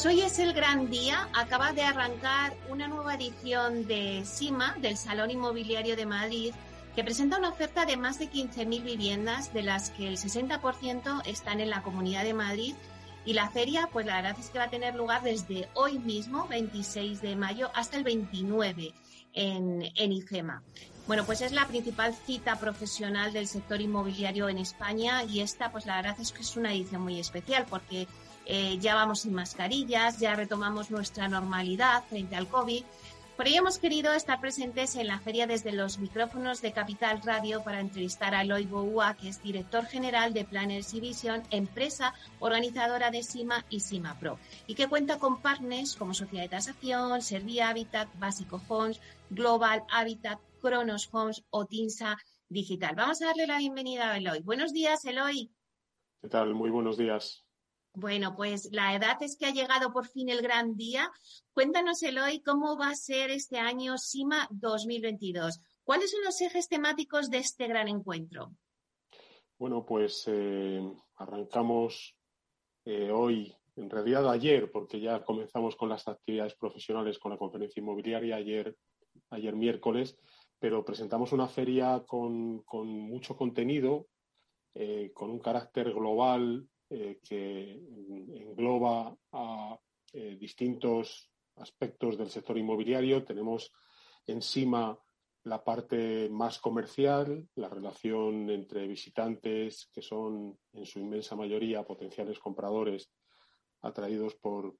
Pues 0.00 0.14
hoy 0.14 0.20
es 0.20 0.38
el 0.38 0.52
gran 0.52 0.88
día. 0.90 1.28
Acaba 1.34 1.72
de 1.72 1.82
arrancar 1.82 2.56
una 2.68 2.86
nueva 2.86 3.16
edición 3.16 3.84
de 3.88 4.24
SIMA, 4.24 4.76
del 4.80 4.96
Salón 4.96 5.32
Inmobiliario 5.32 5.96
de 5.96 6.06
Madrid, 6.06 6.54
que 6.94 7.02
presenta 7.02 7.36
una 7.36 7.48
oferta 7.48 7.84
de 7.84 7.96
más 7.96 8.20
de 8.20 8.30
15.000 8.30 8.84
viviendas, 8.84 9.52
de 9.52 9.64
las 9.64 9.90
que 9.90 10.06
el 10.06 10.16
60% 10.16 11.22
están 11.26 11.58
en 11.58 11.70
la 11.70 11.82
Comunidad 11.82 12.22
de 12.22 12.32
Madrid. 12.32 12.76
Y 13.24 13.32
la 13.32 13.50
feria, 13.50 13.88
pues 13.92 14.06
la 14.06 14.22
verdad 14.22 14.36
es 14.38 14.50
que 14.50 14.60
va 14.60 14.66
a 14.66 14.70
tener 14.70 14.94
lugar 14.94 15.24
desde 15.24 15.68
hoy 15.74 15.98
mismo, 15.98 16.46
26 16.46 17.20
de 17.20 17.34
mayo, 17.34 17.72
hasta 17.74 17.96
el 17.96 18.04
29 18.04 18.94
en, 19.32 19.82
en 19.96 20.12
IFEMA. 20.12 20.62
Bueno, 21.08 21.24
pues 21.24 21.40
es 21.40 21.50
la 21.50 21.66
principal 21.66 22.14
cita 22.14 22.54
profesional 22.60 23.32
del 23.32 23.48
sector 23.48 23.80
inmobiliario 23.80 24.48
en 24.48 24.58
España 24.58 25.24
y 25.24 25.40
esta, 25.40 25.72
pues 25.72 25.86
la 25.86 25.96
verdad 25.96 26.20
es 26.20 26.30
que 26.30 26.42
es 26.42 26.56
una 26.56 26.72
edición 26.72 27.02
muy 27.02 27.18
especial 27.18 27.66
porque 27.68 28.06
eh, 28.50 28.78
ya 28.78 28.94
vamos 28.94 29.20
sin 29.20 29.34
mascarillas, 29.34 30.18
ya 30.18 30.34
retomamos 30.34 30.90
nuestra 30.90 31.28
normalidad 31.28 32.02
frente 32.08 32.34
al 32.34 32.48
COVID. 32.48 32.82
Por 33.36 33.46
ello 33.46 33.58
hemos 33.58 33.78
querido 33.78 34.14
estar 34.14 34.40
presentes 34.40 34.96
en 34.96 35.06
la 35.06 35.20
feria 35.20 35.46
desde 35.46 35.70
los 35.70 35.98
micrófonos 35.98 36.62
de 36.62 36.72
Capital 36.72 37.20
Radio 37.22 37.62
para 37.62 37.78
entrevistar 37.78 38.34
a 38.34 38.40
Eloy 38.40 38.64
Boua, 38.64 39.14
que 39.14 39.28
es 39.28 39.42
director 39.42 39.84
general 39.84 40.32
de 40.32 40.46
Planners 40.46 40.94
y 40.94 41.00
Vision, 41.00 41.42
empresa 41.50 42.14
organizadora 42.40 43.10
de 43.10 43.22
SIMA 43.22 43.66
y 43.68 43.80
SIMA 43.80 44.18
Pro, 44.18 44.38
y 44.66 44.74
que 44.74 44.88
cuenta 44.88 45.18
con 45.18 45.42
partners 45.42 45.94
como 45.94 46.14
Sociedad 46.14 46.44
de 46.44 46.48
Tasación, 46.48 47.20
Servia 47.20 47.68
Habitat, 47.68 48.08
Básico 48.18 48.58
Fonds, 48.58 48.98
Global 49.28 49.84
Habitat, 49.92 50.40
Cronos 50.62 51.06
Fonds 51.06 51.44
o 51.50 51.66
Tinsa 51.66 52.16
Digital. 52.48 52.96
Vamos 52.96 53.20
a 53.20 53.26
darle 53.26 53.46
la 53.46 53.58
bienvenida 53.58 54.10
a 54.10 54.16
Eloy. 54.16 54.40
Buenos 54.40 54.72
días, 54.72 55.04
Eloy. 55.04 55.52
¿Qué 56.22 56.28
tal? 56.28 56.54
Muy 56.54 56.70
buenos 56.70 56.96
días. 56.96 57.47
Bueno, 58.00 58.36
pues 58.36 58.68
la 58.70 58.94
edad 58.94 59.20
es 59.22 59.36
que 59.36 59.46
ha 59.46 59.52
llegado 59.52 59.92
por 59.92 60.06
fin 60.06 60.28
el 60.28 60.40
gran 60.40 60.76
día. 60.76 61.10
Cuéntanos, 61.52 62.00
Eloy, 62.04 62.40
cómo 62.42 62.78
va 62.78 62.90
a 62.90 62.94
ser 62.94 63.32
este 63.32 63.58
año 63.58 63.98
SIMA 63.98 64.46
2022. 64.52 65.60
¿Cuáles 65.82 66.12
son 66.12 66.22
los 66.22 66.40
ejes 66.40 66.68
temáticos 66.68 67.28
de 67.28 67.38
este 67.38 67.66
gran 67.66 67.88
encuentro? 67.88 68.52
Bueno, 69.58 69.84
pues 69.84 70.22
eh, 70.28 70.80
arrancamos 71.16 72.14
eh, 72.84 73.10
hoy, 73.10 73.52
en 73.74 73.90
realidad 73.90 74.30
ayer, 74.30 74.70
porque 74.70 75.00
ya 75.00 75.24
comenzamos 75.24 75.74
con 75.74 75.88
las 75.88 76.06
actividades 76.06 76.54
profesionales 76.54 77.18
con 77.18 77.32
la 77.32 77.38
conferencia 77.38 77.80
inmobiliaria 77.80 78.36
ayer, 78.36 78.76
ayer 79.30 79.56
miércoles, 79.56 80.16
pero 80.60 80.84
presentamos 80.84 81.32
una 81.32 81.48
feria 81.48 82.04
con, 82.06 82.62
mucho 82.72 83.36
contenido, 83.36 84.06
eh, 84.74 85.10
con 85.12 85.30
un 85.30 85.40
carácter 85.40 85.92
global 85.92 86.68
eh, 86.90 87.20
que 87.22 87.72
engloba 88.40 89.14
a 89.32 89.78
eh, 90.12 90.36
distintos 90.40 91.30
aspectos 91.56 92.16
del 92.16 92.30
sector 92.30 92.56
inmobiliario. 92.56 93.24
Tenemos 93.24 93.72
encima 94.26 94.98
la 95.44 95.62
parte 95.62 96.28
más 96.30 96.58
comercial, 96.58 97.46
la 97.56 97.68
relación 97.68 98.48
entre 98.50 98.86
visitantes, 98.86 99.90
que 99.92 100.02
son 100.02 100.58
en 100.72 100.86
su 100.86 100.98
inmensa 100.98 101.36
mayoría 101.36 101.84
potenciales 101.84 102.38
compradores 102.38 103.10
atraídos 103.82 104.34
por, 104.36 104.74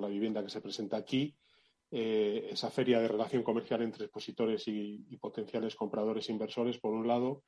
la 0.00 0.08
vivienda 0.08 0.42
que 0.42 0.50
se 0.50 0.60
presenta 0.60 0.96
aquí. 0.96 1.36
Eh, 1.90 2.48
esa 2.50 2.70
feria 2.70 3.00
de 3.00 3.08
relación 3.08 3.42
comercial 3.42 3.82
entre 3.82 4.04
expositores 4.04 4.68
y, 4.68 5.06
y 5.08 5.16
potenciales 5.16 5.74
compradores 5.74 6.28
e 6.28 6.32
inversores, 6.32 6.78
por 6.78 6.92
un 6.92 7.08
lado, 7.08 7.42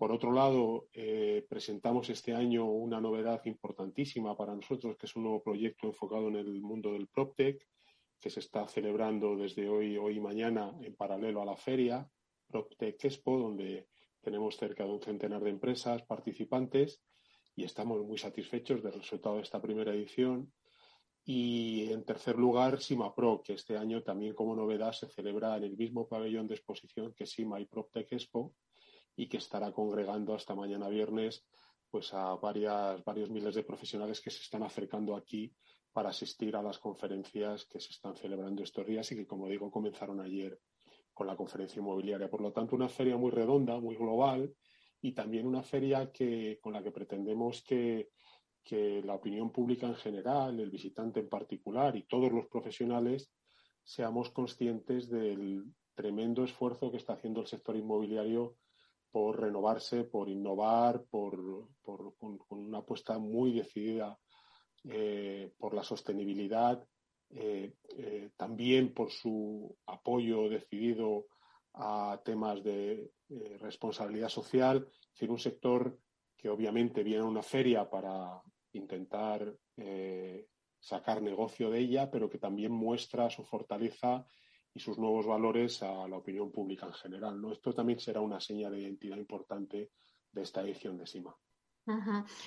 por 0.00 0.12
otro 0.12 0.32
lado, 0.32 0.88
eh, 0.94 1.44
presentamos 1.46 2.08
este 2.08 2.32
año 2.32 2.64
una 2.64 3.02
novedad 3.02 3.44
importantísima 3.44 4.34
para 4.34 4.54
nosotros, 4.54 4.96
que 4.96 5.04
es 5.04 5.14
un 5.14 5.24
nuevo 5.24 5.42
proyecto 5.42 5.88
enfocado 5.88 6.28
en 6.28 6.36
el 6.36 6.62
mundo 6.62 6.94
del 6.94 7.06
PropTech, 7.06 7.62
que 8.18 8.30
se 8.30 8.40
está 8.40 8.66
celebrando 8.66 9.36
desde 9.36 9.68
hoy, 9.68 9.98
hoy 9.98 10.16
y 10.16 10.20
mañana 10.20 10.74
en 10.80 10.96
paralelo 10.96 11.42
a 11.42 11.44
la 11.44 11.54
feria 11.54 12.10
PropTech 12.46 13.04
Expo, 13.04 13.38
donde 13.38 13.88
tenemos 14.22 14.56
cerca 14.56 14.84
de 14.84 14.90
un 14.90 15.02
centenar 15.02 15.44
de 15.44 15.50
empresas 15.50 16.02
participantes 16.04 17.02
y 17.54 17.64
estamos 17.64 18.02
muy 18.02 18.16
satisfechos 18.16 18.82
del 18.82 18.94
resultado 18.94 19.36
de 19.36 19.42
esta 19.42 19.60
primera 19.60 19.92
edición. 19.92 20.50
Y 21.26 21.92
en 21.92 22.06
tercer 22.06 22.38
lugar, 22.38 22.80
SIMA 22.80 23.14
Pro, 23.14 23.42
que 23.44 23.52
este 23.52 23.76
año 23.76 24.02
también 24.02 24.32
como 24.32 24.56
novedad 24.56 24.92
se 24.92 25.10
celebra 25.10 25.58
en 25.58 25.64
el 25.64 25.76
mismo 25.76 26.08
pabellón 26.08 26.48
de 26.48 26.54
exposición 26.54 27.12
que 27.12 27.26
SIMA 27.26 27.60
y 27.60 27.66
PropTech 27.66 28.10
Expo, 28.12 28.54
y 29.20 29.28
que 29.28 29.36
estará 29.36 29.70
congregando 29.70 30.34
hasta 30.34 30.54
mañana 30.54 30.88
viernes 30.88 31.44
pues 31.90 32.14
a 32.14 32.36
varias, 32.36 33.04
varios 33.04 33.28
miles 33.28 33.54
de 33.54 33.64
profesionales 33.64 34.18
que 34.22 34.30
se 34.30 34.40
están 34.40 34.62
acercando 34.62 35.14
aquí 35.14 35.52
para 35.92 36.08
asistir 36.08 36.56
a 36.56 36.62
las 36.62 36.78
conferencias 36.78 37.66
que 37.66 37.80
se 37.80 37.90
están 37.90 38.16
celebrando 38.16 38.62
estos 38.62 38.86
días 38.86 39.12
y 39.12 39.16
que, 39.16 39.26
como 39.26 39.46
digo, 39.46 39.70
comenzaron 39.70 40.20
ayer 40.20 40.58
con 41.12 41.26
la 41.26 41.36
conferencia 41.36 41.80
inmobiliaria. 41.80 42.30
Por 42.30 42.40
lo 42.40 42.50
tanto, 42.50 42.74
una 42.74 42.88
feria 42.88 43.18
muy 43.18 43.30
redonda, 43.30 43.78
muy 43.78 43.94
global 43.94 44.54
y 45.02 45.12
también 45.12 45.46
una 45.46 45.62
feria 45.62 46.10
que, 46.10 46.58
con 46.62 46.72
la 46.72 46.82
que 46.82 46.90
pretendemos 46.90 47.62
que, 47.62 48.08
que 48.64 49.02
la 49.02 49.16
opinión 49.16 49.52
pública 49.52 49.86
en 49.86 49.96
general, 49.96 50.58
el 50.60 50.70
visitante 50.70 51.20
en 51.20 51.28
particular 51.28 51.94
y 51.94 52.04
todos 52.04 52.32
los 52.32 52.46
profesionales 52.46 53.30
seamos 53.84 54.30
conscientes 54.30 55.10
del 55.10 55.64
tremendo 55.94 56.42
esfuerzo 56.42 56.90
que 56.90 56.96
está 56.96 57.12
haciendo 57.12 57.42
el 57.42 57.48
sector 57.48 57.76
inmobiliario 57.76 58.56
por 59.10 59.40
renovarse, 59.40 60.04
por 60.04 60.28
innovar, 60.28 61.04
por, 61.10 61.68
con, 61.82 62.38
una 62.50 62.78
apuesta 62.78 63.18
muy 63.18 63.52
decidida 63.52 64.18
eh, 64.84 65.52
por 65.58 65.74
la 65.74 65.82
sostenibilidad, 65.82 66.82
eh, 67.30 67.74
eh, 67.96 68.30
también 68.36 68.94
por 68.94 69.10
su 69.10 69.76
apoyo 69.86 70.48
decidido 70.48 71.26
a 71.74 72.20
temas 72.24 72.62
de 72.64 73.12
responsabilidad 73.60 74.28
social, 74.28 74.88
es 74.88 75.10
decir, 75.12 75.30
un 75.30 75.38
sector 75.38 75.98
que 76.36 76.48
obviamente 76.48 77.04
viene 77.04 77.22
a 77.22 77.28
una 77.28 77.42
feria 77.42 77.88
para 77.88 78.42
intentar 78.72 79.54
sacar 80.80 81.22
negocio 81.22 81.70
de 81.70 81.78
ella, 81.78 82.10
pero 82.10 82.28
que 82.28 82.38
también 82.38 82.72
muestra 82.72 83.30
su 83.30 83.44
fortaleza 83.44 84.26
y 84.74 84.80
sus 84.80 84.98
nuevos 84.98 85.26
valores 85.26 85.82
a 85.82 86.06
la 86.08 86.16
opinión 86.16 86.50
pública 86.50 86.86
en 86.86 86.92
general. 86.92 87.40
¿no? 87.40 87.52
Esto 87.52 87.72
también 87.72 87.98
será 87.98 88.20
una 88.20 88.40
señal 88.40 88.72
de 88.72 88.82
identidad 88.82 89.16
importante 89.16 89.90
de 90.32 90.42
esta 90.42 90.62
edición 90.62 90.96
de 90.96 91.06
SIMA. 91.06 91.34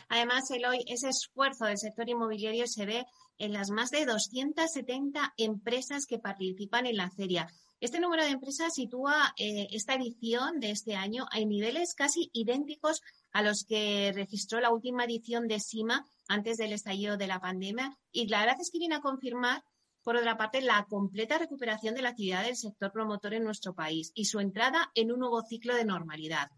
Además, 0.07 0.49
Eloy, 0.51 0.85
ese 0.87 1.09
esfuerzo 1.09 1.65
del 1.65 1.77
sector 1.77 2.07
inmobiliario 2.07 2.65
se 2.65 2.85
ve 2.85 3.05
en 3.37 3.51
las 3.51 3.71
más 3.71 3.89
de 3.89 4.05
270 4.05 5.33
empresas 5.37 6.05
que 6.05 6.19
participan 6.19 6.85
en 6.85 6.97
la 6.97 7.09
feria. 7.09 7.47
Este 7.81 7.99
número 7.99 8.23
de 8.23 8.29
empresas 8.29 8.73
sitúa 8.73 9.33
eh, 9.37 9.67
esta 9.71 9.95
edición 9.95 10.61
de 10.61 10.71
este 10.71 10.95
año 10.95 11.25
en 11.33 11.49
niveles 11.49 11.95
casi 11.95 12.29
idénticos 12.31 13.01
a 13.33 13.41
los 13.41 13.65
que 13.67 14.13
registró 14.15 14.61
la 14.61 14.71
última 14.71 15.03
edición 15.03 15.47
de 15.47 15.59
SIMA 15.59 16.05
antes 16.29 16.55
del 16.55 16.71
estallido 16.71 17.17
de 17.17 17.27
la 17.27 17.41
pandemia. 17.41 17.97
Y 18.11 18.27
la 18.27 18.39
verdad 18.39 18.55
es 18.61 18.71
que 18.71 18.79
viene 18.79 18.95
a 18.95 19.01
confirmar 19.01 19.63
por 20.03 20.17
otra 20.17 20.37
parte, 20.37 20.61
la 20.61 20.85
completa 20.89 21.37
recuperación 21.37 21.95
de 21.95 22.01
la 22.01 22.09
actividad 22.09 22.45
del 22.45 22.55
sector 22.55 22.91
promotor 22.91 23.33
en 23.33 23.43
nuestro 23.43 23.73
país 23.73 24.11
y 24.13 24.25
su 24.25 24.39
entrada 24.39 24.91
en 24.95 25.11
un 25.11 25.19
nuevo 25.19 25.41
ciclo 25.41 25.75
de 25.75 25.85
normalidad. 25.85 26.49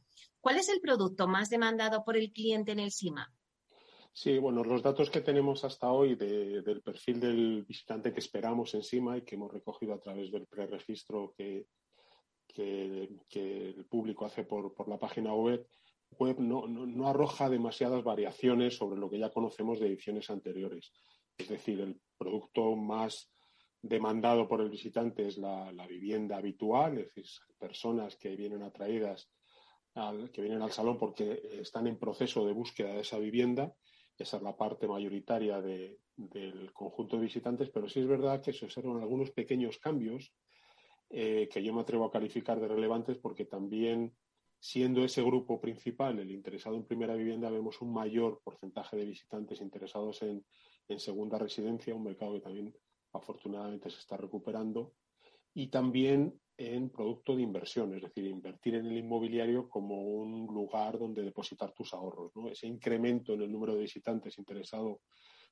¿Cuál 0.42 0.57
es 0.57 0.69
el 0.69 0.80
producto 0.80 1.27
más 1.27 1.50
demandado 1.50 2.03
por 2.03 2.18
el 2.18 2.31
cliente 2.31 2.71
en 2.71 2.80
el 2.80 2.92
SIMA? 2.92 3.31
Sí, 4.13 4.38
bueno, 4.38 4.63
los 4.63 4.81
datos 4.81 5.09
que 5.09 5.19
tenemos 5.19 5.65
hasta 5.65 5.92
hoy 5.92 6.15
del 6.15 6.81
perfil 6.81 7.19
del 7.19 7.63
visitante 7.63 8.13
que 8.13 8.21
esperamos 8.21 8.74
en 8.74 8.81
SIMA 8.81 9.18
y 9.18 9.24
que 9.24 9.36
hemos 9.36 9.51
recogido 9.51 9.94
a 9.94 10.00
través 10.00 10.31
del 10.31 10.47
preregistro 10.47 11.33
que, 11.38 11.68
que, 12.47 13.09
el 13.77 13.86
público 13.86 14.25
hace 14.25 14.44
por, 14.44 14.74
la 14.88 14.97
página 14.97 15.33
web, 15.33 15.68
web 16.18 16.39
no, 16.39 16.65
no, 16.65 17.07
arroja 17.09 17.50
demasiadas 17.50 18.03
variaciones 18.03 18.77
sobre 18.77 19.00
lo 19.00 19.09
que 19.09 19.19
ya 19.19 19.31
conocemos 19.31 19.80
de 19.80 19.88
ediciones 19.88 20.30
anteriores. 20.30 20.94
Es 21.38 21.50
decir, 21.50 21.81
el 21.81 22.00
producto 22.18 22.75
más 22.77 23.35
demandado 23.88 24.48
por 24.48 24.62
el 24.62 24.70
visitante 24.70 25.28
es 25.28 25.38
la, 25.38 25.72
vivienda 25.88 26.38
habitual, 26.38 26.98
es 26.98 27.14
decir, 27.14 27.26
personas 27.60 28.16
que 28.16 28.36
vienen 28.36 28.64
atraídas, 28.64 29.30
al, 29.94 30.32
que 30.32 30.42
vienen 30.42 30.64
al 30.64 30.72
salón 30.72 30.98
porque 30.98 31.40
están 31.62 31.86
en 31.88 32.00
proceso 32.00 32.46
de 32.46 32.54
búsqueda 32.54 32.94
de 32.94 33.02
esa 33.02 33.20
vivienda. 33.20 33.74
Esa 34.18 34.38
es 34.38 34.44
la 34.44 34.58
parte 34.58 34.88
mayoritaria 34.88 35.62
del 35.62 36.74
conjunto 36.74 37.18
de 37.18 37.24
visitantes, 37.24 37.70
pero 37.70 37.88
sí 37.88 38.00
es 38.00 38.08
verdad 38.08 38.42
que 38.42 38.54
se 38.54 38.66
observan 38.66 39.02
algunos 39.02 39.32
pequeños 39.32 39.78
cambios 39.78 40.34
eh, 41.10 41.48
que 41.52 41.64
yo 41.64 41.74
me 41.74 41.81
atrevo 41.81 42.06
a 42.06 42.12
calificar 42.12 42.60
de 42.60 42.68
relevantes 42.68 43.18
porque 43.18 43.46
también 43.46 44.16
siendo 44.60 45.04
ese 45.04 45.22
grupo 45.22 45.62
principal 45.62 46.18
el 46.18 46.31
interesado 46.31 46.76
en 46.76 46.86
primera 46.86 47.14
vivienda, 47.16 47.52
vemos 47.52 47.81
un 47.81 47.94
mayor 47.94 48.42
porcentaje 48.44 48.98
de 48.98 49.06
visitantes 49.06 49.62
interesados 49.62 50.24
en, 50.24 50.44
en 50.88 51.00
segunda 51.00 51.38
residencia, 51.38 51.94
un 51.94 52.04
mercado 52.04 52.34
que 52.34 52.40
también 52.40 52.74
afortunadamente 53.16 53.90
se 53.90 54.00
está 54.00 54.18
recuperando, 54.18 54.94
y 55.54 55.68
también 55.68 56.40
en 56.58 56.90
producto 56.90 57.36
de 57.36 57.42
inversión, 57.42 57.94
es 57.96 58.02
decir, 58.02 58.26
invertir 58.26 58.76
en 58.76 58.86
el 58.86 58.98
inmobiliario 58.98 59.70
como 59.70 60.02
un 60.02 60.48
lugar 60.54 60.98
donde 60.98 61.24
depositar 61.24 61.74
tus 61.74 61.94
ahorros. 61.94 62.32
Ese 62.50 62.68
incremento 62.68 63.34
en 63.34 63.42
el 63.42 63.52
número 63.52 63.74
de 63.74 63.82
visitantes 63.82 64.38
interesados 64.38 65.00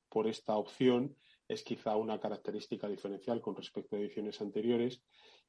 por 0.08 0.26
esta 0.26 0.56
opción 0.56 1.16
es 1.46 1.62
quizá 1.62 1.96
una 1.96 2.18
característica 2.18 2.88
diferencial 2.88 3.40
con 3.40 3.54
respecto 3.54 3.96
a 3.96 3.98
ediciones 3.98 4.40
anteriores. 4.40 5.02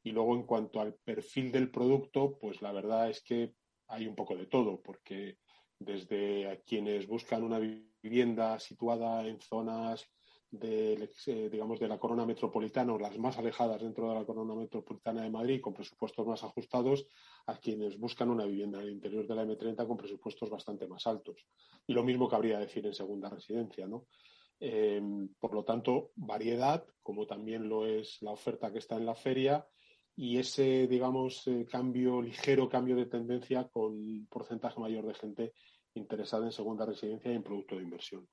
Y 0.04 0.12
luego, 0.12 0.36
en 0.36 0.44
cuanto 0.44 0.82
al 0.82 0.96
perfil 0.96 1.52
del 1.52 1.72
producto, 1.72 2.38
pues 2.38 2.62
la 2.62 2.72
verdad 2.72 3.10
es 3.10 3.22
que 3.22 3.54
hay 3.88 4.08
un 4.08 4.16
poco 4.16 4.36
de 4.36 4.48
todo, 4.48 4.82
porque 4.82 5.38
desde 5.80 6.50
a 6.50 6.60
quienes 6.62 7.08
buscan 7.08 7.44
una 7.44 7.60
vivienda 7.60 8.60
situada 8.60 9.26
en 9.28 9.40
zonas 9.40 10.10
de, 10.52 11.10
eh, 11.28 11.50
digamos, 11.50 11.80
de 11.80 11.88
la 11.88 11.98
corona 11.98 12.26
metropolitana 12.26 12.94
o 12.94 13.00
las 13.00 13.18
más 13.18 13.38
alejadas 13.38 13.82
dentro 13.82 14.10
de 14.10 14.16
la 14.16 14.26
corona 14.26 14.56
metropolitana 14.56 15.24
de 15.24 15.30
Madrid 15.30 15.62
con 15.62 15.74
presupuestos 15.74 16.26
más 16.26 16.44
ajustados 16.44 17.08
a 17.48 17.58
quienes 17.58 17.98
buscan 18.00 18.30
una 18.30 18.46
vivienda 18.46 18.80
en 18.80 18.86
el 18.86 18.94
interior 18.94 19.28
de 19.28 19.36
la 19.36 19.44
M30 19.46 19.88
con 19.88 19.98
presupuestos 19.98 20.50
bastante 20.50 20.88
más 20.88 21.06
altos. 21.08 21.46
Y 21.88 21.94
lo 21.94 22.04
mismo 22.04 22.30
cabría 22.30 22.60
decir 22.60 22.86
en 22.86 22.94
segunda 22.94 23.30
residencia, 23.30 23.88
¿no? 23.88 24.06
Em, 24.60 25.28
por 25.40 25.54
lo 25.54 25.64
tanto, 25.64 26.12
variedad, 26.16 26.86
como 27.04 27.28
también 27.28 27.68
lo 27.68 27.86
es 27.86 28.22
la 28.22 28.32
oferta 28.32 28.72
que 28.72 28.80
está 28.80 28.96
en 28.96 29.06
la 29.06 29.16
feria, 29.16 29.68
y 30.16 30.38
ese, 30.38 30.88
digamos, 30.88 31.46
eh, 31.48 31.66
cambio, 31.70 32.22
ligero 32.22 32.70
cambio 32.70 32.96
de 32.96 33.06
tendencia 33.06 33.68
con 33.68 34.26
porcentaje 34.28 34.80
mayor 34.80 35.06
de 35.06 35.14
gente 35.14 35.54
interesada 35.94 36.46
en 36.46 36.52
segunda 36.54 36.86
residencia 36.86 37.32
y 37.32 37.36
en 37.36 37.44
producto 37.44 37.76
de 37.76 37.84
inversión. 37.84 38.28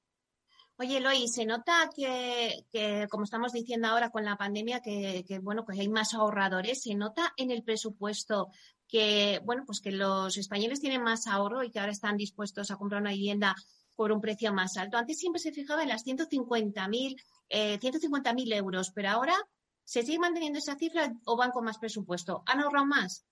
Oye, 0.83 0.97
Eloy, 0.97 1.29
se 1.29 1.47
nota 1.47 1.89
que, 1.95 2.67
como 3.09 3.23
estamos 3.23 3.53
diciendo 3.53 3.87
ahora 3.87 4.11
con 4.11 4.25
la 4.25 4.37
pandemia, 4.37 4.81
que, 4.81 5.39
bueno, 5.41 5.65
pues 5.65 5.79
hay 5.79 5.89
más 5.89 6.13
ahorradores. 6.13 6.83
Se 6.83 6.97
nota 6.97 7.33
en 7.37 7.53
el 7.53 7.63
presupuesto 7.63 8.49
que, 8.89 9.41
bueno, 9.45 9.63
pues 9.65 9.81
que 9.81 9.93
los 9.93 10.37
españoles 10.37 10.81
tienen 10.81 11.05
más 11.05 11.29
ahorro 11.29 11.63
y 11.63 11.71
que 11.71 11.79
ahora 11.79 11.93
están 11.93 12.17
dispuestos 12.17 12.73
a 12.73 12.77
comprar 12.77 13.01
una 13.01 13.13
vivienda 13.13 13.55
por 13.95 14.11
un 14.11 14.21
precio 14.21 14.53
más 14.53 14.77
alto. 14.77 14.97
Antes 14.97 15.21
siempre 15.21 15.41
se 15.41 15.53
fijaba 15.53 15.85
en 15.85 15.91
las 15.91 16.05
150.000 16.05 17.15
eh, 17.49 17.79
150.000 17.79 18.53
euros, 18.57 18.91
pero 18.93 19.11
ahora 19.11 19.37
se 19.85 20.03
sigue 20.03 20.19
manteniendo 20.19 20.59
esa 20.59 20.75
cifra 20.75 21.13
o 21.27 21.37
van 21.37 21.53
con 21.53 21.65
más 21.65 21.79
presupuesto. 21.79 22.43
¿Han 22.45 22.59
ahorrado 22.59 22.87
más? 22.87 23.25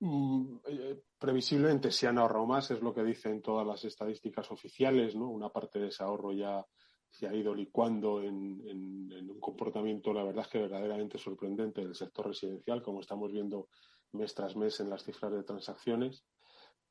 Mm, 0.00 0.56
eh, 0.66 1.02
previsiblemente 1.18 1.90
se 1.90 2.06
han 2.06 2.18
ahorrado 2.18 2.46
más, 2.46 2.70
es 2.70 2.80
lo 2.82 2.92
que 2.92 3.04
dicen 3.04 3.40
todas 3.40 3.66
las 3.66 3.84
estadísticas 3.84 4.50
oficiales, 4.50 5.14
¿no? 5.14 5.28
Una 5.30 5.50
parte 5.50 5.78
de 5.78 5.88
ese 5.88 6.02
ahorro 6.02 6.32
ya 6.32 6.64
se 7.08 7.28
ha 7.28 7.34
ido 7.34 7.54
licuando 7.54 8.20
en, 8.20 9.30
un 9.30 9.40
comportamiento, 9.40 10.12
la 10.12 10.24
verdad 10.24 10.44
es 10.44 10.50
que 10.50 10.58
verdaderamente 10.58 11.16
sorprendente 11.16 11.80
del 11.82 11.94
sector 11.94 12.26
residencial, 12.26 12.82
como 12.82 13.00
estamos 13.00 13.30
viendo 13.30 13.68
mes 14.12 14.34
tras 14.34 14.56
mes 14.56 14.80
en 14.80 14.90
las 14.90 15.04
cifras 15.04 15.32
de 15.32 15.44
transacciones, 15.44 16.24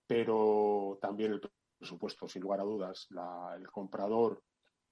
pero 0.07 0.97
también 1.01 1.33
el 1.33 1.41
presupuesto, 1.77 2.27
sin 2.27 2.41
lugar 2.41 2.61
a 2.61 2.63
dudas. 2.63 3.09
el 3.57 3.67
comprador 3.67 4.41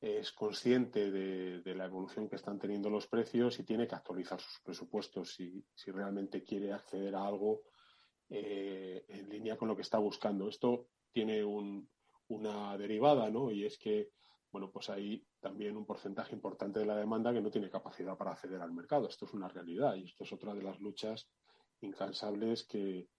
es 0.01 0.33
consciente 0.33 1.11
de, 1.11 1.75
la 1.75 1.85
evolución 1.85 2.27
que 2.27 2.35
están 2.35 2.59
teniendo 2.59 2.89
los 2.89 3.07
precios 3.07 3.57
y 3.59 3.63
tiene 3.63 3.87
que 3.87 3.95
actualizar 3.95 4.39
sus 4.41 4.59
presupuestos 4.61 5.33
si, 5.33 5.63
si 5.73 5.91
realmente 5.91 6.43
quiere 6.43 6.73
acceder 6.73 7.15
a 7.15 7.25
algo 7.25 7.61
eh, 8.33 9.03
en 9.09 9.27
línea 9.27 9.57
con 9.57 9.67
lo 9.67 9.75
que 9.75 9.81
está 9.81 9.97
buscando. 9.97 10.47
Esto 10.47 10.87
tiene 11.11 11.43
una 11.43 12.77
derivada, 12.77 13.29
¿no? 13.29 13.51
Y 13.51 13.65
es 13.65 13.77
que, 13.77 14.11
bueno, 14.49 14.71
pues 14.71 14.89
hay 14.89 15.21
también 15.41 15.75
un 15.75 15.85
porcentaje 15.85 16.33
importante 16.33 16.79
de 16.79 16.85
la 16.85 16.95
demanda 16.95 17.33
que 17.33 17.41
no 17.41 17.51
tiene 17.51 17.69
capacidad 17.69 18.17
para 18.17 18.31
acceder 18.31 18.61
al 18.61 18.71
mercado. 18.71 19.09
Esto 19.09 19.25
es 19.25 19.33
una 19.33 19.49
realidad 19.49 19.95
y 19.95 20.05
esto 20.05 20.23
es 20.23 20.31
otra 20.31 20.53
de 20.53 20.63
las 20.63 20.79
luchas 20.79 21.29
incansables 21.81 22.63
que, 22.63 23.09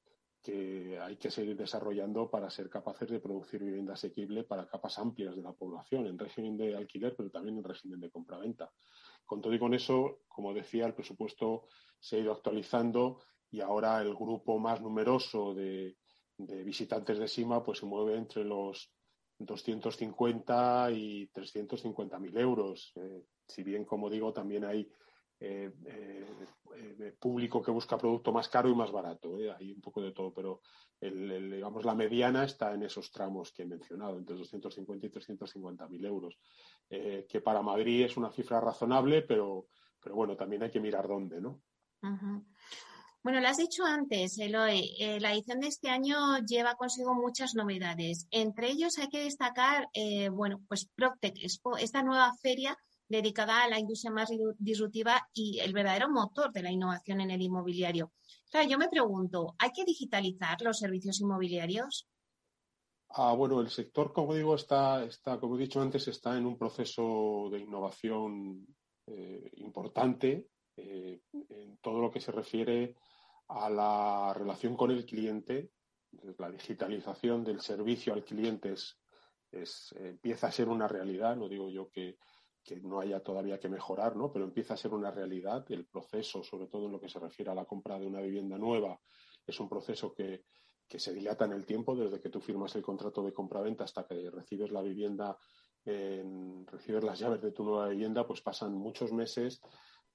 hay 1.00 1.17
que 1.19 1.31
seguir 1.31 1.56
desarrollando 1.56 2.29
para 2.29 2.50
ser 2.50 2.69
capaces 2.69 3.09
de 3.09 3.20
producir 3.20 3.62
vivienda 3.62 3.93
asequible 3.93 4.43
para 4.43 4.67
capas 4.67 4.99
amplias 4.99 5.37
de 5.37 5.43
la 5.43 5.53
población, 5.53 6.06
en 6.06 6.19
régimen 6.19 6.56
de 6.56 6.75
alquiler, 6.75 7.14
pero 7.14 7.31
también 7.31 7.59
en 7.59 7.64
régimen 7.64 8.00
de 8.00 8.11
compraventa. 8.11 8.73
Con 9.25 9.41
todo 9.41 9.55
y 9.55 9.61
con 9.61 9.73
eso, 9.73 10.23
como 10.26 10.53
decía, 10.53 10.87
el 10.87 10.94
presupuesto 10.94 11.67
se 12.00 12.17
ha 12.17 12.20
ido 12.20 12.32
actualizando 12.32 13.20
y 13.52 13.60
ahora 13.60 14.00
el 14.00 14.14
grupo 14.14 14.58
más 14.58 14.81
numeroso 14.81 15.54
de, 15.54 15.96
visitantes 16.38 17.19
de 17.19 17.28
Sima 17.28 17.62
pues 17.62 17.78
se 17.78 17.87
mueve 17.87 18.16
entre 18.16 18.44
los 18.44 18.90
250 19.38 20.90
y 20.93 21.26
350 21.26 22.19
mil 22.19 22.37
euros. 22.37 22.93
Eh, 22.96 23.26
si 23.46 23.62
bien, 23.62 23.84
como 23.84 24.08
digo, 24.08 24.32
también 24.32 24.64
hay 24.64 24.90
eh, 25.38 25.70
eh, 25.84 27.14
público 27.20 27.62
que 27.62 27.70
busca 27.70 27.99
producto 27.99 28.32
más 28.32 28.49
caro 28.49 28.70
y 28.70 28.75
más 28.75 28.90
barato. 28.90 29.37
Hay 29.54 29.72
un 29.72 29.82
poco 29.82 30.00
de 30.00 30.12
todo, 30.12 30.32
pero 30.32 30.62
digamos 30.99 31.84
la 31.84 31.94
mediana 31.94 32.44
está 32.44 32.72
en 32.72 32.84
esos 32.84 33.10
tramos 33.10 33.52
que 33.52 33.64
he 33.64 33.66
mencionado, 33.66 34.16
entre 34.16 34.37
250 34.37 35.06
y 35.06 35.10
350 35.10 35.88
mil 35.88 36.04
euros, 36.06 36.38
que 36.88 37.40
para 37.43 37.60
Madrid 37.60 38.04
es 38.04 38.16
una 38.16 38.31
cifra 38.31 38.60
razonable, 38.60 39.22
pero, 39.22 39.66
pero 40.00 40.14
bueno, 40.14 40.37
también 40.37 40.62
hay 40.62 40.70
que 40.70 40.81
mirar 40.81 41.08
dónde, 41.08 41.40
¿no? 41.40 41.60
Bueno, 43.25 43.41
lo 43.41 43.47
has 43.47 43.59
dicho 43.59 43.85
antes, 43.85 44.37
Eloy. 44.39 44.97
Eh, 44.99 45.21
la 45.21 45.33
edición 45.33 45.61
de 45.61 45.69
este 45.69 45.89
año 45.89 46.39
lleva 46.45 46.75
consigo 46.75 47.15
muchas 47.15 47.55
novedades. 47.55 48.27
Entre 48.33 48.69
ellos 48.69 48.99
hay 48.99 49.09
que 49.09 49.23
destacar, 49.23 49.89
eh, 49.95 50.29
bueno, 50.29 50.61
pues 50.67 50.89
Proctec 50.97 51.37
Expo, 51.37 51.77
esta 51.77 52.03
nueva 52.03 52.33
feria 52.43 52.77
dedicada 53.09 53.63
a 53.63 53.69
la 53.69 53.79
industria 53.79 54.11
más 54.11 54.29
disruptiva 54.59 55.29
y 55.33 55.61
el 55.61 55.73
verdadero 55.73 56.11
motor 56.11 56.51
de 56.51 56.65
la 56.65 56.73
innovación 56.73 57.21
en 57.21 57.31
el 57.31 57.41
inmobiliario. 57.43 58.11
Claro, 58.50 58.69
yo 58.69 58.76
me 58.76 58.88
pregunto, 58.88 59.55
¿hay 59.57 59.71
que 59.71 59.85
digitalizar 59.85 60.61
los 60.62 60.81
servicios 60.81 61.21
inmobiliarios? 61.21 62.09
Ah, 63.11 63.35
bueno, 63.35 63.61
el 63.61 63.71
sector, 63.71 64.12
como 64.12 64.35
digo, 64.35 64.57
está, 64.57 65.05
está, 65.05 65.38
como 65.38 65.57
he 65.57 65.61
dicho 65.61 65.81
antes, 65.81 66.09
está 66.09 66.37
en 66.37 66.47
un 66.47 66.59
proceso 66.59 67.50
de 67.52 67.61
innovación 67.61 68.67
eh, 69.07 69.49
importante 69.59 70.49
en 70.75 71.76
todo 71.83 72.00
lo 72.00 72.11
que 72.11 72.19
se 72.19 72.33
refiere 72.33 72.97
a 73.54 73.68
la 73.71 74.35
relación 74.35 74.76
con 74.76 74.90
el 74.90 75.04
cliente, 75.04 75.71
la 76.38 76.50
digitalización 76.50 77.44
del 77.44 77.61
servicio 77.61 78.12
al 78.12 78.25
cliente 78.25 78.75
es, 78.75 79.94
empieza 79.99 80.47
a 80.47 80.52
ser 80.52 80.68
una 80.68 80.88
realidad, 80.88 81.37
no 81.37 81.49
digo 81.49 81.71
yo 81.71 81.90
que, 81.90 82.18
no 82.82 83.00
haya 83.00 83.21
todavía 83.21 83.59
que 83.59 83.68
mejorar, 83.68 84.14
¿no? 84.14 84.32
pero 84.32 84.44
empieza 84.44 84.75
a 84.75 84.76
ser 84.76 84.94
una 84.94 85.11
realidad. 85.11 85.64
El 85.71 85.85
proceso, 85.87 86.44
sobre 86.44 86.68
todo 86.68 86.87
en 86.87 86.92
lo 86.92 87.00
que 87.00 87.09
se 87.09 87.18
refiere 87.18 87.50
a 87.50 87.56
la 87.56 87.64
compra 87.64 87.99
de 87.99 88.06
una 88.06 88.21
vivienda 88.21 88.56
nueva, 88.56 89.00
es 89.44 89.59
un 89.59 89.68
proceso 89.68 90.14
que, 90.14 90.44
se 90.88 91.14
dilata 91.14 91.47
en 91.47 91.52
el 91.52 91.64
tiempo, 91.64 91.97
desde 91.97 92.21
que 92.21 92.28
tú 92.28 92.38
firmas 92.38 92.76
el 92.76 92.82
contrato 92.82 93.23
de 93.23 93.32
compra-venta 93.32 93.85
hasta 93.85 94.06
que 94.06 94.30
recibes 94.30 94.71
la 94.71 94.82
vivienda, 94.82 95.37
recibes 95.85 97.02
las 97.02 97.18
llaves 97.18 97.40
de 97.40 97.50
tu 97.50 97.64
nueva 97.64 97.88
vivienda, 97.88 98.26
pues 98.26 98.42
pasan 98.42 98.75
muchos 98.75 99.11
meses 99.11 99.61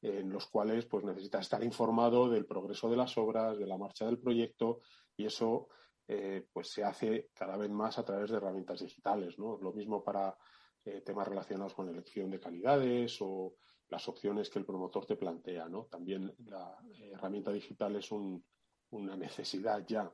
en 0.01 0.29
los 0.29 0.47
cuales 0.47 0.85
pues 0.85 1.03
necesitas 1.03 1.41
estar 1.41 1.63
informado 1.63 2.29
del 2.29 2.45
progreso 2.45 2.89
de 2.89 2.97
las 2.97 3.17
obras, 3.17 3.57
de 3.57 3.65
la 3.65 3.77
marcha 3.77 4.05
del 4.05 4.19
proyecto 4.19 4.81
y 5.15 5.25
eso 5.25 5.69
eh, 6.07 6.45
pues 6.53 6.69
se 6.69 6.83
hace 6.83 7.29
cada 7.33 7.57
vez 7.57 7.69
más 7.69 7.97
a 7.97 8.05
través 8.05 8.29
de 8.29 8.37
herramientas 8.37 8.79
digitales, 8.79 9.37
¿no? 9.37 9.57
Lo 9.61 9.73
mismo 9.73 10.03
para 10.03 10.37
eh, 10.85 11.01
temas 11.01 11.27
relacionados 11.27 11.73
con 11.73 11.89
elección 11.89 12.29
de 12.29 12.39
calidades 12.39 13.17
o 13.21 13.55
las 13.89 14.07
opciones 14.07 14.49
que 14.49 14.59
el 14.59 14.65
promotor 14.65 15.05
te 15.05 15.17
plantea, 15.17 15.67
¿no? 15.67 15.85
También 15.85 16.33
la 16.45 16.77
herramienta 17.11 17.51
digital 17.51 17.95
es 17.95 18.09
una 18.11 19.17
necesidad 19.17 19.85
ya 19.85 20.09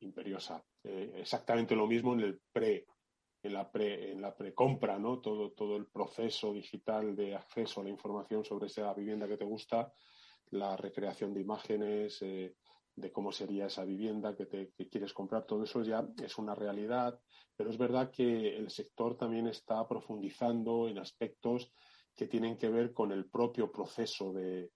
imperiosa. 0.00 0.62
Eh, 0.84 1.12
exactamente 1.16 1.74
lo 1.74 1.86
mismo 1.86 2.12
en 2.12 2.20
el 2.20 2.40
pre 2.52 2.86
en 3.42 3.52
la, 3.52 3.70
pre, 3.70 4.16
precompra, 4.36 4.98
¿no? 4.98 5.20
Todo, 5.20 5.52
todo 5.52 5.76
el 5.76 5.86
proceso 5.86 6.52
digital 6.52 7.14
de 7.14 7.34
acceso 7.34 7.80
a 7.80 7.84
la 7.84 7.90
información 7.90 8.44
sobre 8.44 8.66
esa 8.66 8.92
vivienda 8.94 9.28
que 9.28 9.36
te 9.36 9.44
gusta, 9.44 9.92
la 10.50 10.76
recreación 10.76 11.34
de 11.34 11.40
imágenes, 11.40 12.22
eh, 12.22 12.54
de 12.94 13.12
cómo 13.12 13.30
sería 13.30 13.66
esa 13.66 13.84
vivienda 13.84 14.34
que, 14.34 14.46
te, 14.46 14.72
que 14.72 14.88
quieres 14.88 15.12
comprar, 15.12 15.46
todo 15.46 15.62
eso 15.62 15.82
ya 15.82 16.06
es 16.22 16.36
una 16.38 16.54
realidad, 16.54 17.20
pero 17.56 17.70
es 17.70 17.78
verdad 17.78 18.10
que 18.10 18.56
el 18.56 18.70
sector 18.70 19.16
también 19.16 19.46
está 19.46 19.86
profundizando 19.86 20.88
en 20.88 20.98
aspectos 20.98 21.72
que 22.14 22.26
tienen 22.26 22.56
que 22.56 22.68
ver 22.68 22.92
con 22.92 23.12
el 23.12 23.30
propio 23.30 23.70
proceso 23.70 24.32
de, 24.32 24.72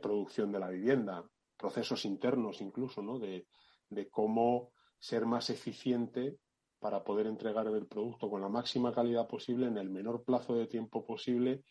producción 0.00 0.52
de 0.52 0.58
la 0.58 0.68
vivienda, 0.68 1.26
procesos 1.56 2.04
internos 2.04 2.60
incluso, 2.60 3.02
¿no? 3.02 3.18
De, 3.18 3.46
de 3.88 4.10
cómo 4.10 4.72
ser 4.98 5.24
más 5.24 5.48
eficiente 5.48 6.36
para 6.82 7.04
poder 7.04 7.28
entregar 7.28 7.68
el 7.68 7.86
producto 7.86 8.28
con 8.28 8.40
la 8.40 8.48
máxima 8.48 8.92
calidad 8.92 9.28
posible 9.28 9.68
en 9.68 9.78
el 9.78 9.88
menor 9.88 10.24
plazo 10.24 10.56
de 10.56 10.66
tiempo 10.66 11.06
posible 11.06 11.62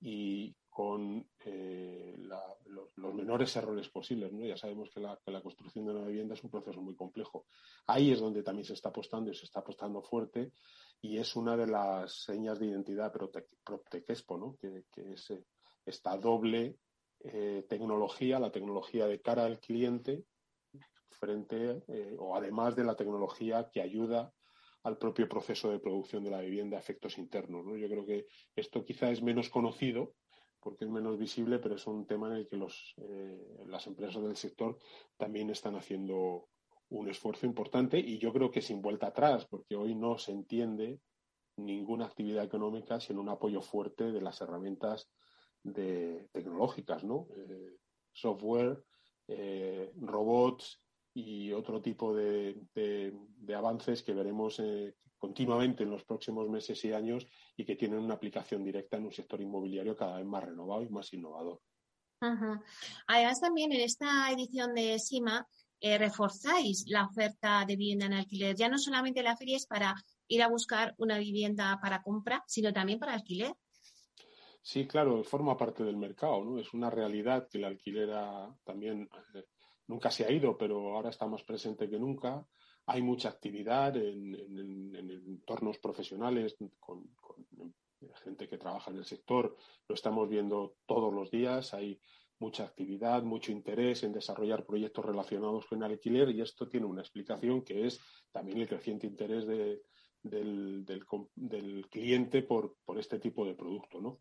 y 0.00 0.56
con 0.68 1.24
eh, 1.44 2.16
los, 2.16 3.14
menores 3.14 3.54
errores 3.54 3.88
posibles. 3.88 4.32
¿no? 4.32 4.44
Ya 4.44 4.56
sabemos 4.56 4.90
que 4.90 4.98
la, 4.98 5.40
construcción 5.40 5.86
de 5.86 5.92
una 5.92 6.08
vivienda 6.08 6.34
es 6.34 6.42
un 6.42 6.50
proceso 6.50 6.82
muy 6.82 6.96
complejo. 6.96 7.46
Ahí 7.86 8.10
es 8.10 8.18
donde 8.18 8.42
también 8.42 8.64
se 8.64 8.72
está 8.72 8.88
apostando 8.88 9.30
y 9.30 9.36
se 9.36 9.44
está 9.44 9.60
apostando 9.60 10.02
fuerte 10.02 10.50
y 11.00 11.16
es 11.16 11.36
una 11.36 11.56
de 11.56 11.68
las 11.68 12.24
señas 12.24 12.58
de 12.58 12.66
identidad 12.66 13.12
PropTech 13.12 14.10
Expo, 14.10 14.36
¿no? 14.36 14.56
que, 14.56 14.84
es 15.12 15.30
eh, 15.30 15.44
esta 15.84 16.16
doble 16.16 16.76
eh, 17.20 17.64
tecnología, 17.68 18.40
la 18.40 18.50
tecnología 18.50 19.06
de 19.06 19.20
cara 19.20 19.44
al 19.44 19.60
cliente 19.60 20.24
frente 21.08 21.84
o 22.18 22.36
además 22.36 22.74
de 22.74 22.84
la 22.84 22.96
tecnología 22.96 23.70
que 23.72 23.80
ayuda 23.80 24.34
al 24.86 24.98
propio 24.98 25.28
proceso 25.28 25.68
de 25.68 25.80
producción 25.80 26.22
de 26.22 26.30
la 26.30 26.40
vivienda 26.40 26.78
efectos 26.78 27.18
internos. 27.18 27.66
¿no? 27.66 27.76
Yo 27.76 27.88
creo 27.88 28.06
que 28.06 28.26
esto 28.54 28.84
quizá 28.84 29.10
es 29.10 29.20
menos 29.20 29.50
conocido 29.50 30.14
porque 30.60 30.84
es 30.84 30.90
menos 30.90 31.18
visible, 31.18 31.58
pero 31.58 31.74
es 31.74 31.86
un 31.88 32.06
tema 32.06 32.28
en 32.28 32.36
el 32.36 32.48
que 32.48 32.56
los, 32.56 32.94
eh, 32.98 33.64
las 33.66 33.88
empresas 33.88 34.22
del 34.22 34.36
sector 34.36 34.78
también 35.16 35.50
están 35.50 35.74
haciendo 35.74 36.48
un 36.88 37.08
esfuerzo 37.08 37.46
importante 37.46 37.98
y 37.98 38.18
yo 38.18 38.32
creo 38.32 38.52
que 38.52 38.62
sin 38.62 38.80
vuelta 38.80 39.08
atrás, 39.08 39.44
porque 39.46 39.74
hoy 39.74 39.96
no 39.96 40.18
se 40.18 40.30
entiende 40.30 41.00
ninguna 41.56 42.06
actividad 42.06 42.44
económica 42.44 43.00
sin 43.00 43.18
un 43.18 43.28
apoyo 43.28 43.62
fuerte 43.62 44.12
de 44.12 44.20
las 44.20 44.40
herramientas 44.40 45.10
tecnológicas, 46.32 47.02
¿no? 47.02 47.26
Eh, 47.36 47.76
software, 48.12 48.84
eh, 49.26 49.90
robots 49.96 50.80
y 51.18 51.50
otro 51.54 51.80
tipo 51.80 52.14
de, 52.14 52.60
avances 53.56 54.02
que 54.02 54.12
veremos 54.12 54.60
continuamente 55.16 55.82
en 55.82 55.90
los 55.90 56.04
próximos 56.04 56.46
meses 56.50 56.84
y 56.84 56.92
años 56.92 57.26
y 57.56 57.64
que 57.64 57.74
tienen 57.74 58.00
una 58.00 58.14
aplicación 58.14 58.62
directa 58.62 58.98
en 58.98 59.06
un 59.06 59.12
sector 59.12 59.40
inmobiliario 59.40 59.96
cada 59.96 60.18
vez 60.18 60.26
más 60.26 60.44
renovado 60.44 60.82
y 60.82 60.90
más 60.90 61.10
innovador. 61.14 61.62
Además, 63.06 63.40
también 63.40 63.72
en 63.72 63.80
esta 63.80 64.30
edición 64.30 64.74
de 64.74 64.98
SIMA 64.98 65.48
eh, 65.80 65.96
reforzáis 65.96 66.84
la 66.88 67.06
oferta 67.06 67.64
de 67.66 67.76
vivienda 67.76 68.06
en 68.06 68.12
alquiler. 68.12 68.54
Ya 68.54 68.68
no 68.68 68.76
solamente 68.76 69.22
la 69.22 69.38
feria 69.38 69.56
es 69.56 69.66
para 69.66 69.94
ir 70.28 70.42
a 70.42 70.48
buscar 70.48 70.94
una 70.98 71.18
vivienda 71.18 71.78
para 71.80 72.02
compra, 72.02 72.44
sino 72.46 72.74
también 72.74 72.98
para 72.98 73.14
alquiler. 73.14 73.54
Sí, 74.60 74.86
claro, 74.86 75.24
forma 75.24 75.56
parte 75.56 75.82
del 75.82 75.96
mercado, 75.96 76.44
¿no? 76.44 76.58
Es 76.58 76.74
una 76.74 76.90
realidad 76.90 77.48
que 77.48 77.58
la 77.58 77.68
alquiler 77.68 78.10
también 78.64 79.08
eh, 79.34 79.44
nunca 79.86 80.10
se 80.10 80.24
ha 80.24 80.30
ido, 80.30 80.56
pero 80.56 80.94
ahora 80.94 81.10
está 81.10 81.26
más 81.26 81.42
presente 81.42 81.88
que 81.88 81.98
nunca 81.98 82.46
hay 82.86 83.02
mucha 83.02 83.28
actividad 83.28 83.96
en, 83.96 84.34
entornos 85.26 85.78
profesionales 85.78 86.56
con, 86.78 87.10
gente 88.22 88.48
que 88.48 88.58
trabaja 88.58 88.90
en 88.90 88.98
el 88.98 89.04
sector. 89.04 89.56
Lo 89.88 89.94
estamos 89.94 90.28
viendo 90.28 90.76
todos 90.86 91.12
los 91.12 91.30
días. 91.30 91.74
Hay 91.74 92.00
mucha 92.38 92.64
actividad, 92.64 93.22
mucho 93.24 93.50
interés 93.50 94.04
en 94.04 94.12
desarrollar 94.12 94.64
proyectos 94.64 95.04
relacionados 95.04 95.66
con 95.66 95.82
el 95.82 95.90
alquiler 95.90 96.30
y 96.30 96.40
esto 96.40 96.68
tiene 96.68 96.86
una 96.86 97.00
explicación 97.02 97.62
que 97.62 97.86
es 97.86 98.00
también 98.30 98.58
el 98.58 98.68
creciente 98.68 99.06
interés 99.06 99.46
del, 99.46 99.82
cliente 101.90 102.42
por, 102.42 102.76
este 102.96 103.18
tipo 103.18 103.44
de 103.44 103.54
producto. 103.54 104.00
¿no? 104.00 104.20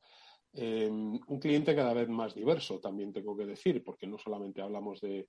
Eh, 0.58 0.90
un 0.90 1.40
cliente 1.40 1.76
cada 1.76 1.94
vez 1.94 2.08
más 2.08 2.34
diverso, 2.34 2.80
también 2.80 3.12
tengo 3.12 3.36
que 3.36 3.46
decir, 3.46 3.84
porque 3.84 4.08
no 4.08 4.18
solamente 4.18 4.62
hablamos 4.62 5.02
de, 5.02 5.28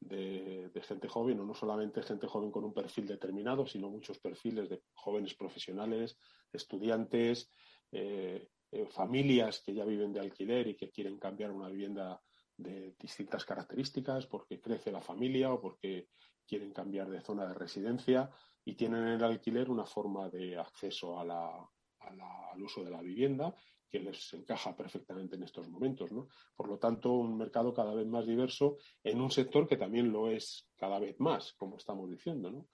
de, 0.00 0.82
gente 0.82 1.08
joven, 1.08 1.40
o 1.40 1.44
no 1.44 1.54
solamente 1.54 2.02
gente 2.02 2.26
joven 2.26 2.50
con 2.50 2.64
un 2.64 2.72
perfil 2.72 3.06
determinado, 3.06 3.66
sino 3.66 3.90
muchos 3.90 4.18
perfiles 4.18 4.68
de 4.68 4.82
jóvenes 4.94 5.34
profesionales, 5.34 6.18
estudiantes, 6.52 7.50
eh, 7.90 8.48
eh, 8.70 8.86
familias 8.86 9.62
que 9.64 9.74
ya 9.74 9.84
viven 9.84 10.12
de 10.12 10.20
alquiler 10.20 10.68
y 10.68 10.76
que 10.76 10.90
quieren 10.90 11.18
cambiar 11.18 11.50
una 11.50 11.68
vivienda 11.68 12.20
de 12.56 12.94
distintas 12.98 13.44
características 13.44 14.26
porque 14.26 14.60
crece 14.60 14.92
la 14.92 15.00
familia 15.00 15.52
o 15.52 15.60
porque 15.60 16.08
quieren 16.46 16.72
cambiar 16.72 17.08
de 17.08 17.20
zona 17.20 17.46
de 17.46 17.54
residencia 17.54 18.30
y 18.64 18.74
tienen 18.74 19.02
en 19.02 19.14
el 19.14 19.24
alquiler 19.24 19.70
una 19.70 19.86
forma 19.86 20.28
de 20.28 20.56
acceso 20.56 21.18
al 21.18 22.62
uso 22.62 22.84
de 22.84 22.90
la 22.90 23.00
vivienda 23.00 23.54
que 23.90 24.00
les 24.00 24.32
encaja 24.34 24.76
perfectamente 24.76 25.36
en 25.36 25.42
estos 25.42 25.68
momentos. 25.68 26.12
¿no? 26.12 26.28
Por 26.54 26.68
lo 26.68 26.78
tanto, 26.78 27.12
un 27.12 27.36
mercado 27.36 27.72
cada 27.72 27.94
vez 27.94 28.06
más 28.06 28.26
diverso 28.26 28.76
en 29.02 29.20
un 29.20 29.30
sector 29.30 29.66
que 29.66 29.76
también 29.76 30.12
lo 30.12 30.30
es 30.30 30.68
cada 30.76 30.98
vez 30.98 31.18
más, 31.20 31.54
como 31.54 31.76
estamos 31.76 32.10
diciendo, 32.10 32.50
¿no? 32.50 32.68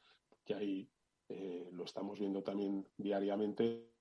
que 0.44 0.54
ahí 0.54 0.90
eh, 1.28 1.68
lo 1.72 1.84
estamos 1.84 2.18
viendo 2.18 2.42
también 2.42 2.86
diariamente, 2.96 3.92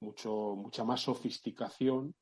mucho, 0.00 0.54
mucha 0.56 0.84
más 0.84 1.00
sofisticación 1.00 2.14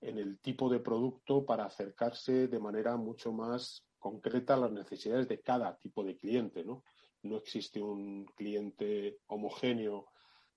en 0.00 0.18
el 0.18 0.40
tipo 0.40 0.68
de 0.68 0.80
producto 0.80 1.44
para 1.44 1.64
acercarse 1.64 2.48
de 2.48 2.58
manera 2.58 2.96
mucho 2.96 3.32
más 3.32 3.86
concreta 3.98 4.54
a 4.54 4.56
las 4.58 4.72
necesidades 4.72 5.28
de 5.28 5.40
cada 5.40 5.76
tipo 5.76 6.02
de 6.02 6.16
cliente. 6.16 6.64
No, 6.64 6.82
no 7.22 7.36
existe 7.36 7.80
un 7.80 8.24
cliente 8.34 9.18
homogéneo 9.26 10.08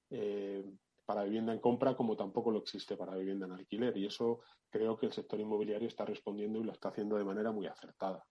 eh, 0.09 0.63
para 1.05 1.24
vivienda 1.24 1.53
en 1.53 1.60
compra 1.60 1.95
como 1.95 2.15
tampoco 2.15 2.51
lo 2.51 2.60
existe 2.60 2.95
para 2.95 3.15
vivienda 3.15 3.45
en 3.45 3.53
alquiler. 3.53 3.95
Y 3.98 4.05
eso 4.05 4.41
creo 4.69 4.98
que 4.98 5.07
el 5.07 5.13
sector 5.13 5.39
inmobiliario 5.39 5.88
está 5.88 6.05
respondiendo 6.05 6.60
y 6.60 6.63
lo 6.63 6.72
está 6.72 6.89
haciendo 6.89 7.17
de 7.17 7.25
manera 7.25 7.51
muy 7.51 7.67
acertada. 7.67 8.25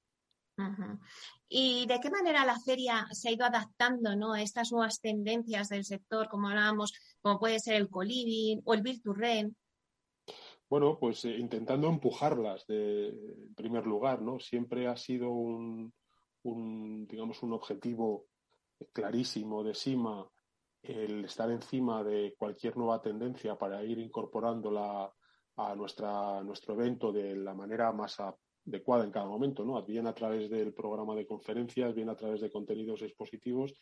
¿Y 1.48 1.86
de 1.86 1.98
qué 2.00 2.10
manera 2.10 2.44
la 2.44 2.58
feria 2.60 3.06
se 3.10 3.28
ha 3.28 3.32
ido 3.32 3.44
adaptando 3.44 4.14
¿no? 4.16 4.32
a 4.32 4.42
estas 4.42 4.70
nuevas 4.70 5.00
tendencias 5.00 5.68
del 5.68 5.84
sector, 5.84 6.28
como 6.28 6.48
hablábamos, 6.48 6.92
como 7.20 7.38
puede 7.38 7.58
ser 7.58 7.76
el 7.76 7.88
coliving 7.88 8.60
o 8.64 8.74
el 8.74 8.82
Virturren? 8.82 9.56
Bueno, 10.68 10.98
pues 10.98 11.24
eh, 11.24 11.36
intentando 11.36 11.88
empujarlas 11.88 12.66
de, 12.66 13.08
en 13.08 13.54
primer 13.54 13.86
lugar, 13.86 14.22
¿no? 14.22 14.40
Siempre 14.40 14.88
ha 14.88 14.96
sido 14.96 15.30
un, 15.30 15.92
un 16.44 17.06
digamos, 17.06 17.42
un 17.42 17.52
objetivo 17.52 18.26
clarísimo 18.92 19.62
de 19.62 19.74
SIMA 19.74 20.26
el 20.82 21.24
estar 21.24 21.50
encima 21.50 22.02
de 22.02 22.34
cualquier 22.36 22.76
nueva 22.76 23.00
tendencia 23.00 23.56
para 23.56 23.84
ir 23.84 23.98
incorporándola 23.98 25.12
a 25.56 25.74
nuestra, 25.76 26.42
nuestro 26.42 26.74
evento 26.74 27.12
de 27.12 27.36
la 27.36 27.54
manera 27.54 27.92
más 27.92 28.18
adecuada 28.20 29.04
en 29.04 29.10
cada 29.10 29.26
momento, 29.26 29.64
¿no? 29.64 29.82
bien 29.84 30.06
a 30.06 30.14
través 30.14 30.50
del 30.50 30.72
programa 30.72 31.14
de 31.14 31.26
conferencias, 31.26 31.94
bien 31.94 32.08
a 32.08 32.16
través 32.16 32.40
de 32.40 32.50
contenidos 32.50 33.02
expositivos 33.02 33.74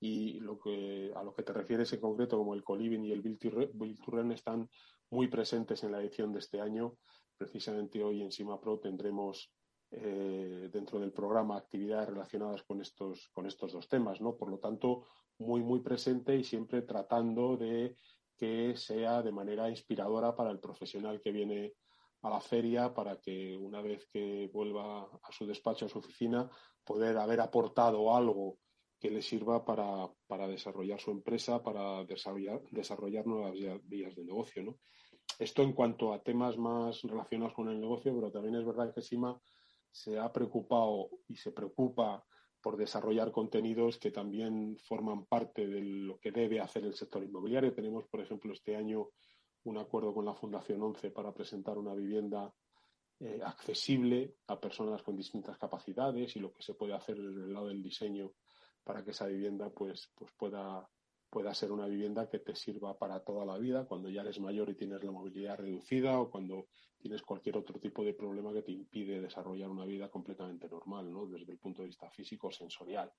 y 0.00 0.40
lo 0.40 0.58
que, 0.58 1.12
a 1.14 1.22
lo 1.22 1.32
que 1.32 1.42
te 1.42 1.52
refieres 1.52 1.92
en 1.92 2.00
concreto 2.00 2.36
como 2.36 2.54
el 2.54 2.64
Coliving 2.64 3.04
y 3.04 3.12
el 3.12 3.22
Build 3.22 4.32
están 4.32 4.68
muy 5.10 5.28
presentes 5.28 5.84
en 5.84 5.92
la 5.92 6.00
edición 6.00 6.32
de 6.32 6.40
este 6.40 6.60
año. 6.60 6.96
Precisamente 7.38 8.02
hoy 8.02 8.22
en 8.22 8.32
SIMAPRO 8.32 8.80
tendremos 8.80 9.52
eh, 9.94 10.70
dentro 10.72 10.98
del 10.98 11.12
programa 11.12 11.56
actividades 11.56 12.08
relacionadas 12.08 12.62
con 12.62 12.80
estos, 12.80 13.28
con 13.32 13.46
estos 13.46 13.72
dos 13.72 13.88
temas, 13.88 14.20
¿no? 14.20 14.36
Por 14.36 14.50
lo 14.50 14.58
tanto, 14.58 15.06
muy, 15.38 15.60
muy 15.60 15.80
presente 15.80 16.34
y 16.36 16.44
siempre 16.44 16.82
tratando 16.82 17.56
de 17.56 17.96
que 18.36 18.74
sea 18.76 19.22
de 19.22 19.32
manera 19.32 19.68
inspiradora 19.68 20.34
para 20.34 20.50
el 20.50 20.60
profesional 20.60 21.20
que 21.20 21.30
viene 21.30 21.74
a 22.22 22.30
la 22.30 22.40
feria 22.40 22.94
para 22.94 23.20
que 23.20 23.56
una 23.56 23.82
vez 23.82 24.06
que 24.06 24.48
vuelva 24.52 25.02
a 25.22 25.32
su 25.32 25.46
despacho, 25.46 25.86
a 25.86 25.88
su 25.88 25.98
oficina, 25.98 26.48
poder 26.84 27.18
haber 27.18 27.40
aportado 27.40 28.14
algo 28.14 28.58
que 28.98 29.10
le 29.10 29.20
sirva 29.20 29.64
para, 29.64 30.46
desarrollar 30.46 31.00
su 31.00 31.10
empresa, 31.10 31.62
para 31.62 32.04
desarrollar, 32.04 32.62
desarrollar 32.70 33.26
nuevas 33.26 33.52
vías 33.82 34.14
de 34.14 34.24
negocio. 34.24 34.62
¿no? 34.62 34.78
Esto 35.38 35.62
en 35.62 35.72
cuanto 35.72 36.12
a 36.12 36.22
temas 36.22 36.56
más 36.56 37.02
relacionados 37.02 37.52
con 37.52 37.68
el 37.68 37.80
negocio, 37.80 38.14
pero 38.14 38.30
también 38.30 38.54
es 38.54 38.64
verdad 38.64 38.94
que 38.94 39.02
SIMA 39.02 39.38
se 39.92 40.18
ha 40.18 40.32
preocupado 40.32 41.10
y 41.28 41.36
se 41.36 41.52
preocupa 41.52 42.24
por 42.60 42.76
desarrollar 42.76 43.30
contenidos 43.32 43.98
que 43.98 44.10
también 44.10 44.76
forman 44.78 45.26
parte 45.26 45.66
de 45.66 45.82
lo 45.82 46.18
que 46.18 46.30
debe 46.32 46.60
hacer 46.60 46.84
el 46.84 46.94
sector 46.94 47.22
inmobiliario. 47.22 47.74
Tenemos, 47.74 48.06
por 48.06 48.20
ejemplo, 48.20 48.52
este 48.52 48.76
año 48.76 49.10
un 49.64 49.78
acuerdo 49.78 50.14
con 50.14 50.24
la 50.24 50.34
Fundación 50.34 50.82
11 50.82 51.10
para 51.10 51.32
presentar 51.32 51.76
una 51.78 51.94
vivienda 51.94 52.52
eh, 53.20 53.40
accesible 53.44 54.36
a 54.48 54.60
personas 54.60 55.02
con 55.02 55.16
distintas 55.16 55.58
capacidades 55.58 56.34
y 56.36 56.40
lo 56.40 56.52
que 56.52 56.62
se 56.62 56.74
puede 56.74 56.94
hacer 56.94 57.16
desde 57.16 57.44
el 57.44 57.52
lado 57.52 57.68
del 57.68 57.82
diseño 57.82 58.32
para 58.82 59.04
que 59.04 59.10
esa 59.10 59.26
vivienda 59.26 59.70
pues, 59.70 60.10
pues 60.14 60.32
pueda 60.36 60.88
pueda 61.32 61.54
ser 61.54 61.72
una 61.72 61.86
vivienda 61.86 62.28
que 62.28 62.40
te 62.40 62.54
sirva 62.54 62.98
para 62.98 63.24
toda 63.24 63.46
la 63.46 63.56
vida 63.56 63.86
cuando 63.86 64.10
ya 64.10 64.20
eres 64.20 64.38
mayor 64.38 64.68
y 64.68 64.74
tienes 64.74 65.02
la 65.02 65.12
movilidad 65.12 65.56
reducida 65.56 66.20
o 66.20 66.30
cuando 66.30 66.66
tienes 66.98 67.22
cualquier 67.22 67.56
otro 67.56 67.80
tipo 67.80 68.04
de 68.04 68.12
problema 68.12 68.52
que 68.52 68.60
te 68.60 68.72
impide 68.72 69.18
desarrollar 69.18 69.70
una 69.70 69.86
vida 69.86 70.10
completamente 70.10 70.68
normal, 70.68 71.10
¿no? 71.10 71.24
Desde 71.24 71.50
el 71.50 71.58
punto 71.58 71.80
de 71.80 71.88
vista 71.88 72.10
físico 72.10 72.48
o 72.48 72.52
sensorial. 72.52 73.10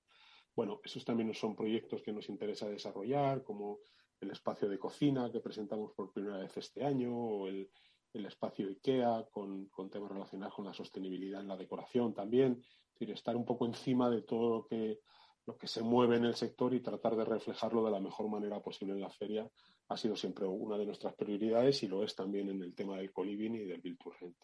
Bueno, 0.54 0.80
esos 0.84 1.04
también 1.04 1.34
son 1.34 1.56
proyectos 1.56 2.04
que 2.04 2.12
nos 2.12 2.28
interesa 2.28 2.68
desarrollar, 2.68 3.42
como 3.42 3.80
el 4.20 4.30
espacio 4.30 4.68
de 4.68 4.78
cocina 4.78 5.32
que 5.32 5.40
presentamos 5.40 5.90
por 5.90 6.12
primera 6.12 6.38
vez 6.38 6.56
este 6.56 6.84
año, 6.84 7.12
o 7.12 7.48
el, 7.48 7.68
espacio 8.12 8.68
IKEA, 8.68 9.26
con, 9.32 9.68
temas 9.90 10.12
relacionados 10.12 10.54
con 10.54 10.66
la 10.66 10.72
sostenibilidad 10.72 11.40
en 11.40 11.48
la 11.48 11.56
decoración 11.56 12.14
también. 12.14 12.62
Es 12.62 12.92
decir, 12.92 13.10
estar 13.10 13.34
un 13.34 13.44
poco 13.44 13.66
encima 13.66 14.08
de 14.08 14.22
todo 14.22 14.50
lo 14.50 14.66
que, 14.66 15.00
lo 15.46 15.56
que 15.56 15.68
se 15.68 15.82
mueve 15.82 16.16
en 16.16 16.24
el 16.24 16.34
sector 16.34 16.74
y 16.74 16.80
tratar 16.80 17.16
de 17.16 17.24
reflejarlo 17.24 17.84
de 17.84 17.90
la 17.90 18.00
mejor 18.00 18.28
manera 18.28 18.60
posible 18.60 18.94
en 18.94 19.00
la 19.00 19.10
feria 19.10 19.48
ha 19.88 19.96
sido 19.96 20.16
siempre 20.16 20.46
una 20.46 20.78
de 20.78 20.86
nuestras 20.86 21.14
prioridades 21.14 21.82
y 21.82 21.88
lo 21.88 22.02
es 22.02 22.14
también 22.14 22.48
en 22.48 22.62
el 22.62 22.74
tema 22.74 22.96
del 22.96 23.12
coliving 23.12 23.54
y 23.54 23.64
del 23.64 23.80
Build 23.80 23.98
to. 23.98 24.34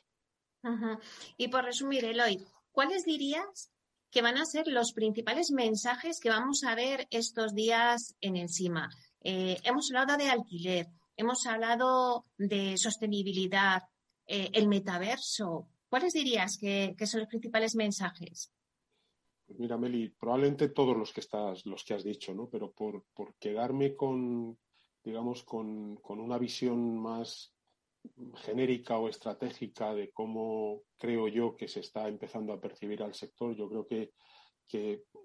Y 1.36 1.48
por 1.48 1.64
resumir, 1.64 2.04
Eloy, 2.04 2.44
¿cuáles 2.70 3.04
dirías 3.04 3.72
que 4.10 4.22
van 4.22 4.36
a 4.36 4.44
ser 4.44 4.66
los 4.66 4.92
principales 4.92 5.50
mensajes 5.50 6.20
que 6.20 6.28
vamos 6.28 6.64
a 6.64 6.74
ver 6.74 7.06
estos 7.10 7.54
días 7.54 8.16
en 8.20 8.36
el 8.36 8.50
CIMA? 8.50 8.90
Eh, 9.22 9.58
hemos 9.64 9.90
hablado 9.90 10.18
de 10.18 10.28
alquiler, 10.28 10.86
hemos 11.16 11.46
hablado 11.46 12.26
de 12.36 12.76
sostenibilidad, 12.76 13.82
eh, 14.26 14.50
el 14.52 14.68
metaverso. 14.68 15.68
¿Cuáles 15.88 16.12
dirías 16.12 16.56
que, 16.58 16.94
son 17.06 17.20
los 17.20 17.28
principales 17.28 17.74
mensajes? 17.74 18.52
Mira, 19.58 19.76
Meli, 19.76 20.08
probablemente 20.10 20.68
todos 20.68 20.96
los 20.96 21.12
que 21.12 21.20
estás, 21.20 21.66
los 21.66 21.84
que 21.84 21.94
has 21.94 22.04
dicho, 22.04 22.34
¿no? 22.34 22.48
Pero 22.48 22.72
por, 22.72 23.04
quedarme 23.38 23.96
con, 23.96 24.58
digamos, 25.02 25.42
con, 25.44 26.00
una 26.04 26.38
visión 26.38 26.98
más 26.98 27.54
genérica 28.36 28.98
o 28.98 29.08
estratégica 29.08 29.94
de 29.94 30.10
cómo 30.12 30.82
creo 30.96 31.28
yo 31.28 31.56
que 31.56 31.68
se 31.68 31.80
está 31.80 32.08
empezando 32.08 32.52
a 32.52 32.60
percibir 32.60 33.02
al 33.02 33.14
sector, 33.14 33.54
yo 33.54 33.68
creo 33.68 33.86
que, 33.86 34.12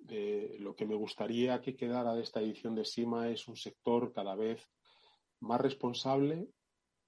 eh, 0.10 0.58
lo 0.60 0.76
que 0.76 0.86
me 0.86 0.96
gustaría 0.96 1.62
que 1.62 1.76
quedara 1.76 2.16
de 2.16 2.24
esta 2.24 2.42
edición 2.42 2.74
de 2.76 2.84
SIMA 2.84 3.30
es 3.30 3.48
un 3.48 3.56
sector 3.56 4.12
cada 4.12 4.36
vez 4.36 4.68
más 5.40 5.62
responsable, 5.62 6.48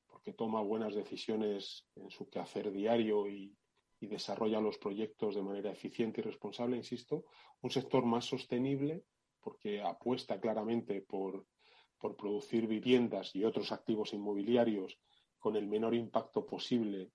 porque 0.06 0.34
toma 0.34 0.62
buenas 0.62 0.94
decisiones 0.94 1.88
en 1.96 2.10
su 2.12 2.30
quehacer 2.30 2.72
diario 2.72 3.28
y, 3.28 3.58
y 4.00 4.08
desarrolla 4.08 4.62
los 4.62 4.78
proyectos 4.78 5.36
de 5.36 5.44
manera 5.44 5.72
eficiente 5.72 6.22
y 6.22 6.24
responsable, 6.24 6.78
insisto, 6.78 7.26
un 7.62 7.72
sector 7.72 8.06
más 8.06 8.26
sostenible, 8.26 9.04
porque 9.40 9.82
apuesta 9.82 10.40
claramente 10.40 11.02
por 11.02 11.46
por 12.00 12.16
producir 12.16 12.68
viviendas 12.68 13.36
y 13.36 13.44
otros 13.44 13.72
activos 13.72 14.14
inmobiliarios 14.14 15.00
con 15.40 15.56
el 15.56 15.68
menor 15.68 15.96
impacto 15.96 16.46
posible 16.46 17.12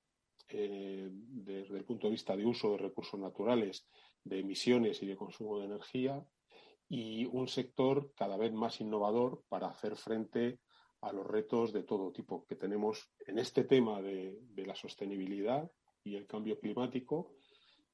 eh, 0.49 1.09
desde 1.13 1.79
el 1.79 1.85
punto 1.85 2.07
de 2.07 2.13
vista 2.13 2.37
de 2.37 2.45
uso 2.45 2.73
de 2.73 2.79
recursos 2.79 3.19
naturales, 3.19 3.87
de 4.25 4.41
emisiones 4.41 5.03
y 5.03 5.07
de 5.07 5.17
consumo 5.17 5.59
de 5.59 5.67
energía, 5.67 6.25
y 6.89 7.25
un 7.27 7.49
sector 7.49 8.13
cada 8.15 8.37
vez 8.37 8.53
más 8.53 8.81
innovador 8.81 9.43
para 9.49 9.69
hacer 9.69 9.97
frente 9.97 10.61
a 11.01 11.13
los 11.13 11.27
retos 11.27 11.73
de 11.73 11.85
todo 11.85 12.13
tipo 12.13 12.45
que 12.47 12.55
tenemos 12.55 13.11
en 13.27 13.39
este 13.39 13.65
tema 13.65 14.03
de, 14.03 14.39
la 14.57 14.75
sostenibilidad 14.75 15.71
y 16.05 16.17
el 16.17 16.27
cambio 16.27 16.59
climático, 16.59 17.35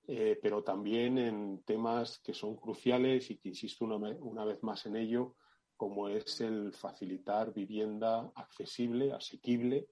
eh, 0.06 0.38
pero 0.40 0.62
también 0.62 1.18
en 1.18 1.62
temas 1.64 2.18
que 2.20 2.34
son 2.34 2.56
cruciales 2.56 3.30
y 3.30 3.38
que 3.38 3.50
insisto 3.50 3.84
una 3.84 4.44
vez 4.44 4.62
más 4.62 4.86
en 4.86 4.96
ello, 4.96 5.36
como 5.76 6.08
es 6.08 6.40
el 6.40 6.72
facilitar 6.72 7.52
vivienda 7.52 8.32
accesible, 8.34 9.12
asequible 9.12 9.88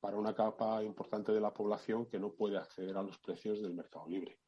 para 0.00 0.16
una 0.16 0.34
capa 0.34 0.82
importante 0.82 1.32
de 1.32 1.40
la 1.40 1.52
población 1.52 2.06
que 2.06 2.18
no 2.18 2.32
puede 2.32 2.58
acceder 2.58 2.96
a 2.96 3.02
los 3.02 3.18
precios 3.18 3.62
del 3.62 3.74
mercado 3.74 4.08
libre. 4.08 4.38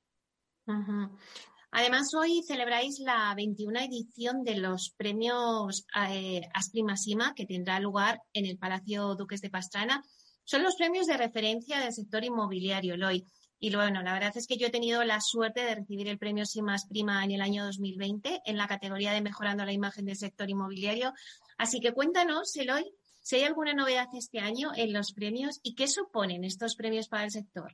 Además, 1.71 2.13
hoy 2.15 2.43
celebráis 2.43 2.99
la 3.01 3.35
21 3.35 3.81
edición 3.81 4.45
de 4.45 4.57
los 4.57 4.91
premios 4.97 5.87
eh, 6.11 6.43
Asprima 6.53 6.95
que 7.35 7.47
tendrá 7.47 7.81
lugar 7.81 8.21
en 8.33 8.47
el 8.47 8.59
Palacio 8.59 9.15
Duques 9.15 9.41
de 9.41 9.51
Pastrana. 9.51 10.03
Son 10.45 10.63
los 10.63 10.77
premios 10.77 11.07
de 11.07 11.17
referencia 11.17 11.81
del 11.81 11.93
sector 11.93 12.25
inmobiliario, 12.25 12.97
Loy. 12.97 13.25
Y 13.59 13.75
bueno, 13.75 14.03
la 14.03 14.13
verdad 14.13 14.37
es 14.37 14.49
que 14.49 14.57
yo 14.57 14.67
he 14.67 14.71
tenido 14.71 15.05
la 15.05 15.21
suerte 15.21 15.61
de 15.61 15.77
recibir 15.77 16.09
el 16.09 16.19
premio 16.19 16.45
Simas 16.45 16.87
Prima 16.89 17.25
en 17.25 17.31
el 17.31 17.41
año 17.41 17.65
2020 17.65 18.43
en 18.45 18.57
la 18.57 18.67
categoría 18.67 19.13
de 19.13 19.21
Mejorando 19.21 19.65
la 19.65 19.73
imagen 19.73 20.05
del 20.05 20.17
sector 20.17 20.51
inmobiliario. 20.51 21.13
Así 21.59 21.79
que 21.79 21.93
cuéntanos, 21.93 22.57
Eloy, 22.57 22.93
si 23.21 23.37
hay 23.37 23.45
alguna 23.45 23.73
novedad 23.73 24.09
este 24.15 24.41
año 24.41 24.73
en 24.75 24.93
los 24.93 25.13
premios 25.13 25.61
y 25.63 25.77
qué 25.77 25.87
suponen 25.87 26.43
estos 26.43 26.75
premios 26.75 27.07
para 27.09 27.25
el 27.25 27.31
sector. 27.31 27.73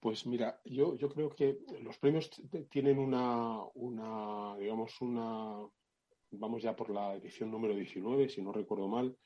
Pues 0.00 0.26
mira, 0.26 0.60
yo, 0.64 0.96
yo 0.96 1.08
creo 1.08 1.30
que 1.30 1.58
los 1.80 1.96
premios 1.98 2.30
tienen 2.68 2.98
una, 2.98 3.62
una, 3.74 4.56
digamos, 4.56 5.00
una, 5.00 5.64
vamos 6.30 6.62
ya 6.62 6.74
por 6.74 6.90
la 6.90 7.14
edición 7.14 7.50
número 7.50 7.74
19, 7.74 8.28
si 8.28 8.42
no 8.42 8.52
recuerdo 8.52 8.88
mal, 8.88 9.16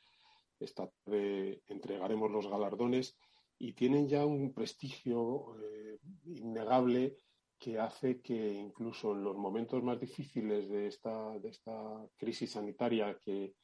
esta 0.65 0.89
tarde 0.89 1.63
entregaremos 1.69 2.31
los 2.31 2.49
galardones 2.49 3.17
y 3.59 3.75
tienen 3.75 4.09
ya 4.09 4.27
un 4.27 4.53
prestigio 4.53 5.57
eh, 5.63 5.99
innegable 6.25 7.17
que 7.59 7.79
hace 7.79 8.21
que 8.21 8.55
incluso 8.55 9.13
en 9.13 9.23
los 9.23 9.37
momentos 9.37 9.83
más 9.85 10.01
difíciles 10.01 10.69
de 10.69 10.89
esta, 10.89 11.39
de 11.39 11.49
esta 11.51 12.05
crisis 12.17 12.51
sanitaria 12.51 13.17
que, 13.21 13.55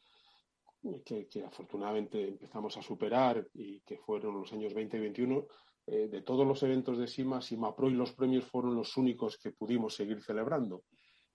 que, 1.04 1.44
afortunadamente 1.44 2.28
empezamos 2.28 2.76
a 2.76 2.82
superar 2.82 3.48
y 3.54 3.80
que 3.80 3.98
fueron 3.98 4.38
los 4.38 4.52
años 4.52 4.72
20 4.72 4.96
y 4.96 5.00
21, 5.00 5.46
eh, 5.86 6.08
de 6.08 6.22
todos 6.22 6.46
los 6.46 6.62
eventos 6.62 6.98
de 6.98 7.08
SIMA, 7.08 7.40
SIMAPRO 7.40 7.90
y 7.90 7.94
los 7.94 8.12
premios 8.12 8.44
fueron 8.44 8.76
los 8.76 8.96
únicos 8.96 9.36
que 9.36 9.50
pudimos 9.50 9.96
seguir 9.96 10.22
celebrando, 10.22 10.84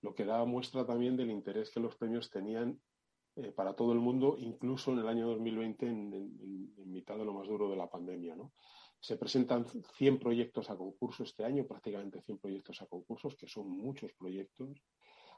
lo 0.02 0.14
que 0.14 0.24
da 0.24 0.46
muestra 0.46 0.86
también 0.86 1.18
del 1.18 1.32
interés 1.32 1.70
que 1.70 1.82
los 1.82 1.98
premios 1.98 2.30
tenían 2.30 2.80
eh, 3.36 3.52
para 3.52 3.76
todo 3.76 3.94
el 3.94 4.00
mundo, 4.00 4.36
incluso 4.38 4.92
en 4.92 5.00
el 5.00 5.08
año 5.08 5.28
2020, 5.30 5.88
en, 5.88 6.74
mitad 6.86 7.18
de 7.18 7.26
lo 7.26 7.34
más 7.34 7.48
duro 7.48 7.68
de 7.68 7.76
la 7.76 7.90
pandemia. 7.90 8.36
¿no? 8.36 8.54
Se 9.00 9.18
presentan 9.18 9.66
100 9.66 10.20
proyectos 10.20 10.70
a 10.70 10.78
concurso 10.78 11.24
este 11.24 11.44
año, 11.44 11.66
prácticamente 11.66 12.22
100 12.22 12.38
proyectos 12.38 12.82
a 12.84 12.86
concursos, 12.86 13.36
que 13.36 13.48
son 13.48 13.70
muchos 13.70 14.14
proyectos. 14.14 14.84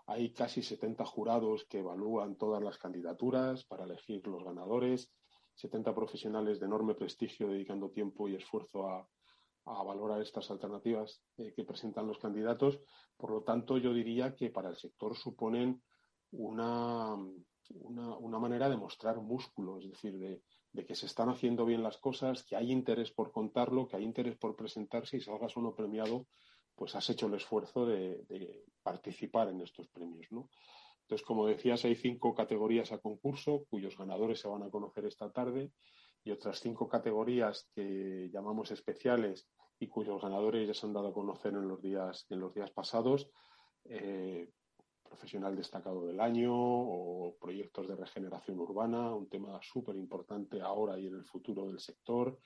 Hay 0.08 0.34
casi 0.34 0.62
70 0.62 1.06
jurados 1.06 1.66
que 1.70 1.80
evalúan 1.80 2.36
todas 2.36 2.62
las 2.62 2.78
candidaturas 2.78 3.64
para 3.64 3.86
elegir 3.86 4.28
los 4.28 4.44
ganadores, 4.44 5.14
70 5.56 5.96
profesionales 5.96 6.60
de 6.60 6.66
enorme 6.66 6.96
prestigio 6.96 7.48
dedicando 7.48 7.92
tiempo 7.92 8.28
y 8.28 8.36
esfuerzo 8.36 8.90
a, 8.90 9.08
valorar 9.66 10.22
estas 10.22 10.52
alternativas 10.52 11.24
eh, 11.38 11.52
que 11.56 11.64
presentan 11.64 12.08
los 12.08 12.20
candidatos. 12.20 12.80
Por 13.18 13.32
lo 13.32 13.42
tanto, 13.42 13.80
yo 13.80 13.94
diría 13.94 14.36
que 14.36 14.52
para 14.52 14.70
el 14.70 14.76
sector 14.76 15.16
suponen 15.16 15.82
una, 16.32 17.18
una, 17.72 18.40
manera 18.40 18.70
de 18.70 18.78
mostrar 18.78 19.18
músculo, 19.18 19.80
es 19.80 19.90
decir, 19.90 20.18
de, 20.18 20.86
que 20.86 20.96
se 20.96 21.06
están 21.06 21.30
haciendo 21.30 21.66
bien 21.66 21.84
las 21.84 21.98
cosas, 21.98 22.44
que 22.44 22.56
hay 22.56 22.72
interés 22.72 23.12
por 23.12 23.32
contarlo, 23.32 23.88
que 23.88 23.98
hay 23.98 24.04
interés 24.04 24.38
por 24.38 24.56
presentarse 24.56 25.18
y 25.18 25.22
salgas 25.22 25.56
uno 25.58 25.74
premiado, 25.74 26.28
pues 26.76 26.96
has 26.96 27.10
hecho 27.10 27.28
el 27.28 27.36
esfuerzo 27.36 27.86
de, 27.86 28.66
participar 28.84 29.50
en 29.50 29.62
estos 29.62 29.88
premios, 29.88 30.28
¿no? 30.32 30.50
Entonces, 31.02 31.26
como 31.26 31.46
decías, 31.46 31.86
hay 31.86 31.96
cinco 31.96 32.34
categorías 32.34 32.92
a 32.92 32.98
concurso, 32.98 33.66
cuyos 33.70 33.98
ganadores 33.98 34.40
se 34.40 34.48
van 34.48 34.64
a 34.64 34.70
conocer 34.70 35.06
esta 35.06 35.32
tarde, 35.32 35.72
y 36.24 36.32
otras 36.32 36.60
cinco 36.60 36.90
categorías 36.90 37.70
que 37.74 38.30
llamamos 38.34 38.72
especiales 38.72 39.48
y 39.80 39.88
cuyos 39.88 40.22
ganadores 40.22 40.68
ya 40.68 40.74
se 40.74 40.86
han 40.86 40.94
dado 40.94 41.10
a 41.10 41.14
conocer 41.14 41.54
en 41.54 41.68
los 41.68 41.82
días, 41.82 42.26
en 42.30 42.40
los 42.40 42.54
días 42.54 42.72
pasados. 42.72 43.30
Eh, 43.86 44.50
profesional 45.16 45.56
destacado 45.56 46.06
del 46.06 46.20
año 46.20 46.52
o 46.54 47.38
proyectos 47.40 47.88
de 47.88 47.96
regeneración 47.96 48.60
urbana, 48.60 49.16
un 49.16 49.30
tema 49.30 49.58
súper 49.62 49.96
importante 49.96 50.62
ahora 50.62 51.00
y 51.00 51.08
en 51.08 51.16
el 51.16 51.24
futuro 51.24 51.68
del 51.68 51.80
sector, 51.80 52.38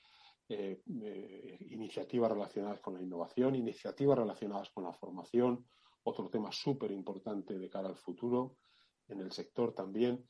eh, 0.47 0.83
eh, 1.03 1.57
iniciativas 1.71 2.31
relacionadas 2.31 2.79
con 2.79 2.93
la 2.93 3.01
innovación, 3.01 3.55
iniciativas 3.55 4.19
relacionadas 4.19 4.69
con 4.69 4.83
la 4.83 4.93
formación, 4.93 5.65
otro 6.03 6.29
tema 6.29 6.51
súper 6.51 6.91
importante 6.91 7.57
de 7.57 7.69
cara 7.69 7.89
al 7.89 7.97
futuro 7.97 8.57
en 9.07 9.19
el 9.19 9.31
sector 9.31 9.73
también. 9.73 10.23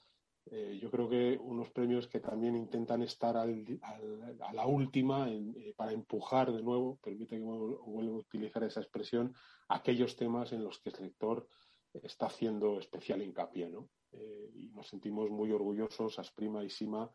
Eh, 0.46 0.80
yo 0.82 0.90
creo 0.90 1.10
que 1.10 1.38
unos 1.42 1.70
premios 1.72 2.08
que 2.08 2.22
también 2.22 2.56
intentan 2.56 3.02
estar 3.04 3.36
a 3.36 3.46
la 3.46 4.66
última 4.66 5.28
para 5.76 5.92
empujar 5.92 6.54
de 6.54 6.64
nuevo, 6.64 6.98
permite 7.04 7.36
que 7.36 7.44
vuelva 7.44 8.16
a 8.16 8.20
utilizar 8.20 8.64
esa 8.64 8.80
expresión, 8.80 9.34
aquellos 9.68 10.16
temas 10.16 10.54
en 10.54 10.64
los 10.64 10.80
que 10.80 10.90
el 10.90 10.96
sector 10.96 11.46
está 11.94 12.28
haciendo 12.28 12.80
especial 12.80 13.22
hincapié, 13.22 13.70
¿no? 13.70 13.90
Eh, 14.12 14.52
y 14.56 14.68
nos 14.70 14.88
sentimos 14.88 15.30
muy 15.30 15.52
orgullosos, 15.52 16.20
Asprima 16.20 16.64
y 16.64 16.70
Sima, 16.70 17.10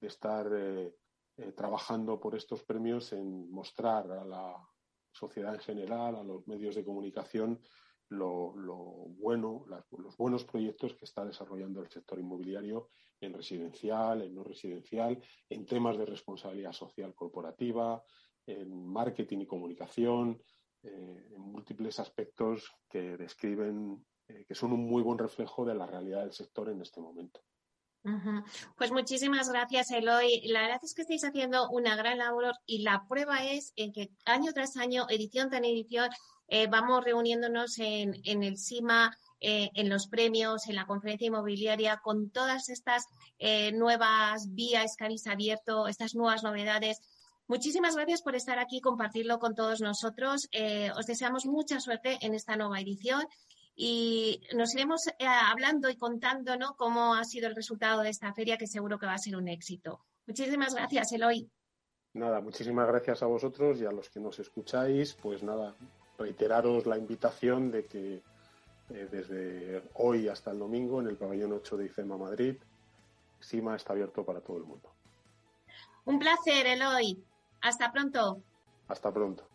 de 0.00 0.06
estar 0.08 0.46
eh, 0.52 0.94
eh, 1.36 1.52
trabajando 1.52 2.20
por 2.20 2.34
estos 2.34 2.62
premios 2.64 3.12
en 3.12 3.50
mostrar 3.50 4.10
a 4.10 4.24
la 4.24 4.56
sociedad 5.10 5.54
en 5.54 5.60
general, 5.60 6.16
a 6.16 6.24
los 6.24 6.46
medios 6.46 6.74
de 6.74 6.84
comunicación, 6.84 7.60
lo, 8.10 8.52
bueno, 8.52 9.64
los 9.90 10.16
buenos 10.16 10.44
proyectos 10.44 10.94
que 10.94 11.04
está 11.04 11.24
desarrollando 11.24 11.80
el 11.80 11.88
sector 11.88 12.18
inmobiliario 12.18 12.90
en 13.20 13.32
residencial, 13.32 14.22
en 14.22 14.34
no 14.34 14.44
residencial, 14.44 15.20
en 15.48 15.66
temas 15.66 15.96
de 15.96 16.04
responsabilidad 16.04 16.72
social 16.72 17.14
corporativa, 17.14 18.04
en 18.46 18.86
marketing 18.86 19.38
y 19.38 19.46
comunicación, 19.46 20.40
en 20.82 21.40
múltiples 21.40 21.98
aspectos 21.98 22.70
que 22.88 23.16
describen 23.16 24.04
eh, 24.28 24.44
que 24.48 24.54
son 24.54 24.72
un 24.72 24.86
muy 24.86 25.02
buen 25.02 25.18
reflejo 25.18 25.66
de 25.66 25.74
la 25.74 25.86
realidad 25.86 26.20
del 26.20 26.32
sector 26.32 26.70
en 26.70 26.80
este 26.80 27.00
momento. 27.00 27.42
Pues 28.76 28.92
muchísimas 28.92 29.48
gracias, 29.48 29.90
Eloy. 29.90 30.42
La 30.46 30.62
verdad 30.62 30.80
es 30.82 30.94
que 30.94 31.02
estáis 31.02 31.24
haciendo 31.24 31.70
una 31.70 31.96
gran 31.96 32.18
labor 32.18 32.54
y 32.66 32.82
la 32.82 33.06
prueba 33.08 33.44
es 33.46 33.72
en 33.76 33.92
que 33.92 34.10
año 34.26 34.52
tras 34.52 34.76
año, 34.76 35.06
edición 35.08 35.48
tras 35.48 35.62
edición, 35.62 36.10
eh, 36.48 36.66
vamos 36.66 37.02
reuniéndonos 37.02 37.78
en, 37.78 38.14
el 38.24 38.58
SIMA, 38.58 39.16
eh, 39.40 39.70
en 39.74 39.88
los 39.88 40.06
premios, 40.06 40.68
en 40.68 40.76
la 40.76 40.86
conferencia 40.86 41.28
inmobiliaria, 41.28 42.00
con 42.02 42.30
todas 42.30 42.68
estas 42.68 43.04
nuevas 43.74 44.54
vías 44.54 44.96
que 44.96 45.04
habéis 45.04 45.26
abierto, 45.26 45.86
estas 45.86 46.14
nuevas 46.14 46.42
novedades. 46.42 47.00
Muchísimas 47.46 47.94
gracias 47.94 48.22
por 48.22 48.36
estar 48.36 48.58
aquí 48.58 48.78
y 48.78 48.80
compartirlo 48.80 49.38
con 49.38 49.54
todos 49.54 49.80
nosotros. 49.80 50.48
os 50.96 51.06
deseamos 51.06 51.46
mucha 51.46 51.80
suerte 51.80 52.18
en 52.20 52.34
esta 52.34 52.56
nueva 52.56 52.80
edición 52.80 53.26
y 53.76 54.40
nos 54.54 54.74
iremos 54.74 55.06
eh, 55.18 55.26
hablando 55.26 55.88
y 55.90 55.96
contando 55.96 56.56
¿no? 56.56 56.74
cómo 56.76 57.14
ha 57.14 57.24
sido 57.24 57.48
el 57.48 57.56
resultado 57.56 58.02
de 58.02 58.10
esta 58.10 58.32
feria, 58.32 58.56
que 58.56 58.66
seguro 58.66 58.98
que 58.98 59.06
va 59.06 59.14
a 59.14 59.18
ser 59.18 59.36
un 59.36 59.48
éxito. 59.48 60.00
Muchísimas 60.26 60.74
gracias, 60.74 61.12
Eloy. 61.12 61.50
Nada, 62.14 62.40
muchísimas 62.40 62.86
gracias 62.86 63.22
a 63.22 63.26
vosotros 63.26 63.80
y 63.80 63.86
a 63.86 63.90
los 63.90 64.08
que 64.08 64.20
nos 64.20 64.38
escucháis. 64.38 65.14
Pues 65.14 65.42
nada, 65.42 65.74
reiteraros 66.16 66.86
la 66.86 66.96
invitación 66.96 67.72
de 67.72 67.86
que 67.86 68.22
eh, 68.90 69.08
desde 69.10 69.82
hoy 69.94 70.28
hasta 70.28 70.52
el 70.52 70.60
domingo 70.60 71.00
en 71.00 71.08
el 71.08 71.16
pabellón 71.16 71.52
8 71.52 71.76
de 71.76 71.86
IFEMA 71.86 72.16
Madrid, 72.16 72.56
SIMA 73.40 73.74
está 73.74 73.92
abierto 73.92 74.24
para 74.24 74.40
todo 74.40 74.58
el 74.58 74.64
mundo. 74.64 74.90
Un 76.04 76.18
placer, 76.18 76.66
Eloy. 76.66 77.22
Hasta 77.62 77.90
pronto. 77.90 78.42
Hasta 78.88 79.12
pronto. 79.12 79.48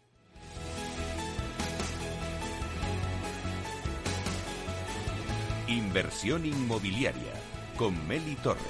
Inversión 5.70 6.48
inmobiliaria 6.48 7.32
con 7.78 8.08
Meli 8.08 8.36
Torres. 8.38 8.64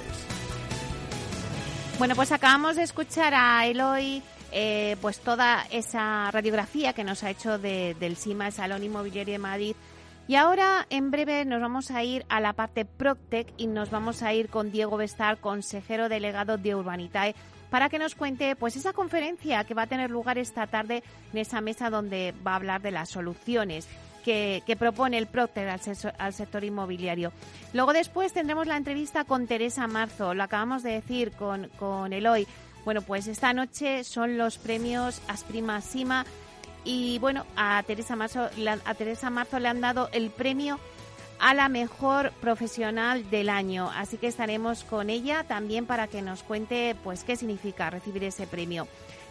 Bueno, 1.98 2.14
pues 2.14 2.30
acabamos 2.30 2.76
de 2.76 2.82
escuchar 2.82 3.32
a 3.34 3.66
Eloy. 3.66 4.22
Eh, 4.52 4.96
pues 5.00 5.20
toda 5.20 5.64
esa 5.70 6.30
radiografía 6.30 6.92
que 6.92 7.04
nos 7.04 7.22
ha 7.22 7.30
hecho 7.30 7.56
del 7.58 8.16
SIMA, 8.16 8.48
el 8.48 8.52
Salón 8.52 8.82
Inmobiliario 8.82 9.32
de 9.32 9.38
Madrid. 9.38 9.76
Y 10.28 10.34
ahora, 10.34 10.86
en 10.90 11.10
breve, 11.10 11.46
nos 11.46 11.62
vamos 11.62 11.90
a 11.90 12.04
ir 12.04 12.26
a 12.28 12.38
la 12.38 12.52
parte 12.52 12.84
Proctec 12.84 13.48
y 13.56 13.66
nos 13.66 13.90
vamos 13.90 14.22
a 14.22 14.34
ir 14.34 14.50
con 14.50 14.70
Diego 14.70 14.98
Bestar, 14.98 15.38
consejero 15.38 16.10
delegado 16.10 16.58
de 16.58 16.74
Urbanitae, 16.74 17.34
para 17.70 17.88
que 17.88 17.98
nos 17.98 18.14
cuente 18.14 18.56
pues 18.56 18.76
esa 18.76 18.92
conferencia 18.92 19.64
que 19.64 19.74
va 19.74 19.82
a 19.82 19.86
tener 19.86 20.10
lugar 20.10 20.36
esta 20.36 20.66
tarde 20.66 21.02
en 21.32 21.38
esa 21.38 21.62
mesa 21.62 21.88
donde 21.88 22.34
va 22.46 22.52
a 22.52 22.56
hablar 22.56 22.82
de 22.82 22.90
las 22.90 23.08
soluciones 23.08 23.88
que, 24.20 24.76
propone 24.78 25.18
el 25.18 25.26
Procter 25.26 25.68
al, 25.68 26.32
sector 26.32 26.64
inmobiliario. 26.64 27.32
Luego 27.72 27.92
después 27.92 28.32
tendremos 28.32 28.66
la 28.66 28.76
entrevista 28.76 29.24
con 29.24 29.46
Teresa 29.46 29.86
Marzo, 29.86 30.34
lo 30.34 30.42
acabamos 30.42 30.82
de 30.82 30.92
decir 30.92 31.32
con, 31.32 31.68
con 31.78 32.12
Eloy. 32.12 32.46
Bueno, 32.84 33.02
pues 33.02 33.26
esta 33.26 33.52
noche 33.52 34.04
son 34.04 34.38
los 34.38 34.56
premios 34.56 35.20
Asprima 35.28 35.80
Sima 35.80 36.24
y 36.84 37.18
bueno, 37.18 37.44
a 37.56 37.82
Teresa 37.86 38.16
Marzo, 38.16 38.48
a 38.84 38.94
Teresa 38.94 39.30
Marzo 39.30 39.58
le 39.58 39.68
han 39.68 39.80
dado 39.80 40.08
el 40.12 40.30
premio 40.30 40.78
a 41.38 41.54
la 41.54 41.68
mejor 41.68 42.32
profesional 42.40 43.28
del 43.30 43.48
año, 43.48 43.90
así 43.94 44.18
que 44.18 44.26
estaremos 44.26 44.84
con 44.84 45.08
ella 45.08 45.44
también 45.44 45.86
para 45.86 46.06
que 46.06 46.20
nos 46.20 46.42
cuente 46.42 46.94
pues 47.02 47.24
qué 47.24 47.36
significa 47.36 47.90
recibir 47.90 48.24
ese 48.24 48.46
premio. 48.46 48.86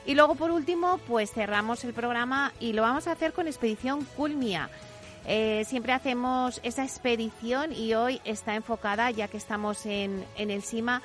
Y 0.09 0.15
luego, 0.15 0.33
por 0.33 0.49
último, 0.49 0.99
pues 1.07 1.31
cerramos 1.31 1.83
el 1.83 1.93
programa 1.93 2.51
y 2.59 2.73
lo 2.73 2.81
vamos 2.81 3.05
a 3.05 3.11
hacer 3.11 3.31
con 3.31 3.45
Expedición 3.45 4.05
Culmia. 4.17 4.67
Eh, 5.27 5.63
siempre 5.67 5.93
hacemos 5.93 6.59
esa 6.63 6.83
expedición 6.83 7.71
y 7.73 7.93
hoy 7.93 8.19
está 8.25 8.55
enfocada, 8.55 9.11
ya 9.11 9.27
que 9.27 9.37
estamos 9.37 9.85
en, 9.85 10.25
en 10.35 10.49
el 10.49 10.63
CIMA, 10.63 11.03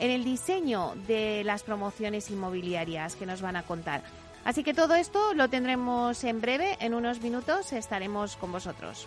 en 0.00 0.10
el 0.10 0.24
diseño 0.24 0.94
de 1.06 1.44
las 1.44 1.62
promociones 1.62 2.28
inmobiliarias 2.28 3.14
que 3.14 3.24
nos 3.24 3.40
van 3.40 3.54
a 3.54 3.62
contar. 3.62 4.02
Así 4.44 4.64
que 4.64 4.74
todo 4.74 4.96
esto 4.96 5.32
lo 5.34 5.48
tendremos 5.48 6.24
en 6.24 6.40
breve, 6.40 6.76
en 6.80 6.94
unos 6.94 7.20
minutos 7.20 7.72
estaremos 7.72 8.34
con 8.34 8.50
vosotros. 8.50 9.06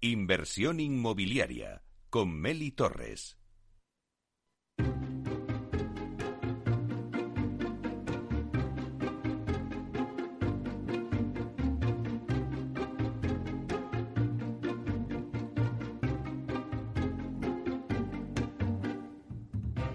Inversión 0.00 0.78
inmobiliaria 0.78 1.82
con 2.08 2.32
Meli 2.32 2.70
Torres. 2.70 3.36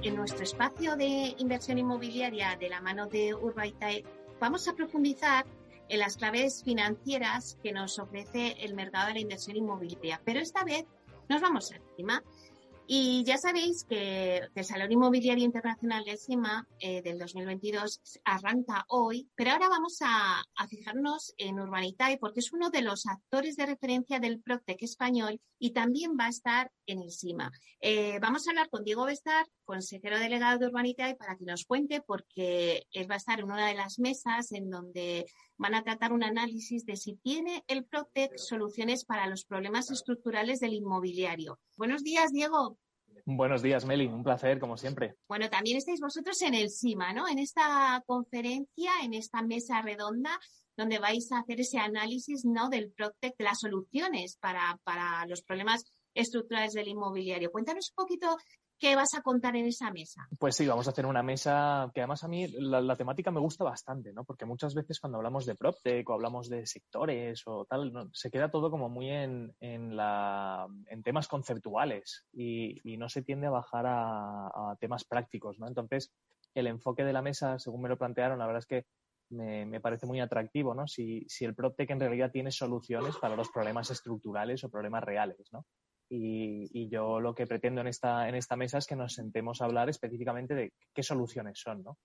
En 0.02 0.16
nuestro 0.18 0.44
espacio 0.44 0.98
de 0.98 1.34
inversión 1.38 1.78
inmobiliaria 1.78 2.58
de 2.58 2.68
la 2.68 2.82
mano 2.82 3.08
de 3.08 3.34
Urbaitae 3.34 4.04
vamos 4.42 4.68
a 4.68 4.76
profundizar 4.76 5.46
en 5.94 6.00
las 6.00 6.18
claves 6.18 6.64
financieras 6.64 7.60
que 7.62 7.72
nos 7.72 8.00
ofrece 8.00 8.56
el 8.62 8.74
mercado 8.74 9.10
de 9.10 9.14
la 9.14 9.20
inversión 9.20 9.58
inmobiliaria. 9.58 10.20
Pero 10.26 10.40
esta 10.40 10.64
vez 10.64 10.86
nos 11.30 11.40
vamos 11.40 11.72
encima. 11.72 12.24
Y 12.86 13.24
ya 13.24 13.38
sabéis 13.38 13.86
que, 13.86 14.42
el 14.54 14.66
Salón 14.66 14.92
Inmobiliario 14.92 15.46
Internacional 15.46 16.04
de 16.04 16.18
CIMA 16.18 16.68
eh, 16.80 17.02
del 17.02 17.18
2022 17.18 18.02
arranca 18.26 18.86
hoy, 18.90 19.30
pero 19.36 19.52
ahora 19.52 19.70
vamos 19.70 20.00
a, 20.02 20.44
fijarnos 20.68 21.34
en 21.38 21.60
Urbanitae 21.60 22.18
porque 22.18 22.40
es 22.40 22.52
uno 22.52 22.70
de 22.70 22.82
los 22.82 23.06
actores 23.06 23.56
de 23.56 23.68
referencia 23.68 24.20
del 24.20 24.42
Proctec 24.42 24.82
español 24.82 25.40
y 25.60 25.72
también 25.72 26.18
va 26.20 26.26
a 26.26 26.30
estar 26.30 26.72
en 26.86 27.02
el 27.02 27.12
CIMA. 27.12 27.52
Eh, 27.80 28.20
vamos 28.20 28.48
a 28.48 28.52
hablar 28.52 28.70
con 28.70 28.84
Diego 28.84 29.06
Bestar, 29.06 29.46
consejero 29.64 30.20
delegado 30.20 30.60
de 30.60 30.68
Urbanitae, 30.68 31.16
para 31.16 31.38
que 31.38 31.46
nos 31.46 31.66
cuente 31.66 32.02
porque 32.02 32.86
él 32.92 33.10
va 33.10 33.16
a 33.16 33.18
estar 33.18 33.40
en 33.40 33.46
una 33.46 33.68
de 33.68 33.76
las 33.76 34.00
mesas 34.00 34.52
en 34.52 34.70
donde 34.70 35.26
van 35.64 35.76
a 35.76 35.84
tratar 35.84 36.12
un 36.12 36.26
análisis 36.26 36.86
de 36.86 36.98
si 36.98 37.16
tiene 37.16 37.64
el 37.68 37.86
Proctec 37.86 38.36
soluciones 38.36 39.06
para 39.06 39.28
los 39.28 39.46
problemas 39.46 39.90
estructurales 39.90 40.60
del 40.60 40.74
inmobiliario. 40.74 41.58
Buenos 41.78 42.04
días, 42.04 42.34
Diego. 42.34 42.78
Buenos 43.26 43.62
días, 43.62 43.86
Meli. 43.86 44.08
Un 44.08 44.26
placer, 44.26 44.60
como 44.60 44.76
siempre. 44.76 45.16
Bueno, 45.26 45.50
también 45.50 45.78
estáis 45.78 46.02
vosotros 46.02 46.42
en 46.42 46.54
el 46.54 46.70
CIMA, 46.70 47.14
¿no? 47.14 47.30
En 47.30 47.40
esta 47.40 48.04
conferencia, 48.06 48.92
en 49.04 49.14
esta 49.14 49.42
mesa 49.42 49.82
redonda, 49.82 50.38
donde 50.76 51.00
vais 51.00 51.32
a 51.32 51.40
hacer 51.40 51.62
ese 51.62 51.78
análisis, 51.78 52.44
¿no? 52.44 52.68
Del 52.68 52.92
Proctec, 52.92 53.38
de 53.38 53.46
las 53.46 53.62
soluciones 53.62 54.36
para, 54.42 54.78
para 54.84 55.26
los 55.28 55.44
problemas 55.44 55.86
estructurales 56.14 56.74
del 56.74 56.90
inmobiliario. 56.90 57.52
Cuéntanos 57.52 57.94
un 57.96 58.04
poquito 58.04 58.36
¿Qué 58.84 58.98
vas 58.98 59.14
a 59.14 59.22
contar 59.22 59.56
en 59.56 59.66
esa 59.66 59.90
mesa? 59.92 60.28
Pues 60.38 60.58
sí, 60.58 60.68
vamos 60.68 60.86
a 60.88 60.90
hacer 60.90 61.06
una 61.06 61.24
mesa 61.24 61.90
que 61.94 62.02
además 62.02 62.22
a 62.26 62.28
mí 62.28 62.50
la, 62.50 62.98
temática 62.98 63.32
me 63.32 63.40
gusta 63.40 63.64
bastante, 63.64 64.12
¿no? 64.12 64.26
Porque 64.26 64.44
muchas 64.44 64.76
veces 64.76 65.00
cuando 65.00 65.20
hablamos 65.20 65.46
de 65.46 65.56
PropTech 65.56 66.10
o 66.10 66.14
hablamos 66.14 66.50
de 66.50 66.66
sectores 66.66 67.44
o 67.46 67.64
tal, 67.64 67.94
se 68.12 68.30
queda 68.30 68.52
todo 68.52 68.70
como 68.70 68.90
muy 68.90 69.10
en, 69.10 69.56
en, 69.62 71.02
temas 71.02 71.30
conceptuales 71.30 72.26
y, 72.34 72.98
no 72.98 73.08
se 73.08 73.22
tiende 73.22 73.48
a 73.48 73.52
bajar 73.52 73.86
a, 73.88 74.76
temas 74.82 75.06
prácticos, 75.06 75.58
¿no? 75.60 75.70
Entonces, 75.70 76.12
el 76.54 76.68
enfoque 76.68 77.06
de 77.06 77.14
la 77.14 77.22
mesa, 77.22 77.60
según 77.60 77.84
me 77.84 77.90
lo 77.90 77.98
plantearon, 77.98 78.38
la 78.38 78.48
verdad 78.48 78.64
es 78.64 78.66
que 78.66 78.86
me, 79.30 79.66
me, 79.66 79.80
parece 79.80 80.08
muy 80.08 80.20
atractivo, 80.20 80.76
¿no? 80.76 80.90
Si, 80.90 81.24
si 81.30 81.46
el 81.46 81.56
PropTech 81.56 81.90
en 81.92 82.02
realidad 82.02 82.32
tiene 82.34 82.52
soluciones 82.52 83.16
para 83.16 83.38
los 83.38 83.50
problemas 83.50 83.90
estructurales 83.92 84.62
o 84.66 84.70
problemas 84.70 85.06
reales, 85.06 85.48
¿no? 85.54 85.66
Y, 86.10 86.90
yo 86.90 87.20
lo 87.20 87.34
que 87.34 87.48
pretendo 87.48 87.82
en 87.82 87.88
esta, 87.88 88.30
en 88.30 88.36
esta 88.36 88.56
mesa 88.56 88.78
es 88.78 88.86
que 88.86 88.96
nos 88.96 89.14
sentemos 89.14 89.62
a 89.62 89.66
hablar 89.66 89.90
específicamente 89.90 90.54
de 90.54 90.74
qué 90.94 91.02
soluciones 91.02 91.60
son, 91.60 91.84
¿no? 91.84 91.98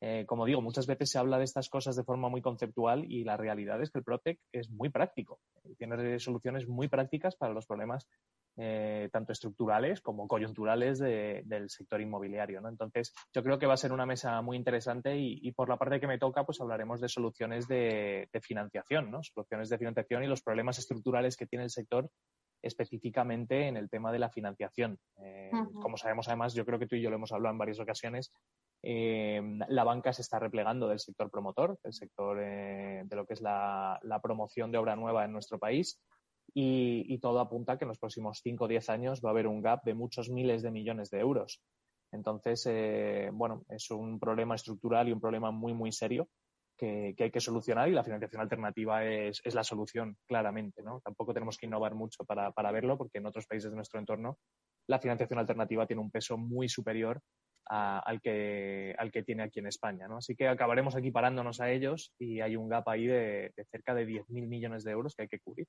Eh, 0.00 0.26
como 0.26 0.44
digo, 0.44 0.60
muchas 0.60 0.86
veces 0.86 1.10
se 1.10 1.18
habla 1.18 1.38
de 1.38 1.44
estas 1.44 1.70
cosas 1.70 1.96
de 1.96 2.04
forma 2.04 2.28
muy 2.28 2.42
conceptual 2.42 3.10
y 3.10 3.24
la 3.24 3.36
realidad 3.36 3.80
es 3.80 3.90
que 3.90 3.98
el 3.98 4.04
Protec 4.04 4.38
es 4.52 4.70
muy 4.70 4.90
práctico. 4.90 5.40
Tiene 5.78 6.18
soluciones 6.18 6.68
muy 6.68 6.88
prácticas 6.88 7.34
para 7.34 7.54
los 7.54 7.66
problemas 7.66 8.06
eh, 8.58 9.08
tanto 9.10 9.32
estructurales 9.32 10.00
como 10.02 10.28
coyunturales 10.28 10.98
del 10.98 11.70
sector 11.70 12.00
inmobiliario. 12.00 12.60
¿no? 12.60 12.68
Entonces, 12.68 13.14
yo 13.34 13.42
creo 13.42 13.58
que 13.58 13.66
va 13.66 13.74
a 13.74 13.78
ser 13.78 13.92
una 13.92 14.06
mesa 14.06 14.40
muy 14.42 14.58
interesante 14.58 15.16
y, 15.16 15.50
por 15.52 15.68
la 15.68 15.78
parte 15.78 15.98
que 15.98 16.06
me 16.06 16.18
toca, 16.18 16.44
pues 16.44 16.60
hablaremos 16.60 17.00
de 17.00 17.08
soluciones 17.08 17.66
de 17.66 18.28
financiación, 18.42 19.10
¿no? 19.10 19.22
soluciones 19.22 19.70
de 19.70 19.78
financiación 19.78 20.24
y 20.24 20.26
los 20.26 20.42
problemas 20.42 20.78
estructurales 20.78 21.36
que 21.36 21.46
tiene 21.46 21.64
el 21.64 21.70
sector 21.70 22.10
específicamente 22.62 23.68
en 23.68 23.76
el 23.76 23.88
tema 23.88 24.12
de 24.12 24.18
la 24.18 24.30
financiación. 24.30 24.98
Eh, 25.22 25.50
como 25.80 25.96
sabemos, 25.96 26.28
además, 26.28 26.54
yo 26.54 26.64
creo 26.64 26.78
que 26.78 26.86
tú 26.86 26.96
y 26.96 27.02
yo 27.02 27.10
lo 27.10 27.16
hemos 27.16 27.32
hablado 27.32 27.52
en 27.52 27.58
varias 27.58 27.80
ocasiones, 27.80 28.32
eh, 28.82 29.40
la 29.68 29.84
banca 29.84 30.12
se 30.12 30.22
está 30.22 30.38
replegando 30.38 30.88
del 30.88 31.00
sector 31.00 31.30
promotor, 31.30 31.78
del 31.82 31.92
sector 31.92 32.38
eh, 32.40 33.02
de 33.04 33.16
lo 33.16 33.26
que 33.26 33.34
es 33.34 33.40
la, 33.40 34.00
promoción 34.22 34.72
de 34.72 34.78
obra 34.78 34.96
nueva 34.96 35.24
en 35.24 35.32
nuestro 35.32 35.58
país. 35.58 36.00
Y, 36.54 37.18
todo 37.18 37.40
apunta 37.40 37.72
a 37.72 37.78
que 37.78 37.84
en 37.84 37.88
los 37.88 37.98
próximos 37.98 38.40
5 38.42 38.64
o 38.64 38.68
10 38.68 38.88
años 38.90 39.20
va 39.22 39.30
a 39.30 39.32
haber 39.32 39.46
un 39.46 39.60
gap 39.60 39.82
de 39.84 39.94
muchos 39.94 40.30
miles 40.30 40.62
de 40.62 40.70
millones 40.70 41.10
de 41.10 41.18
euros. 41.18 41.60
Entonces, 42.12 42.66
bueno, 43.32 43.64
es 43.68 43.90
un 43.90 44.18
problema 44.18 44.54
estructural 44.54 45.08
y 45.08 45.12
un 45.12 45.20
problema 45.20 45.50
muy, 45.50 45.74
muy 45.74 45.92
serio 45.92 46.28
que, 46.76 47.14
hay 47.18 47.30
que 47.30 47.40
solucionar 47.40 47.88
y 47.88 47.92
la 47.92 48.04
financiación 48.04 48.42
alternativa 48.42 49.04
es, 49.04 49.40
la 49.54 49.64
solución, 49.64 50.16
claramente. 50.26 50.82
¿no? 50.82 51.00
Tampoco 51.00 51.32
tenemos 51.32 51.56
que 51.56 51.66
innovar 51.66 51.94
mucho 51.94 52.24
para, 52.24 52.72
verlo, 52.72 52.96
porque 52.96 53.18
en 53.18 53.26
otros 53.26 53.46
países 53.46 53.70
de 53.70 53.76
nuestro 53.76 53.98
entorno 53.98 54.38
la 54.88 54.98
financiación 54.98 55.38
alternativa 55.38 55.86
tiene 55.86 56.02
un 56.02 56.10
peso 56.10 56.36
muy 56.36 56.68
superior 56.68 57.20
al, 57.68 58.20
que, 58.20 58.94
al 58.98 59.10
que 59.10 59.24
tiene 59.24 59.42
aquí 59.42 59.58
en 59.58 59.66
España. 59.66 60.06
¿no? 60.06 60.18
Así 60.18 60.36
que 60.36 60.46
acabaremos 60.48 60.94
aquí 60.94 61.10
parándonos 61.10 61.60
a 61.60 61.70
ellos 61.70 62.12
y 62.18 62.40
hay 62.40 62.56
un 62.56 62.68
gap 62.68 62.88
ahí 62.88 63.06
de, 63.06 63.52
de 63.56 63.64
cerca 63.70 63.94
de 63.94 64.06
10.000 64.06 64.46
millones 64.46 64.84
de 64.84 64.92
euros 64.92 65.14
que 65.14 65.22
hay 65.22 65.28
que 65.28 65.40
cubrir. 65.40 65.66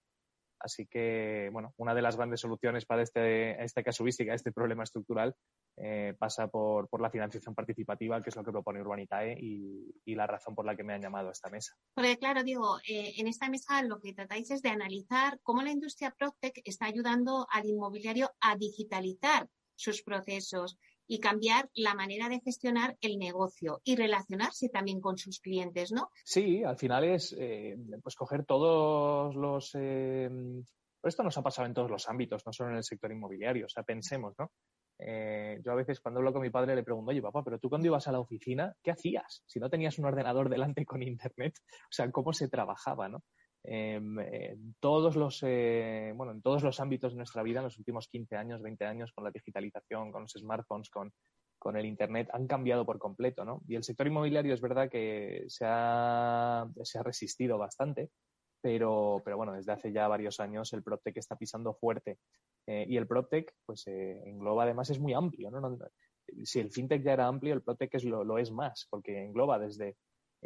Así 0.60 0.88
que, 0.88 1.50
bueno, 1.52 1.74
una 1.78 1.94
de 1.94 2.02
las 2.02 2.16
grandes 2.16 2.42
soluciones 2.42 2.86
para 2.86 3.04
este, 3.04 3.64
esta 3.64 3.84
casuística, 3.84 4.34
este 4.34 4.52
problema 4.52 4.84
estructural, 4.84 5.36
eh, 5.78 6.16
pasa 6.18 6.48
por, 6.48 6.88
la 7.00 7.12
financiación 7.12 7.54
participativa, 7.54 8.22
que 8.22 8.30
es 8.30 8.36
lo 8.36 8.44
que 8.44 8.52
propone 8.52 8.82
Urbanitae 8.82 9.38
y, 9.40 10.16
la 10.16 10.26
razón 10.26 10.56
por 10.56 10.66
la 10.66 10.76
que 10.76 10.84
me 10.84 10.96
han 10.96 11.02
llamado 11.02 11.30
a 11.30 11.32
esta 11.32 11.52
mesa. 11.52 11.76
Porque, 11.94 12.18
claro, 12.18 12.44
digo, 12.44 12.80
eh, 12.90 13.14
en 13.18 13.28
esta 13.28 13.50
mesa 13.50 13.84
lo 13.84 14.00
que 14.00 14.14
tratáis 14.14 14.50
es 14.50 14.64
de 14.64 14.70
analizar 14.70 15.40
cómo 15.44 15.62
la 15.62 15.70
industria 15.70 16.10
PropTech 16.10 16.62
está 16.66 16.88
ayudando 16.88 17.46
al 17.52 17.68
inmobiliario 17.68 18.32
a 18.42 18.56
digitalizar 18.56 19.48
sus 19.76 20.02
procesos 20.02 20.80
y 21.08 21.20
cambiar 21.20 21.70
la 21.74 21.96
manera 21.96 22.30
de 22.30 22.40
gestionar 22.40 22.98
el 23.02 23.18
negocio 23.18 23.82
y 23.84 23.96
relacionarse 23.96 24.70
también 24.70 25.02
con 25.02 25.18
sus 25.18 25.40
clientes, 25.40 25.92
¿no? 25.92 26.10
Sí, 26.24 26.64
al 26.64 26.78
final 26.78 27.04
es 27.06 27.36
eh, 27.38 27.78
pues 28.04 28.16
coger 28.16 28.46
todos 28.46 29.36
los 29.36 29.72
eh, 29.76 30.30
esto 31.04 31.24
nos 31.24 31.38
ha 31.38 31.42
pasado 31.42 31.68
en 31.68 31.74
todos 31.74 31.90
los 31.90 32.10
ámbitos, 32.10 32.46
no 32.46 32.52
solo 32.52 32.72
en 32.72 32.78
el 32.78 32.84
sector 32.84 33.12
inmobiliario. 33.12 33.66
O 33.66 33.70
sea, 33.70 33.84
pensemos, 33.84 34.36
¿no? 34.38 34.52
Eh, 35.00 35.60
yo 35.64 35.72
a 35.72 35.76
veces 35.76 36.00
cuando 36.00 36.20
hablo 36.20 36.34
con 36.34 36.42
mi 36.42 36.50
padre 36.50 36.76
le 36.76 36.84
pregunto, 36.84 37.12
oye 37.12 37.22
papá, 37.22 37.44
pero 37.44 37.60
tú 37.60 37.70
cuando 37.70 37.88
ibas 37.88 38.08
a 38.08 38.12
la 38.12 38.20
oficina, 38.20 38.76
¿qué 38.82 38.92
hacías? 38.92 39.44
Si 39.46 39.60
no 39.60 39.70
tenías 39.70 40.00
un 40.00 40.06
ordenador 40.06 40.50
delante 40.50 40.86
con 40.86 41.04
internet, 41.04 41.54
o 41.84 41.92
sea, 41.92 42.10
¿cómo 42.12 42.34
se 42.34 42.50
trabajaba, 42.50 43.08
no? 43.08 43.24
Em, 43.70 44.18
en 44.20 44.76
todos 44.80 45.18
los, 45.18 45.44
eh, 45.44 46.14
bueno, 46.16 46.32
en 46.32 46.42
todos 46.42 46.64
los 46.64 46.80
ámbitos 46.80 47.12
de 47.12 47.18
nuestra 47.18 47.44
vida, 47.44 47.60
en 47.60 47.66
los 47.66 47.78
últimos 47.78 48.08
15 48.08 48.38
años, 48.38 48.62
20 48.62 48.86
años, 48.86 49.12
con 49.12 49.26
la 49.26 49.32
digitalización, 49.32 50.10
con 50.14 50.22
los 50.22 50.32
smartphones, 50.32 50.90
con, 50.90 51.12
con 51.60 51.76
el 51.76 51.86
Internet, 51.86 52.30
han 52.32 52.48
cambiado 52.48 52.86
por 52.86 52.98
completo, 52.98 53.44
¿no? 53.44 53.62
Y 53.68 53.76
el 53.76 53.84
sector 53.84 54.08
inmobiliario 54.08 54.54
es 54.54 54.62
verdad 54.62 54.90
que 54.90 55.44
se 55.50 55.66
ha, 55.68 56.66
se 56.82 56.98
ha 56.98 57.04
resistido 57.04 57.58
bastante, 57.58 58.10
pero, 58.62 59.22
pero 59.26 59.36
bueno, 59.36 59.52
desde 59.52 59.74
hace 59.74 59.92
ya 59.92 60.08
varios 60.08 60.40
años 60.40 60.72
el 60.72 60.82
PropTech 60.82 61.18
está 61.18 61.36
pisando 61.36 61.74
fuerte. 61.74 62.20
Eh, 62.68 62.86
y 62.88 62.96
el 62.96 63.06
PropTech, 63.06 63.54
pues 63.66 63.86
eh, 63.88 64.24
engloba 64.30 64.64
además, 64.64 64.90
es 64.92 65.00
muy 65.00 65.14
amplio, 65.14 65.52
¿no? 65.52 65.78
Si 66.46 66.62
el 66.62 66.72
FinTech 66.72 67.04
ya 67.04 67.12
era 67.12 67.28
amplio, 67.28 67.54
el 67.54 67.64
PropTech 67.64 68.02
lo, 68.06 68.24
lo 68.24 68.38
es 68.38 68.50
más, 68.50 68.88
porque 68.90 69.26
engloba 69.26 69.60
desde 69.60 69.98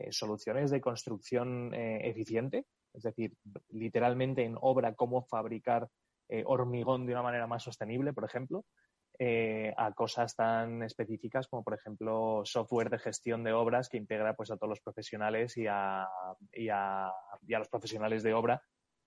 soluciones 0.10 0.72
de 0.72 0.80
construcción 0.80 1.74
eficiente, 1.74 2.66
es 2.94 3.04
decir, 3.04 3.34
literalmente 3.70 4.44
en 4.44 4.58
obra 4.60 4.96
cómo 4.96 5.24
fabricar 5.24 5.88
eh, 6.30 6.44
hormigón 6.46 7.06
de 7.06 7.14
una 7.14 7.24
manera 7.24 7.48
más 7.48 7.64
sostenible, 7.64 8.14
por 8.14 8.26
ejemplo, 8.26 8.66
eh, 9.20 9.74
a 9.78 9.92
cosas 9.92 10.36
tan 10.36 10.82
específicas 10.82 11.48
como, 11.48 11.64
por 11.64 11.76
ejemplo, 11.76 12.42
software 12.44 12.90
de 12.90 12.98
gestión 12.98 13.44
de 13.44 13.54
obras 13.54 13.90
que 13.90 13.98
integra 13.98 14.34
pues, 14.36 14.50
a 14.50 14.58
todos 14.58 14.70
los 14.70 14.82
profesionales 14.82 15.58
y 15.58 15.68
a, 15.68 16.08
los 17.48 17.70
profesionales 17.70 18.24
de 18.24 18.34
obra 18.34 18.64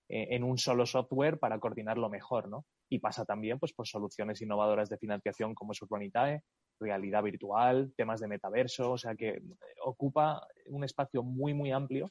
eh, 0.07 0.27
en 0.31 0.43
un 0.43 0.57
solo 0.57 0.85
software 0.85 1.39
para 1.39 1.59
coordinarlo 1.59 2.09
mejor, 2.09 2.47
¿no? 2.47 2.65
Y 2.87 2.99
pasa 2.99 3.25
también 3.25 3.59
pues, 3.59 3.73
por 3.73 3.87
soluciones 3.87 4.41
innovadoras 4.41 4.87
de 4.87 4.97
financiación 4.97 5.53
como 5.55 5.73
es 5.73 5.81
Urbanitae, 5.81 6.43
realidad 6.79 7.23
virtual, 7.23 7.91
temas 7.97 8.21
de 8.21 8.27
metaverso, 8.27 8.91
o 8.91 8.97
sea 8.97 9.15
que 9.15 9.41
ocupa 9.83 10.47
un 10.67 10.83
espacio 10.83 11.23
muy, 11.23 11.53
muy 11.53 11.71
amplio 11.71 12.09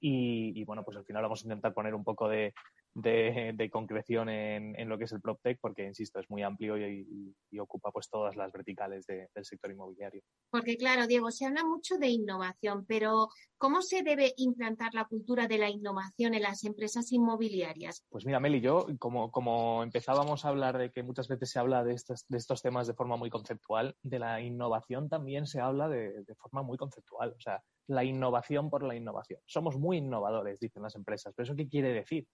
y, 0.00 0.64
bueno, 0.64 0.84
pues 0.84 0.96
al 0.96 1.04
final 1.04 1.22
vamos 1.22 1.42
a 1.42 1.46
intentar 1.46 1.74
poner 1.74 1.94
un 1.94 2.04
poco 2.04 2.28
de, 2.28 2.54
de, 2.96 3.68
concreción 3.70 4.28
en, 4.28 4.88
lo 4.88 4.96
que 4.96 5.04
es 5.04 5.12
el 5.12 5.20
PropTech, 5.20 5.58
porque, 5.60 5.84
insisto, 5.84 6.18
es 6.18 6.30
muy 6.30 6.42
amplio 6.42 6.78
y, 6.78 7.34
ocupa 7.58 7.90
pues 7.90 8.10
todas 8.10 8.36
las 8.36 8.52
verticales 8.52 9.06
del 9.06 9.44
sector 9.44 9.70
inmobiliario. 9.70 10.22
Porque, 10.50 10.76
claro, 10.76 11.06
Diego, 11.06 11.30
se 11.30 11.46
habla 11.46 11.64
mucho 11.64 11.96
de 11.96 12.08
innovación, 12.08 12.84
pero 12.86 13.28
¿cómo 13.56 13.80
se 13.80 14.02
debe 14.02 14.34
implantar 14.36 14.92
la 14.92 15.06
cultura 15.06 15.46
de 15.46 15.56
la 15.56 15.70
innovación 15.70 16.34
en 16.34 16.42
las 16.42 16.64
empresas 16.64 17.10
inmobiliarias? 17.12 18.04
Pues 18.10 18.26
mira, 18.26 18.40
Meli, 18.40 18.60
yo, 18.60 18.86
como, 18.98 19.30
como 19.30 19.82
empezábamos 19.82 20.44
a 20.44 20.48
hablar 20.48 20.76
de 20.76 20.90
que 20.90 21.02
muchas 21.02 21.28
veces 21.28 21.50
se 21.50 21.58
habla 21.58 21.82
de 21.82 21.94
estos, 21.94 22.26
de 22.28 22.36
estos 22.36 22.60
temas 22.60 22.86
de 22.86 22.94
forma 22.94 23.16
muy 23.16 23.30
conceptual, 23.30 23.96
de 24.02 24.18
la 24.18 24.40
innovación 24.42 25.08
también 25.08 25.46
se 25.46 25.60
habla 25.60 25.88
de, 25.88 26.24
de 26.24 26.34
forma 26.34 26.62
muy 26.62 26.76
conceptual. 26.76 27.34
O 27.36 27.40
sea, 27.40 27.62
la 27.88 28.04
innovación 28.04 28.68
por 28.68 28.82
la 28.82 28.94
innovación. 28.94 29.40
Somos 29.46 29.78
muy 29.78 29.98
innovadores, 29.98 30.60
dicen 30.60 30.82
las 30.82 30.94
empresas. 30.94 31.32
¿Pero 31.34 31.44
eso 31.44 31.56
qué 31.56 31.68
quiere 31.68 31.92
decir? 31.92 32.26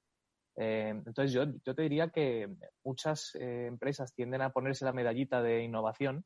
Eh, 0.57 0.88
entonces, 0.91 1.33
yo, 1.33 1.45
yo, 1.65 1.75
te 1.75 1.83
diría 1.83 2.11
que 2.11 2.49
muchas 2.85 3.35
eh, 3.37 3.67
empresas 3.67 4.15
tienden 4.15 4.43
a 4.43 4.51
ponerse 4.51 4.85
la 4.85 4.93
medallita 4.93 5.43
de 5.43 5.62
innovación, 5.62 6.25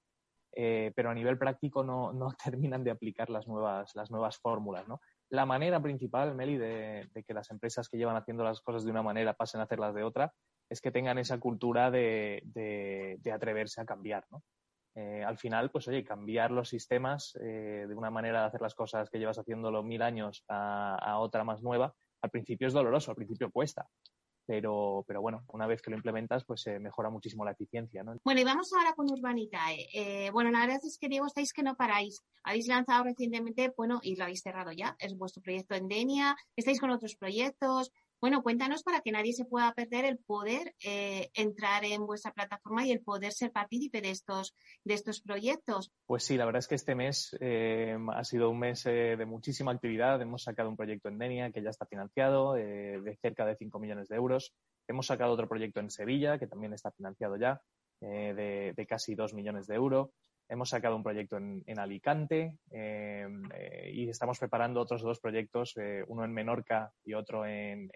eh, 0.53 0.93
pero 0.97 1.11
a 1.11 1.15
nivel 1.15 1.39
práctico 1.39 1.85
no, 1.85 2.12
no, 2.12 2.29
terminan 2.45 2.83
de 2.83 2.91
aplicar 2.91 3.31
las 3.31 3.47
nuevas, 3.47 3.95
las 3.95 4.11
nuevas 4.11 4.39
fórmulas. 4.39 4.89
¿no? 4.89 5.01
La 5.31 5.47
manera 5.47 5.81
principal, 5.81 6.35
Meli, 6.35 6.57
de, 6.57 7.09
que 7.27 7.35
las 7.35 7.51
empresas 7.51 7.89
que 7.89 7.99
llevan 7.99 8.17
haciendo 8.17 8.45
las 8.45 8.61
cosas 8.61 8.85
de 8.85 8.91
una 8.91 9.03
manera 9.03 9.35
pasen 9.35 9.61
a 9.61 9.65
hacerlas 9.65 9.95
de 9.95 10.03
otra, 10.03 10.33
es 10.69 10.81
que 10.81 10.91
tengan 10.91 11.19
esa 11.19 11.39
cultura 11.39 11.91
de, 11.93 12.43
de, 12.45 13.33
atreverse 13.33 13.81
a 13.81 13.85
cambiar. 13.87 14.25
¿no? 14.31 14.43
al 15.27 15.37
final, 15.37 15.71
pues 15.71 15.87
oye, 15.89 16.03
cambiar 16.03 16.51
los 16.51 16.71
sistemas 16.71 17.35
de 17.35 17.95
una 17.95 18.11
manera 18.11 18.41
de 18.41 18.47
hacer 18.47 18.62
las 18.62 18.75
cosas 18.75 19.11
que 19.11 19.19
llevas 19.19 19.39
haciéndolo 19.39 19.83
mil 19.83 20.01
años 20.01 20.43
a, 20.49 20.95
a 20.95 21.19
otra 21.19 21.45
más 21.45 21.62
nueva, 21.62 21.95
al 22.22 22.31
principio 22.31 22.68
es 22.68 22.74
doloroso, 22.74 23.11
al 23.11 23.16
principio 23.16 23.50
cuesta 23.50 23.88
pero, 24.46 25.05
pero 25.07 25.20
bueno, 25.20 25.44
una 25.48 25.66
vez 25.66 25.83
que 25.83 25.90
lo 25.90 25.96
implementas, 25.96 26.44
pues 26.44 26.62
se 26.62 26.79
mejora 26.79 27.11
muchísimo 27.11 27.44
la 27.44 27.50
eficiencia. 27.50 28.05
¿no? 28.05 28.16
Bueno, 28.24 28.40
y 28.40 28.44
vamos 28.44 28.70
ahora 28.72 28.94
con 28.94 29.11
Urbanitae. 29.11 29.88
Eh, 29.92 30.31
bueno, 30.31 30.50
la 30.50 30.61
verdad 30.61 30.79
es 30.83 30.98
que 30.98 31.09
Diego, 31.09 31.26
estáis 31.26 31.52
que 31.52 31.64
no 31.64 31.74
paráis. 31.74 32.22
Habéis 32.44 32.68
lanzado 32.68 33.05
recientemente, 33.05 33.72
bueno, 33.76 33.98
y 34.02 34.14
lo 34.14 34.22
habéis 34.22 34.40
cerrado 34.42 34.70
ya, 34.70 34.96
es 35.00 35.16
vuestro 35.16 35.42
proyecto 35.42 35.74
en 35.74 35.88
Denia, 35.88 36.37
estáis 36.55 36.81
con 36.81 36.90
otros 36.90 37.16
proyectos, 37.16 37.90
bueno, 38.20 38.42
cuéntanos 38.42 38.83
para 38.83 39.00
que 39.00 39.12
nadie 39.12 39.33
se 39.33 39.44
pueda 39.44 39.72
perder 39.74 40.05
el 40.05 40.18
poder 40.18 40.74
eh, 40.85 41.31
entrar 41.35 41.85
en 41.85 42.07
vuestra 42.07 42.33
plataforma 42.33 42.87
y 42.87 42.92
el 42.92 43.00
poder 43.00 43.33
ser 43.33 43.52
partícipe 43.52 44.00
de 44.00 44.11
estos, 44.11 44.55
de 44.85 44.94
estos 44.94 45.20
proyectos. 45.20 45.92
Pues 46.07 46.24
sí, 46.24 46.37
la 46.37 46.46
verdad 46.46 46.61
es 46.61 46.68
que 46.68 46.74
este 46.74 46.94
mes 46.94 47.37
eh, 47.40 47.96
ha 48.14 48.24
sido 48.24 48.50
un 48.50 48.59
mes 48.59 48.87
eh, 48.87 49.16
de 49.16 49.26
muchísima 49.26 49.72
actividad. 49.72 50.20
Hemos 50.22 50.44
sacado 50.44 50.68
un 50.68 50.76
proyecto 50.76 51.09
en 51.09 51.18
Denia 51.18 51.50
que 51.50 51.62
ya 51.62 51.70
está 51.70 51.87
financiado 51.87 52.55
de 52.55 53.18
cerca 53.20 53.44
de 53.44 53.57
5 53.57 53.79
millones 53.79 54.09
de 54.09 54.16
euros. 54.16 54.55
Hemos 54.88 55.07
sacado 55.07 55.33
otro 55.33 55.48
proyecto 55.48 55.81
en 55.81 55.90
Sevilla 55.90 56.38
que 56.38 56.46
también 56.46 56.72
está 56.72 56.90
financiado 56.92 57.37
ya 57.37 57.61
de, 58.00 58.72
de, 58.76 58.87
casi 58.87 59.14
2 59.14 59.35
millones 59.35 59.66
de 59.66 59.74
euros. 59.74 60.11
Hemos 60.48 60.68
sacado 60.68 60.94
un 60.94 61.02
proyecto 61.02 61.37
en, 61.37 61.78
Alicante 61.78 62.59
em, 62.70 63.42
eh, 63.52 63.90
y 63.92 64.09
estamos 64.09 64.38
preparando 64.38 64.80
otros 64.80 65.02
dos 65.02 65.18
proyectos, 65.18 65.76
eh, 65.76 66.04
uno 66.06 66.24
en 66.24 66.32
Menorca 66.32 66.92
y 67.04 67.14
otro 67.14 67.44
en, 67.44 67.90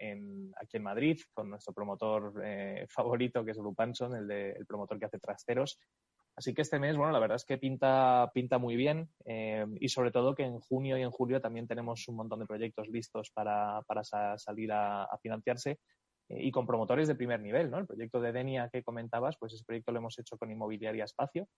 aquí 0.56 0.76
en 0.76 0.82
Madrid, 0.82 1.20
con 1.32 1.48
nuestro 1.48 1.72
promotor 1.72 2.42
eh, 2.44 2.86
favorito, 2.90 3.44
que 3.44 3.52
es 3.52 3.56
Lupanson, 3.56 4.16
el, 4.16 4.30
el 4.30 4.66
promotor 4.66 4.98
que 4.98 5.06
hace 5.06 5.20
trasteros. 5.20 5.78
Así 6.34 6.52
que 6.52 6.62
este 6.62 6.80
mes, 6.80 6.96
bueno, 6.96 7.12
la 7.12 7.20
verdad 7.20 7.36
es 7.36 7.44
que 7.44 7.58
pinta, 7.58 8.30
pinta 8.34 8.58
muy 8.58 8.74
bien 8.74 9.10
em, 9.24 9.76
y 9.78 9.88
sobre 9.88 10.10
todo 10.10 10.34
que 10.34 10.44
en 10.44 10.58
junio 10.58 10.98
y 10.98 11.02
en 11.02 11.10
julio 11.10 11.40
también 11.40 11.68
tenemos 11.68 12.08
un 12.08 12.16
montón 12.16 12.40
de 12.40 12.46
proyectos 12.46 12.88
listos 12.88 13.30
para, 13.30 13.82
para 13.82 14.02
salir 14.02 14.72
a, 14.72 15.04
a 15.04 15.18
financiarse 15.18 15.78
y 16.30 16.50
con 16.50 16.66
promotores 16.66 17.08
de 17.08 17.16
primer 17.16 17.40
nivel, 17.40 17.70
¿no? 17.70 17.78
El 17.78 17.86
proyecto 17.86 18.20
de 18.20 18.32
Denia 18.32 18.68
que 18.68 18.84
comentabas, 18.84 19.36
pues 19.38 19.52
ese 19.52 19.64
proyecto 19.64 19.90
lo 19.90 19.98
hemos 19.98 20.18
hecho 20.18 20.38
con 20.38 20.50
Inmobiliaria 20.50 21.04
Espacio, 21.04 21.48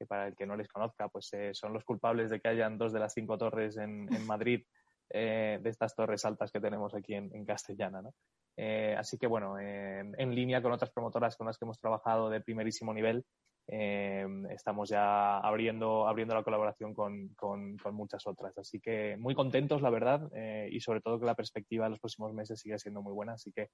que 0.00 0.06
para 0.06 0.28
el 0.28 0.34
que 0.34 0.46
no 0.46 0.56
les 0.56 0.66
conozca, 0.66 1.08
pues 1.08 1.28
eh, 1.34 1.50
son 1.52 1.74
los 1.74 1.84
culpables 1.84 2.30
de 2.30 2.40
que 2.40 2.48
hayan 2.48 2.78
dos 2.78 2.90
de 2.90 3.00
las 3.00 3.12
cinco 3.12 3.36
torres 3.36 3.76
en, 3.76 4.08
Madrid, 4.26 4.64
eh, 5.10 5.58
de 5.60 5.68
estas 5.68 5.94
torres 5.94 6.24
altas 6.24 6.50
que 6.50 6.58
tenemos 6.58 6.94
aquí 6.94 7.12
en, 7.12 7.44
Castellana. 7.44 8.00
¿no? 8.00 8.14
Eh, 8.56 8.96
así 8.98 9.18
que 9.18 9.26
bueno, 9.26 9.58
en 9.58 10.34
línea 10.34 10.62
con 10.62 10.72
otras 10.72 10.90
promotoras 10.90 11.36
con 11.36 11.46
las 11.46 11.58
que 11.58 11.66
hemos 11.66 11.78
trabajado 11.78 12.30
de 12.30 12.40
primerísimo 12.40 12.94
nivel, 12.94 13.26
estamos 13.68 14.88
ya 14.88 15.38
abriendo, 15.38 16.08
abriendo 16.08 16.34
la 16.34 16.42
colaboración 16.42 16.94
con, 16.94 17.28
con, 17.36 17.76
muchas 17.92 18.26
otras. 18.26 18.56
Así 18.56 18.80
que 18.80 19.18
muy 19.18 19.34
contentos, 19.34 19.82
la 19.82 19.90
verdad, 19.90 20.28
y 20.70 20.80
sobre 20.80 21.02
todo 21.02 21.20
que 21.20 21.26
la 21.26 21.36
perspectiva 21.36 21.84
de 21.84 21.90
los 21.90 22.00
próximos 22.00 22.32
meses 22.32 22.58
sigue 22.58 22.78
siendo 22.78 23.02
muy 23.02 23.12
buena. 23.12 23.34
Así 23.34 23.52
que 23.52 23.68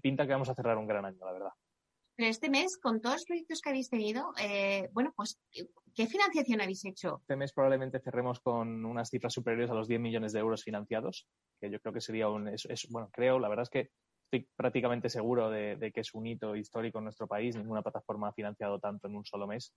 pinta 0.00 0.24
que 0.24 0.32
vamos 0.32 0.48
a 0.48 0.54
cerrar 0.54 0.78
un 0.78 0.86
gran 0.86 1.04
año, 1.04 1.18
la 1.20 1.32
verdad. 1.32 1.52
Pero 2.16 2.30
este 2.30 2.48
mes, 2.48 2.78
con 2.80 3.00
todos 3.00 3.16
los 3.16 3.24
proyectos 3.24 3.60
que 3.60 3.70
habéis 3.70 3.90
tenido, 3.90 4.32
eh, 4.40 4.88
bueno, 4.92 5.12
pues, 5.16 5.40
¿qué 5.94 6.06
financiación 6.06 6.60
habéis 6.60 6.84
hecho? 6.84 7.18
Este 7.20 7.36
mes 7.36 7.52
probablemente 7.52 8.00
cerremos 8.00 8.40
con 8.40 8.84
unas 8.84 9.10
cifras 9.10 9.32
superiores 9.32 9.70
a 9.70 9.74
los 9.74 9.88
10 9.88 10.00
millones 10.00 10.32
de 10.32 10.38
euros 10.38 10.62
financiados, 10.62 11.26
que 11.60 11.70
yo 11.70 11.80
creo 11.80 11.92
que 11.92 12.00
sería 12.00 12.28
un, 12.28 12.48
es, 12.48 12.86
bueno, 12.90 13.10
creo, 13.12 13.40
la 13.40 13.48
verdad 13.48 13.64
es 13.64 13.70
que 13.70 13.90
estoy 14.24 14.48
prácticamente 14.56 15.08
seguro 15.08 15.50
de, 15.50 15.90
que 15.92 16.00
es 16.00 16.14
un 16.14 16.26
hito 16.26 16.56
histórico 16.56 16.98
en 16.98 17.04
nuestro 17.04 17.26
país. 17.26 17.56
Ninguna 17.56 17.82
plataforma 17.82 18.28
ha 18.28 18.32
financiado 18.32 18.78
tanto 18.78 19.08
en 19.08 19.16
un 19.16 19.24
solo 19.24 19.46
mes 19.46 19.74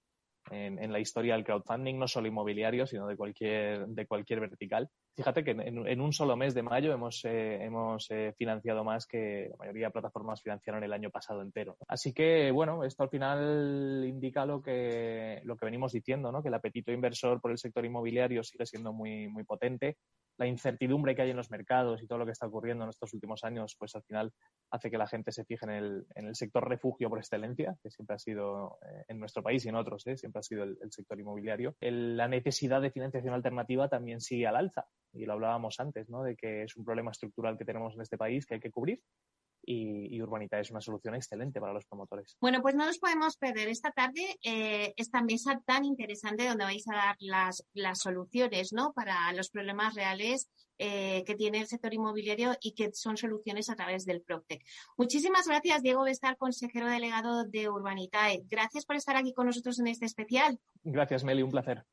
en, 0.52 0.92
la 0.92 1.00
historia 1.00 1.36
del 1.36 1.44
crowdfunding, 1.44 1.98
no 1.98 2.08
solo 2.08 2.28
inmobiliario, 2.28 2.88
sino 2.88 3.08
de 3.08 3.18
cualquier, 3.18 3.88
de 3.88 4.08
cualquier 4.08 4.40
vertical. 4.40 4.90
Fíjate 5.18 5.44
que 5.44 5.50
en, 5.50 6.00
un 6.00 6.14
solo 6.14 6.38
mes 6.38 6.54
de 6.54 6.62
mayo 6.62 6.94
hemos, 6.94 7.26
eh, 7.26 7.64
hemos 7.64 8.06
eh, 8.12 8.36
financiado 8.38 8.84
más 8.84 9.08
que 9.08 9.48
la 9.50 9.58
mayoría 9.58 9.88
de 9.88 9.92
plataformas 9.92 10.44
financiaron 10.44 10.84
el 10.84 10.94
año 10.94 11.10
pasado 11.10 11.42
entero. 11.42 11.76
Así 11.88 12.14
que, 12.14 12.52
bueno, 12.52 12.84
esto 12.84 13.02
al 13.02 13.10
final 13.10 14.06
indica 14.08 14.46
lo 14.46 14.62
que, 14.62 15.42
lo 15.44 15.58
que 15.58 15.66
venimos 15.66 15.92
diciendo, 15.92 16.32
¿no? 16.32 16.44
que 16.44 16.50
el 16.50 16.54
apetito 16.54 16.92
inversor 16.92 17.42
por 17.42 17.50
el 17.50 17.58
sector 17.58 17.84
inmobiliario 17.84 18.44
sigue 18.44 18.68
siendo 18.68 18.94
muy, 18.94 19.28
muy 19.28 19.44
potente 19.44 19.98
la 20.38 20.48
incertidumbre 20.48 21.16
que 21.16 21.24
hay 21.24 21.32
en 21.32 21.38
los 21.38 21.50
mercados 21.50 22.02
y 22.02 22.08
todo 22.08 22.20
lo 22.20 22.26
que 22.26 22.32
está 22.32 22.48
ocurriendo 22.48 22.84
en 22.84 22.92
estos 22.92 23.14
últimos 23.14 23.44
años, 23.44 23.76
pues 23.78 23.96
al 23.96 24.04
final 24.04 24.32
hace 24.72 24.92
que 24.92 24.98
la 24.98 25.08
gente 25.08 25.32
se 25.32 25.44
fije 25.46 25.66
en 25.66 25.72
el, 25.72 26.06
en 26.16 26.28
el 26.28 26.36
sector 26.36 26.68
refugio 26.68 27.10
por 27.10 27.20
excelencia, 27.20 27.76
que 27.82 27.90
siempre 27.90 28.16
ha 28.16 28.20
sido 28.20 28.78
eh, 28.84 29.06
en 29.08 29.20
nuestro 29.20 29.42
país 29.42 29.66
y 29.66 29.70
en 29.70 29.76
otros, 29.76 30.06
¿eh? 30.08 30.18
siempre 30.18 30.40
ha 30.40 30.44
sido 30.44 30.64
el, 30.64 30.78
sector 30.92 31.20
inmobiliario. 31.20 31.76
la 31.82 32.28
necesidad 32.28 32.82
de 32.82 32.92
financiación 32.92 33.34
alternativa 33.34 33.90
también 33.90 34.22
sigue 34.22 34.48
al 34.48 34.56
alza 34.56 34.86
y 35.18 35.26
lo 35.26 35.34
hablábamos 35.34 35.80
antes, 35.80 36.10
¿no? 36.10 36.24
de 36.24 36.36
que 36.36 36.64
es 36.64 36.76
un 36.76 36.86
problema 36.86 37.12
estructural 37.12 37.58
que 37.58 37.66
tenemos 37.66 37.96
en 37.96 38.02
este 38.02 38.18
país 38.18 38.46
que 38.46 38.56
hay 38.56 38.60
que 38.60 38.72
cubrir 38.72 39.02
y, 39.68 40.22
Urbanita 40.22 40.60
es 40.60 40.72
una 40.72 40.82
solución 40.82 41.16
excelente 41.16 41.60
para 41.60 41.74
los 41.74 41.86
promotores. 41.86 42.38
Bueno, 42.40 42.62
pues 42.62 42.76
no 42.76 42.86
nos 42.86 43.00
podemos 43.00 43.36
perder 43.38 43.68
esta 43.68 43.92
tarde 43.92 44.38
eh, 44.42 44.94
esta 44.96 45.22
mesa 45.22 45.62
tan 45.66 45.84
interesante 45.84 46.48
donde 46.48 46.64
vais 46.64 46.88
a 46.88 46.96
dar 46.96 47.16
las, 47.20 47.64
las 47.74 48.00
soluciones 48.00 48.72
¿no? 48.72 48.94
para 48.94 49.32
los 49.34 49.50
problemas 49.50 49.94
reales 49.94 50.50
eh, 50.80 51.24
que 51.26 51.36
tiene 51.36 51.60
el 51.60 51.68
sector 51.68 51.94
inmobiliario 51.94 52.56
y 52.62 52.74
que 52.74 52.92
son 52.94 53.18
soluciones 53.18 53.70
a 53.70 53.76
través 53.76 54.06
del 54.06 54.22
PropTech. 54.22 54.64
Muchísimas 54.98 55.48
gracias, 55.48 55.82
Diego 55.82 56.04
Bestar, 56.04 56.38
consejero 56.38 56.88
delegado 56.88 57.44
de 57.44 57.70
Urbanitae. 57.70 58.44
Gracias 58.46 58.86
por 58.86 58.96
estar 58.96 59.18
aquí 59.18 59.34
con 59.34 59.48
nosotros 59.48 59.80
en 59.80 59.88
este 59.88 60.06
especial. 60.06 60.60
Gracias, 60.84 61.24
Meli, 61.24 61.42
un 61.42 61.52
placer. 61.52 61.84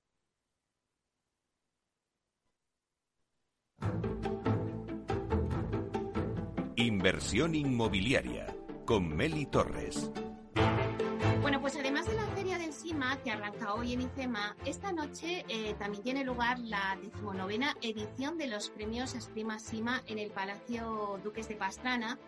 Inversión 6.85 7.55
inmobiliaria 7.55 8.55
con 8.85 9.09
Meli 9.09 9.47
Torres. 9.47 10.11
Bueno, 11.41 11.59
pues 11.63 11.77
además 11.77 12.07
de 12.07 12.13
la 12.13 12.27
feria 12.37 12.59
del 12.59 12.75
SIMA 12.75 13.17
que 13.23 13.31
arranca 13.31 13.73
hoy 13.73 13.95
en 13.95 14.03
ICEMA, 14.03 14.55
esta 14.67 14.93
noche 14.93 15.47
eh, 15.49 15.75
también 15.79 16.03
tiene 16.03 16.25
lugar 16.25 16.59
la 16.59 16.99
decimonovena 17.01 17.75
edición 17.81 18.37
de 18.37 18.49
los 18.49 18.69
premios 18.69 19.15
Esprima 19.15 19.59
SIMA 19.59 20.03
en 20.09 20.19
el 20.19 20.31
Palacio 20.31 21.19
Duques 21.25 21.49
de 21.49 21.57
Pastrana 21.57 22.19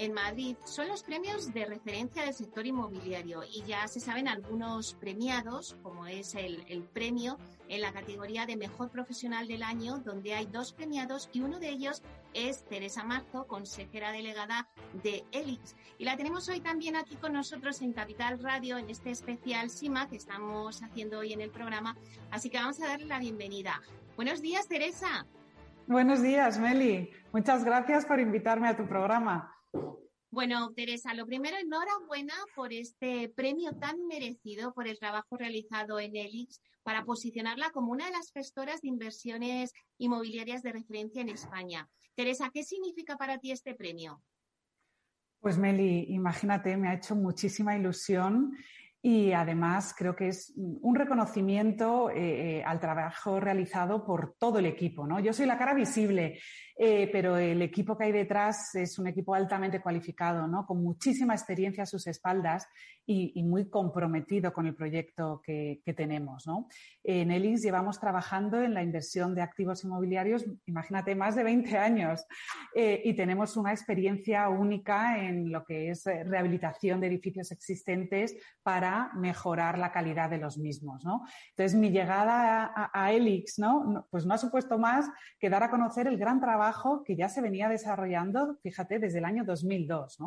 en 0.00 0.14
Madrid 0.14 0.56
son 0.64 0.88
los 0.88 1.02
premios 1.02 1.52
de 1.52 1.66
referencia 1.66 2.24
del 2.24 2.32
sector 2.32 2.66
inmobiliario 2.66 3.42
y 3.44 3.62
ya 3.64 3.86
se 3.86 4.00
saben 4.00 4.28
algunos 4.28 4.94
premiados, 4.94 5.76
como 5.82 6.06
es 6.06 6.34
el, 6.34 6.88
premio 6.94 7.36
en 7.68 7.82
la 7.82 7.92
categoría 7.92 8.46
de 8.46 8.56
Mejor 8.56 8.88
Profesional 8.88 9.46
del 9.46 9.62
Año, 9.62 9.98
donde 9.98 10.32
hay 10.32 10.46
dos 10.46 10.72
premiados 10.72 11.28
y 11.34 11.42
uno 11.42 11.60
de 11.60 11.68
ellos 11.68 12.02
es 12.32 12.64
Teresa 12.64 13.04
Marzo, 13.04 13.46
consejera 13.46 14.10
delegada 14.10 14.68
de 15.02 15.22
ELIX. 15.32 15.76
Y 15.98 16.06
la 16.06 16.16
tenemos 16.16 16.48
hoy 16.48 16.60
también 16.60 16.96
aquí 16.96 17.16
con 17.16 17.34
nosotros 17.34 17.82
en 17.82 17.92
Capital 17.92 18.42
Radio, 18.42 18.78
en 18.78 18.88
este 18.88 19.10
especial 19.10 19.68
SIMA 19.68 20.08
que 20.08 20.16
estamos 20.16 20.82
haciendo 20.82 21.18
hoy 21.18 21.34
en 21.34 21.42
el 21.42 21.50
programa. 21.50 21.94
Así 22.30 22.48
que 22.48 22.56
vamos 22.56 22.80
a 22.80 22.86
darle 22.86 23.04
la 23.04 23.18
bienvenida. 23.18 23.82
Buenos 24.16 24.40
días, 24.40 24.66
Teresa. 24.66 25.26
Buenos 25.86 26.22
días, 26.22 26.58
Meli. 26.58 27.10
Muchas 27.32 27.64
gracias 27.64 28.06
por 28.06 28.18
invitarme 28.18 28.68
a 28.68 28.76
tu 28.78 28.86
programa. 28.86 29.59
Bueno, 30.32 30.72
Teresa, 30.74 31.12
lo 31.14 31.26
primero, 31.26 31.56
enhorabuena 31.56 32.34
por 32.54 32.72
este 32.72 33.28
premio 33.30 33.72
tan 33.72 34.06
merecido 34.06 34.72
por 34.72 34.86
el 34.86 34.98
trabajo 34.98 35.36
realizado 35.36 35.98
en 35.98 36.14
ELIX 36.14 36.60
para 36.84 37.04
posicionarla 37.04 37.70
como 37.70 37.90
una 37.90 38.06
de 38.06 38.12
las 38.12 38.30
gestoras 38.32 38.80
de 38.80 38.88
inversiones 38.88 39.72
inmobiliarias 39.98 40.62
de 40.62 40.72
referencia 40.72 41.20
en 41.20 41.30
España. 41.30 41.88
Teresa, 42.14 42.50
¿qué 42.54 42.62
significa 42.62 43.16
para 43.16 43.38
ti 43.38 43.50
este 43.50 43.74
premio? 43.74 44.22
Pues 45.40 45.58
Meli, 45.58 46.06
imagínate, 46.10 46.76
me 46.76 46.88
ha 46.88 46.94
hecho 46.94 47.16
muchísima 47.16 47.76
ilusión 47.76 48.56
y 49.02 49.32
además 49.32 49.94
creo 49.96 50.14
que 50.14 50.28
es 50.28 50.52
un 50.56 50.94
reconocimiento 50.94 52.10
eh, 52.10 52.58
eh, 52.58 52.64
al 52.64 52.80
trabajo 52.80 53.40
realizado 53.40 54.04
por 54.04 54.34
todo 54.38 54.58
el 54.58 54.66
equipo. 54.66 55.06
¿no? 55.06 55.20
Yo 55.20 55.32
soy 55.32 55.46
la 55.46 55.56
cara 55.56 55.72
visible, 55.72 56.38
eh, 56.76 57.08
pero 57.10 57.38
el 57.38 57.62
equipo 57.62 57.96
que 57.96 58.04
hay 58.04 58.12
detrás 58.12 58.74
es 58.74 58.98
un 58.98 59.06
equipo 59.06 59.34
altamente 59.34 59.80
cualificado, 59.80 60.46
¿no? 60.46 60.66
con 60.66 60.82
muchísima 60.82 61.32
experiencia 61.32 61.84
a 61.84 61.86
sus 61.86 62.06
espaldas 62.06 62.68
y, 63.06 63.42
muy 63.42 63.68
comprometido 63.68 64.52
con 64.52 64.66
el 64.66 64.76
proyecto 64.76 65.42
que, 65.44 65.82
tenemos. 65.96 66.46
¿no? 66.46 66.68
En 67.02 67.32
ELIX 67.32 67.62
llevamos 67.62 67.98
trabajando 67.98 68.62
en 68.62 68.72
la 68.74 68.84
inversión 68.84 69.34
de 69.34 69.42
activos 69.42 69.82
inmobiliarios, 69.82 70.46
imagínate, 70.66 71.16
más 71.16 71.34
de 71.34 71.42
20 71.42 71.76
años 71.76 72.24
y 72.72 73.12
tenemos 73.14 73.56
una 73.56 73.72
experiencia 73.72 74.48
única 74.48 75.18
en 75.18 75.50
lo 75.50 75.64
que 75.64 75.90
es 75.90 76.04
rehabilitación 76.04 77.00
de 77.00 77.08
edificios 77.08 77.50
existentes 77.50 78.36
para 78.62 78.89
mejorar 79.14 79.78
la 79.78 79.92
calidad 79.92 80.30
de 80.30 80.38
los 80.38 80.58
mismos. 80.58 81.04
¿no? 81.04 81.22
Entonces, 81.50 81.78
mi 81.78 81.90
llegada 81.90 82.72
a, 82.92 83.12
Elix 83.12 83.58
¿no? 83.58 84.06
pues 84.10 84.26
no 84.26 84.34
ha 84.34 84.38
supuesto 84.38 84.78
más 84.78 85.08
que 85.38 85.50
dar 85.50 85.62
a 85.62 85.70
conocer 85.70 86.06
el 86.06 86.18
gran 86.18 86.40
trabajo 86.40 87.02
que 87.04 87.16
ya 87.16 87.28
se 87.28 87.40
venía 87.40 87.68
desarrollando, 87.68 88.58
fíjate, 88.62 88.98
desde 88.98 89.18
el 89.18 89.24
año 89.24 89.44
2002. 89.44 90.18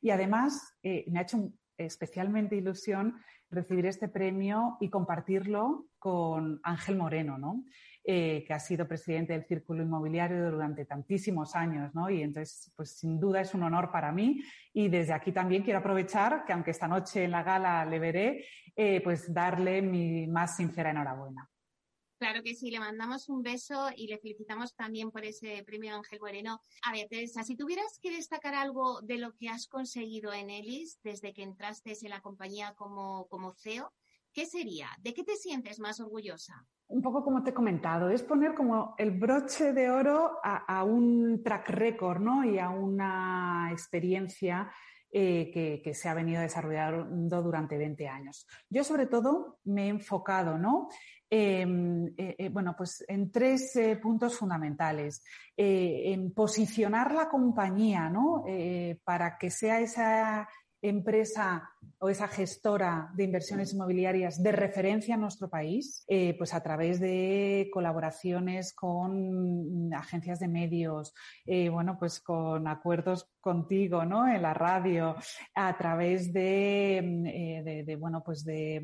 Y 0.00 0.10
además, 0.10 0.76
eh, 0.82 1.04
me 1.08 1.18
ha 1.18 1.22
hecho 1.22 1.52
especialmente 1.76 2.56
ilusión 2.56 3.16
recibir 3.50 3.86
este 3.86 4.08
premio 4.08 4.76
y 4.80 4.90
compartirlo 4.90 5.86
con 5.98 6.60
Ángel 6.62 6.96
Moreno, 6.96 7.38
¿no? 7.38 7.64
Eh, 8.02 8.44
que 8.46 8.54
ha 8.54 8.58
sido 8.58 8.88
presidente 8.88 9.34
del 9.34 9.44
Círculo 9.44 9.82
Inmobiliario 9.82 10.50
durante 10.50 10.86
tantísimos 10.86 11.54
años, 11.54 11.94
¿no? 11.94 12.08
Y 12.08 12.22
entonces, 12.22 12.72
pues 12.74 12.92
sin 12.92 13.20
duda 13.20 13.42
es 13.42 13.52
un 13.52 13.62
honor 13.62 13.92
para 13.92 14.10
mí. 14.10 14.42
Y 14.72 14.88
desde 14.88 15.12
aquí 15.12 15.32
también 15.32 15.62
quiero 15.62 15.80
aprovechar 15.80 16.46
que 16.46 16.54
aunque 16.54 16.70
esta 16.70 16.88
noche 16.88 17.24
en 17.24 17.30
la 17.30 17.42
gala 17.42 17.84
le 17.84 17.98
veré, 17.98 18.46
eh, 18.74 19.02
pues 19.02 19.32
darle 19.32 19.82
mi 19.82 20.26
más 20.26 20.56
sincera 20.56 20.90
enhorabuena. 20.90 21.46
Claro 22.18 22.42
que 22.42 22.54
sí, 22.54 22.70
le 22.70 22.80
mandamos 22.80 23.28
un 23.28 23.42
beso 23.42 23.88
y 23.94 24.06
le 24.06 24.18
felicitamos 24.18 24.74
también 24.74 25.10
por 25.10 25.24
ese 25.24 25.62
premio 25.64 25.94
Ángel 25.94 26.20
Moreno. 26.20 26.62
A 26.82 26.92
ver, 26.92 27.06
Teresa, 27.08 27.44
si 27.44 27.54
tuvieras 27.54 27.98
que 28.00 28.10
destacar 28.10 28.54
algo 28.54 29.02
de 29.02 29.18
lo 29.18 29.34
que 29.34 29.48
has 29.50 29.66
conseguido 29.66 30.32
en 30.32 30.48
Elis 30.48 30.98
desde 31.02 31.34
que 31.34 31.42
entraste 31.42 31.96
en 32.00 32.10
la 32.10 32.20
compañía 32.22 32.74
como, 32.74 33.26
como 33.28 33.54
CEO, 33.54 33.92
¿qué 34.32 34.46
sería? 34.46 34.88
¿De 35.00 35.14
qué 35.14 35.24
te 35.24 35.36
sientes 35.36 35.78
más 35.78 36.00
orgullosa? 36.00 36.66
un 36.90 37.02
poco 37.02 37.22
como 37.22 37.42
te 37.42 37.50
he 37.50 37.54
comentado, 37.54 38.10
es 38.10 38.22
poner 38.22 38.54
como 38.54 38.94
el 38.98 39.12
broche 39.12 39.72
de 39.72 39.90
oro 39.90 40.38
a, 40.42 40.84
un 40.84 41.40
track 41.42 41.70
record 41.70 42.20
¿no? 42.20 42.44
y 42.44 42.58
a 42.58 42.68
una 42.70 43.68
experiencia 43.70 44.70
eh, 45.12 45.80
que, 45.82 45.94
se 45.94 46.08
ha 46.08 46.14
venido 46.14 46.42
desarrollando 46.42 47.42
durante 47.42 47.78
20 47.78 48.08
años. 48.08 48.46
Yo 48.68 48.82
sobre 48.82 49.06
todo 49.06 49.60
me 49.64 49.86
he 49.86 49.88
enfocado 49.88 50.58
¿no? 50.58 50.88
Em, 51.28 52.08
eh, 52.16 52.34
eh, 52.38 52.48
bueno, 52.48 52.74
pues 52.76 53.04
en 53.06 53.30
tres 53.30 53.78
puntos 54.02 54.36
fundamentales. 54.36 55.22
en 55.56 56.32
posicionar 56.32 57.14
la 57.14 57.28
compañía 57.28 58.08
¿no? 58.08 58.44
para 59.04 59.38
que 59.38 59.50
sea 59.50 59.80
esa 59.80 60.48
empresa 60.82 61.70
o 62.02 62.08
esa 62.08 62.28
gestora 62.28 63.10
de 63.14 63.24
inversiones 63.24 63.74
inmobiliarias 63.74 64.42
de 64.42 64.52
referencia 64.52 65.14
en 65.16 65.20
nuestro 65.20 65.50
país, 65.50 66.02
eh, 66.08 66.34
pues 66.38 66.54
a 66.54 66.62
través 66.62 66.98
de 66.98 67.68
colaboraciones 67.70 68.72
con 68.72 69.92
agencias 69.92 70.40
de 70.40 70.48
medios, 70.48 71.12
eh, 71.44 71.68
bueno, 71.68 71.98
pues 71.98 72.20
con 72.20 72.66
acuerdos 72.68 73.28
contigo, 73.38 74.06
¿no? 74.06 74.26
En 74.26 74.40
la 74.40 74.54
radio, 74.54 75.14
a 75.54 75.76
través 75.76 76.32
de, 76.32 76.98
eh, 77.26 77.96
bueno, 77.96 78.22
pues 78.24 78.44
de 78.44 78.82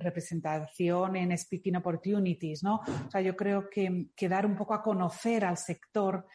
representación 0.00 1.14
en 1.14 1.38
speaking 1.38 1.76
opportunities, 1.76 2.64
¿no? 2.64 2.80
O 3.06 3.10
sea, 3.10 3.20
yo 3.20 3.36
creo 3.36 3.70
que, 3.70 4.08
que 4.16 4.28
dar 4.28 4.44
un 4.44 4.56
poco 4.56 4.74
a 4.74 4.82
conocer 4.82 5.44
al 5.44 5.58
sector, 5.58 6.26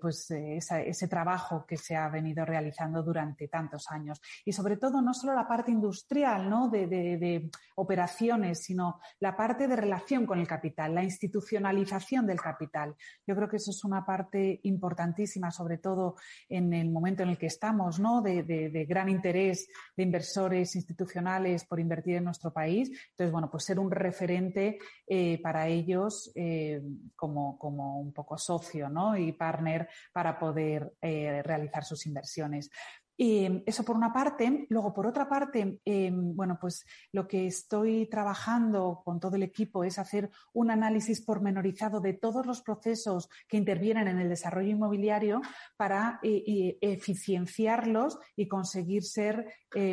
pues 0.00 0.30
ese 0.30 1.08
trabajo 1.08 1.64
que 1.66 1.76
se 1.76 1.96
ha 1.96 2.08
venido 2.10 2.44
realizando 2.44 3.02
durante 3.02 3.48
tantos 3.48 3.86
años. 3.90 4.15
Y 4.44 4.52
sobre 4.52 4.76
todo, 4.76 5.00
no 5.00 5.14
solo 5.14 5.34
la 5.34 5.48
parte 5.48 5.70
industrial, 5.70 6.48
¿no? 6.48 6.68
De, 6.68 7.50
operaciones, 7.78 8.62
sino 8.62 9.00
la 9.20 9.36
parte 9.36 9.68
de 9.68 9.76
relación 9.76 10.24
con 10.24 10.38
el 10.38 10.46
capital, 10.46 10.94
la 10.94 11.04
institucionalización 11.04 12.26
del 12.26 12.40
capital. 12.40 12.94
Yo 13.26 13.36
creo 13.36 13.48
que 13.48 13.56
eso 13.56 13.70
es 13.70 13.84
una 13.84 14.04
parte 14.04 14.60
importantísima, 14.62 15.50
sobre 15.50 15.78
todo 15.78 16.16
en 16.48 16.72
el 16.72 16.90
momento 16.90 17.22
en 17.22 17.30
el 17.30 17.38
que 17.38 17.46
estamos, 17.46 18.00
¿no? 18.00 18.22
De, 18.22 18.86
gran 18.88 19.08
interés 19.08 19.68
de 19.96 20.02
inversores 20.02 20.74
institucionales 20.74 21.64
por 21.64 21.80
invertir 21.80 22.16
en 22.16 22.24
nuestro 22.24 22.52
país. 22.52 22.88
Entonces, 23.10 23.32
bueno, 23.32 23.50
pues 23.50 23.64
ser 23.64 23.78
un 23.78 23.90
referente 23.90 24.78
eh, 25.06 25.40
para 25.42 25.68
ellos 25.68 26.30
eh, 26.34 26.80
como, 27.14 27.58
como, 27.58 28.00
un 28.00 28.12
poco 28.12 28.38
socio, 28.38 28.88
¿no? 28.88 29.16
Y 29.16 29.32
partner 29.32 29.88
para 30.12 30.38
poder 30.38 30.94
eh, 31.00 31.42
realizar 31.42 31.84
sus 31.84 32.06
inversiones. 32.06 32.70
Eh, 33.18 33.62
eso 33.64 33.84
por 33.84 33.96
una 33.96 34.12
parte. 34.12 34.66
Luego, 34.68 34.92
por 34.92 35.06
otra 35.06 35.28
parte, 35.28 35.80
eh, 35.84 36.10
bueno, 36.12 36.58
pues 36.60 36.84
lo 37.12 37.26
que 37.26 37.46
estoy 37.46 38.06
trabajando 38.06 39.00
con 39.04 39.20
todo 39.20 39.36
el 39.36 39.42
equipo 39.42 39.84
es 39.84 39.98
hacer 39.98 40.30
un 40.52 40.70
análisis 40.70 41.22
pormenorizado 41.22 42.00
de 42.00 42.12
todos 42.12 42.44
los 42.46 42.60
procesos 42.62 43.28
que 43.48 43.56
intervienen 43.56 44.08
en 44.08 44.20
el 44.20 44.28
desarrollo 44.28 44.70
inmobiliario 44.70 45.40
para 45.76 46.20
eh, 46.22 46.76
eficienciarlos 46.80 48.18
y 48.36 48.48
conseguir 48.48 49.04
ser 49.04 49.46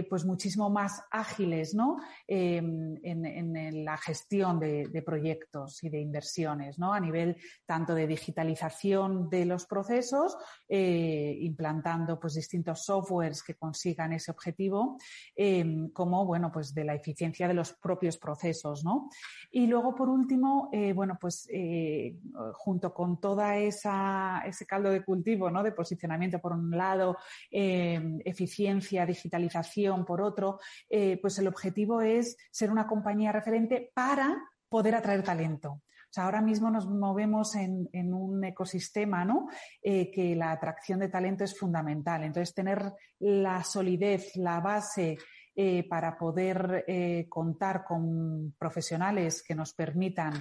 pues 0.10 0.24
muchísimo 0.24 0.70
más 0.70 1.04
ágiles 1.12 1.74
¿no? 1.74 1.98
Em, 2.26 2.96
en, 3.04 3.84
la 3.84 3.98
gestión 3.98 4.58
de, 4.58 5.04
proyectos 5.06 5.84
y 5.84 5.90
de 5.90 6.00
inversiones, 6.00 6.80
¿no? 6.80 6.94
A 6.94 7.02
nivel 7.02 7.36
tanto 7.66 7.94
de 7.94 8.08
digitalización 8.08 9.30
de 9.30 9.46
los 9.46 9.66
procesos, 9.66 10.38
implantando 10.70 12.18
pues 12.18 12.36
distintos 12.36 12.86
software 12.86 13.12
que 13.22 13.55
consigan 13.55 14.14
ese 14.14 14.32
objetivo, 14.32 14.97
em, 15.36 15.89
como 15.91 16.26
bueno, 16.26 16.51
pues 16.51 16.74
de 16.74 16.84
la 16.84 16.95
eficiencia 16.95 17.47
de 17.47 17.53
los 17.53 17.74
propios 17.74 18.18
procesos, 18.18 18.84
¿no? 18.84 19.09
Y 19.51 19.68
luego, 19.68 19.95
por 19.95 20.09
último, 20.09 20.70
eh, 20.72 20.93
bueno, 20.93 21.18
pues 21.20 21.47
eh, 21.51 22.18
junto 22.53 22.93
con 22.93 23.20
toda 23.20 23.57
esa 23.57 24.41
ese 24.45 24.66
caldo 24.66 24.89
de 24.89 25.03
cultivo, 25.03 25.49
¿no? 25.49 25.64
De 25.64 25.72
posicionamiento 25.72 26.39
por 26.39 26.53
un 26.53 26.72
lado, 26.72 27.18
em, 27.51 28.20
eficiencia, 28.26 29.05
digitalización 29.05 30.05
por 30.05 30.22
otro, 30.22 30.59
eh, 30.89 31.18
pues 31.22 31.38
el 31.39 31.47
objetivo 31.47 32.01
es 32.01 32.38
ser 32.51 32.72
una 32.72 32.88
compañía 32.88 33.32
referente 33.32 33.91
para 33.93 34.41
poder 34.70 34.95
atraer 34.95 35.24
talento 35.24 35.82
ahora 36.22 36.41
mismo 36.41 36.70
nos 36.70 36.88
movemos 36.88 37.55
en, 37.55 38.14
un 38.14 38.43
ecosistema, 38.43 39.26
¿no? 39.26 39.47
Eh, 39.82 40.11
que 40.11 40.36
la 40.36 40.51
atracción 40.51 40.99
de 40.99 41.09
talento 41.09 41.43
es 41.43 41.57
fundamental. 41.57 42.24
Entonces, 42.24 42.53
tener 42.53 42.93
la 43.20 43.64
solidez, 43.64 44.36
la 44.36 44.59
base 44.59 45.18
eh, 45.55 45.88
para 45.88 46.18
poder 46.18 46.86
eh, 46.88 47.26
contar 47.30 47.84
con 47.84 48.53
profesionales 48.57 49.43
que 49.43 49.55
nos 49.55 49.74
permitan, 49.74 50.34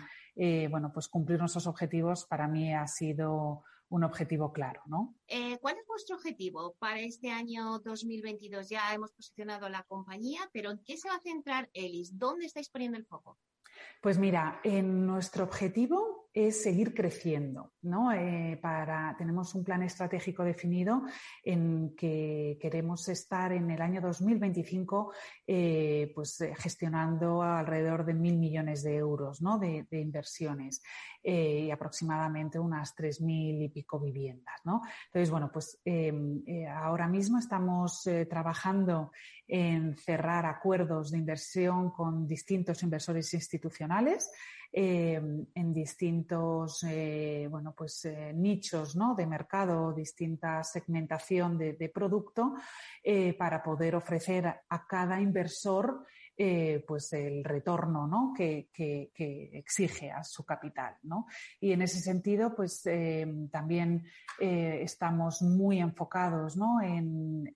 bueno, 0.71 0.91
pues 0.93 1.09
cumplir 1.09 1.39
nuestros 1.39 1.67
objetivos, 1.67 2.25
para 2.27 2.49
mí 2.49 2.73
ha 2.75 2.87
sido 2.87 3.65
un 3.91 4.03
objetivo 4.03 4.51
claro, 4.51 4.81
¿no? 4.87 5.15
¿Cuál 5.61 5.77
es 5.77 5.87
vuestro 5.87 6.17
objetivo 6.17 6.75
para 6.79 7.01
este 7.01 7.31
año 7.31 7.79
2022? 7.81 8.71
Ya 8.71 8.95
hemos 8.95 9.13
posicionado 9.13 9.69
la 9.69 9.83
compañía, 9.83 10.41
pero 10.51 10.71
¿en 10.71 10.83
qué 10.87 10.97
se 10.97 11.11
va 11.11 11.17
a 11.17 11.21
centrar 11.21 11.69
Elis? 11.75 12.19
¿Dónde 12.19 12.47
estáis 12.47 12.71
poniendo 12.71 12.97
el 12.97 13.05
foco? 13.05 13.39
Pues 14.01 14.19
mira, 14.19 14.61
en 14.65 15.07
nuestro 15.07 15.45
objetivo 15.45 16.22
es 16.35 16.63
seguir 16.63 16.95
creciendo, 16.95 17.73
¿no? 17.83 18.11
Eh, 18.11 18.59
tenemos 19.19 19.55
un 19.55 19.65
plan 19.65 19.83
estratégico 19.83 20.43
definido 20.45 21.03
en 21.45 21.95
que 21.95 22.57
queremos 22.61 23.07
estar 23.09 23.53
en 23.53 23.71
el 23.71 23.83
año 23.83 24.01
2025 24.01 25.13
eh, 25.47 26.11
pues, 26.15 26.41
eh, 26.41 26.55
gestionando 26.57 27.43
alrededor 27.43 28.07
de 28.07 28.15
mil 28.15 28.39
millones 28.39 28.83
de 28.83 28.97
euros 28.97 29.43
¿no? 29.43 29.59
de, 29.59 29.87
inversiones 29.91 30.83
y 31.25 31.71
aproximadamente 31.71 32.59
unas 32.59 32.97
tres 32.97 33.21
mil 33.21 33.63
y 33.63 33.69
pico 33.69 34.01
viviendas. 34.01 34.61
¿no? 34.65 34.83
Entonces, 35.07 35.31
bueno, 35.31 35.51
pues 35.53 35.79
em, 35.85 36.43
ahora 36.69 37.07
mismo 37.07 37.39
estamos 37.39 38.09
trabajando 38.29 39.13
en 39.47 39.97
cerrar 39.97 40.47
acuerdos 40.47 41.13
de 41.13 41.19
inversión 41.19 41.91
con 41.93 42.27
distintos 42.27 42.83
inversores 42.83 43.33
institucionales 43.35 44.33
eh, 44.75 45.21
en 45.55 45.75
distintos 45.75 46.83
eh, 46.89 47.47
bueno, 47.51 47.75
pues, 47.77 48.07
eh, 48.07 48.33
nichos 48.35 48.97
¿no? 48.97 49.15
de 49.15 49.27
mercado, 49.27 49.93
distinta 49.93 50.65
segmentación 50.65 51.59
de, 51.59 51.91
producto 51.93 52.55
para 53.39 53.63
poder 53.63 53.97
ofrecer 53.97 54.47
a 54.47 54.87
cada 54.87 55.21
inversor 55.21 56.07
pues 56.87 57.13
el 57.13 57.45
retorno 57.45 58.07
¿no? 58.07 58.33
que, 58.35 58.71
exige 59.53 60.11
a 60.11 60.25
su 60.25 60.45
capital. 60.45 60.97
¿no? 61.03 61.27
Y 61.61 61.73
en 61.73 61.83
ese 61.83 62.01
sentido, 62.01 62.55
pues 62.55 62.83
también 63.51 64.07
estamos 64.41 65.43
muy 65.43 65.81
enfocados 65.81 66.57
¿no? 66.57 66.81
en, 66.81 67.53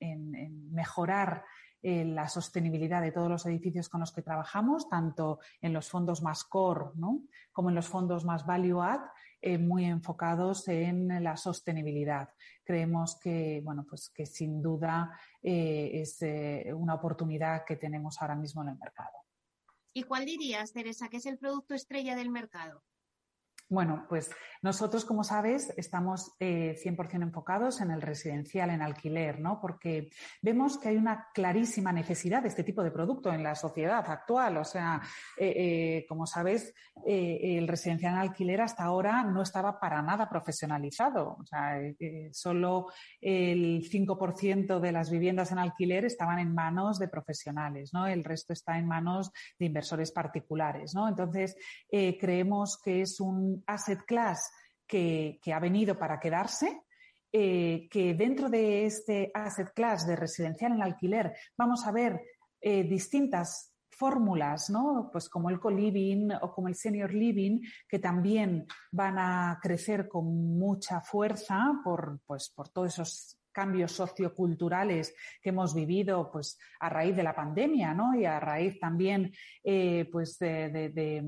mejorar 0.71 1.45
la 1.87 2.29
sostenibilidad 2.29 3.01
de 3.01 3.13
todos 3.13 3.29
los 3.29 3.47
edificios 3.47 3.89
con 3.89 4.01
los 4.01 4.13
que 4.13 4.23
trabajamos, 4.23 4.89
tanto 4.89 5.39
en 5.61 5.73
los 5.73 5.89
fondos 5.89 6.21
más 6.21 6.43
core 6.45 6.87
como 7.53 7.69
en 7.69 7.75
los 7.77 7.87
fondos 7.87 8.25
más 8.25 8.45
value 8.45 8.83
add, 8.83 9.03
eh, 9.41 9.59
muy 9.59 9.85
enfocados 9.85 10.67
en 10.67 11.23
la 11.23 11.37
sostenibilidad. 11.37 12.29
Creemos 12.65 13.21
que, 13.21 13.61
bueno, 13.63 13.87
pues 13.89 14.11
que 14.11 14.27
sin 14.27 14.61
duda 14.61 15.17
eh, 15.43 15.91
es 15.95 16.21
eh, 16.23 16.73
una 16.75 16.95
oportunidad 16.95 17.65
que 17.65 17.77
tenemos 17.77 18.21
ahora 18.21 18.35
mismo 18.35 18.63
en 18.63 18.71
el 18.71 18.79
mercado. 18.79 19.19
¿Y 19.93 20.03
cuál 20.03 20.25
dirías, 20.25 20.73
Teresa, 20.73 21.09
que 21.09 21.19
es 21.19 21.27
el 21.27 21.39
producto 21.39 21.75
estrella 21.75 22.17
del 22.17 22.31
mercado? 22.31 22.83
Bueno, 23.69 24.07
pues 24.09 24.31
nosotros, 24.63 25.05
como 25.05 25.25
sabes, 25.25 25.73
estamos 25.77 26.37
eh, 26.39 26.77
100% 26.85 27.23
enfocados 27.23 27.81
en 27.81 27.91
el 27.91 28.01
residencial, 28.01 28.71
en 28.71 28.81
alquiler, 28.81 29.41
¿no? 29.41 29.61
Porque 29.61 30.11
vemos 30.41 30.79
que 30.79 30.91
hay 30.91 30.97
una 30.97 31.29
clarísima 31.35 31.93
necesidad 31.93 32.43
de 32.43 32.49
este 32.49 32.63
tipo 32.63 32.85
de 32.85 32.93
producto 32.93 33.33
en 33.33 33.43
la 33.43 33.57
sociedad 33.57 34.09
actual. 34.09 34.59
O 34.59 34.65
sea, 34.65 35.03
eh, 35.37 35.55
eh, 35.57 36.07
como 36.09 36.27
sabes, 36.27 36.73
eh, 37.05 37.59
el 37.59 37.67
residencial 37.67 38.15
en 38.15 38.21
alquiler 38.21 38.61
hasta 38.61 38.85
ahora 38.85 39.25
no 39.25 39.43
estaba 39.43 39.81
para 39.81 40.01
nada 40.01 40.29
profesionalizado. 40.29 41.37
O 41.41 41.45
sea, 41.45 41.81
solo 42.33 42.87
el 43.21 43.83
5% 43.91 44.79
de 44.79 44.93
las 44.93 45.11
viviendas 45.11 45.51
en 45.51 45.59
alquiler 45.59 46.05
estaban 46.05 46.39
en 46.39 46.55
manos 46.55 47.01
de 47.01 47.09
profesionales, 47.09 47.91
¿no? 47.93 48.07
El 48.07 48.23
resto 48.23 48.53
está 48.53 48.79
en 48.79 48.87
manos 48.87 49.33
de 49.59 49.67
inversores 49.67 50.13
particulares, 50.13 50.95
¿no? 50.95 51.09
Entonces, 51.09 51.57
creemos 51.91 52.81
que 52.81 53.03
es 53.03 53.19
un 53.21 53.56
asset 53.67 54.01
class 54.07 54.51
que, 54.87 55.41
ha 55.53 55.59
venido 55.59 55.99
para 55.99 56.21
quedarse, 56.21 56.83
eh, 57.33 57.89
que 57.91 58.15
dentro 58.15 58.49
de 58.49 58.87
este 58.87 59.31
asset 59.35 59.73
class 59.75 60.07
de 60.07 60.17
residencial 60.17 60.73
en 60.73 60.83
alquiler 60.83 61.35
vamos 61.57 61.87
a 61.87 61.93
ver 61.93 62.21
eh, 62.61 62.85
distintas 62.85 63.73
fórmulas, 63.97 64.69
¿no? 64.71 65.09
Pues 65.11 65.29
como 65.29 65.49
el 65.49 65.59
co-living 65.59 66.31
o 66.43 66.53
como 66.53 66.69
el 66.69 66.75
senior 66.75 67.13
living, 67.13 67.61
que 67.89 67.99
también 67.99 68.67
van 68.93 69.19
a 69.19 69.59
crecer 69.63 70.07
con 70.07 70.27
mucha 70.59 71.01
fuerza 71.01 71.73
por, 71.83 72.21
pues, 72.27 72.51
por 72.55 72.69
todos 72.69 72.93
esos 72.93 73.36
cambios 73.57 73.93
socioculturales 73.93 75.15
que 75.41 75.49
hemos 75.49 75.75
vivido 75.75 76.31
pues, 76.31 76.59
a 76.79 76.91
raíz 76.91 77.17
de 77.17 77.23
la 77.23 77.35
pandemia 77.35 77.95
¿no? 77.95 78.15
y 78.15 78.27
a 78.27 78.39
raíz 78.39 78.79
también 78.79 79.33
eh, 79.65 80.07
pues 80.13 80.39
de, 80.39 81.25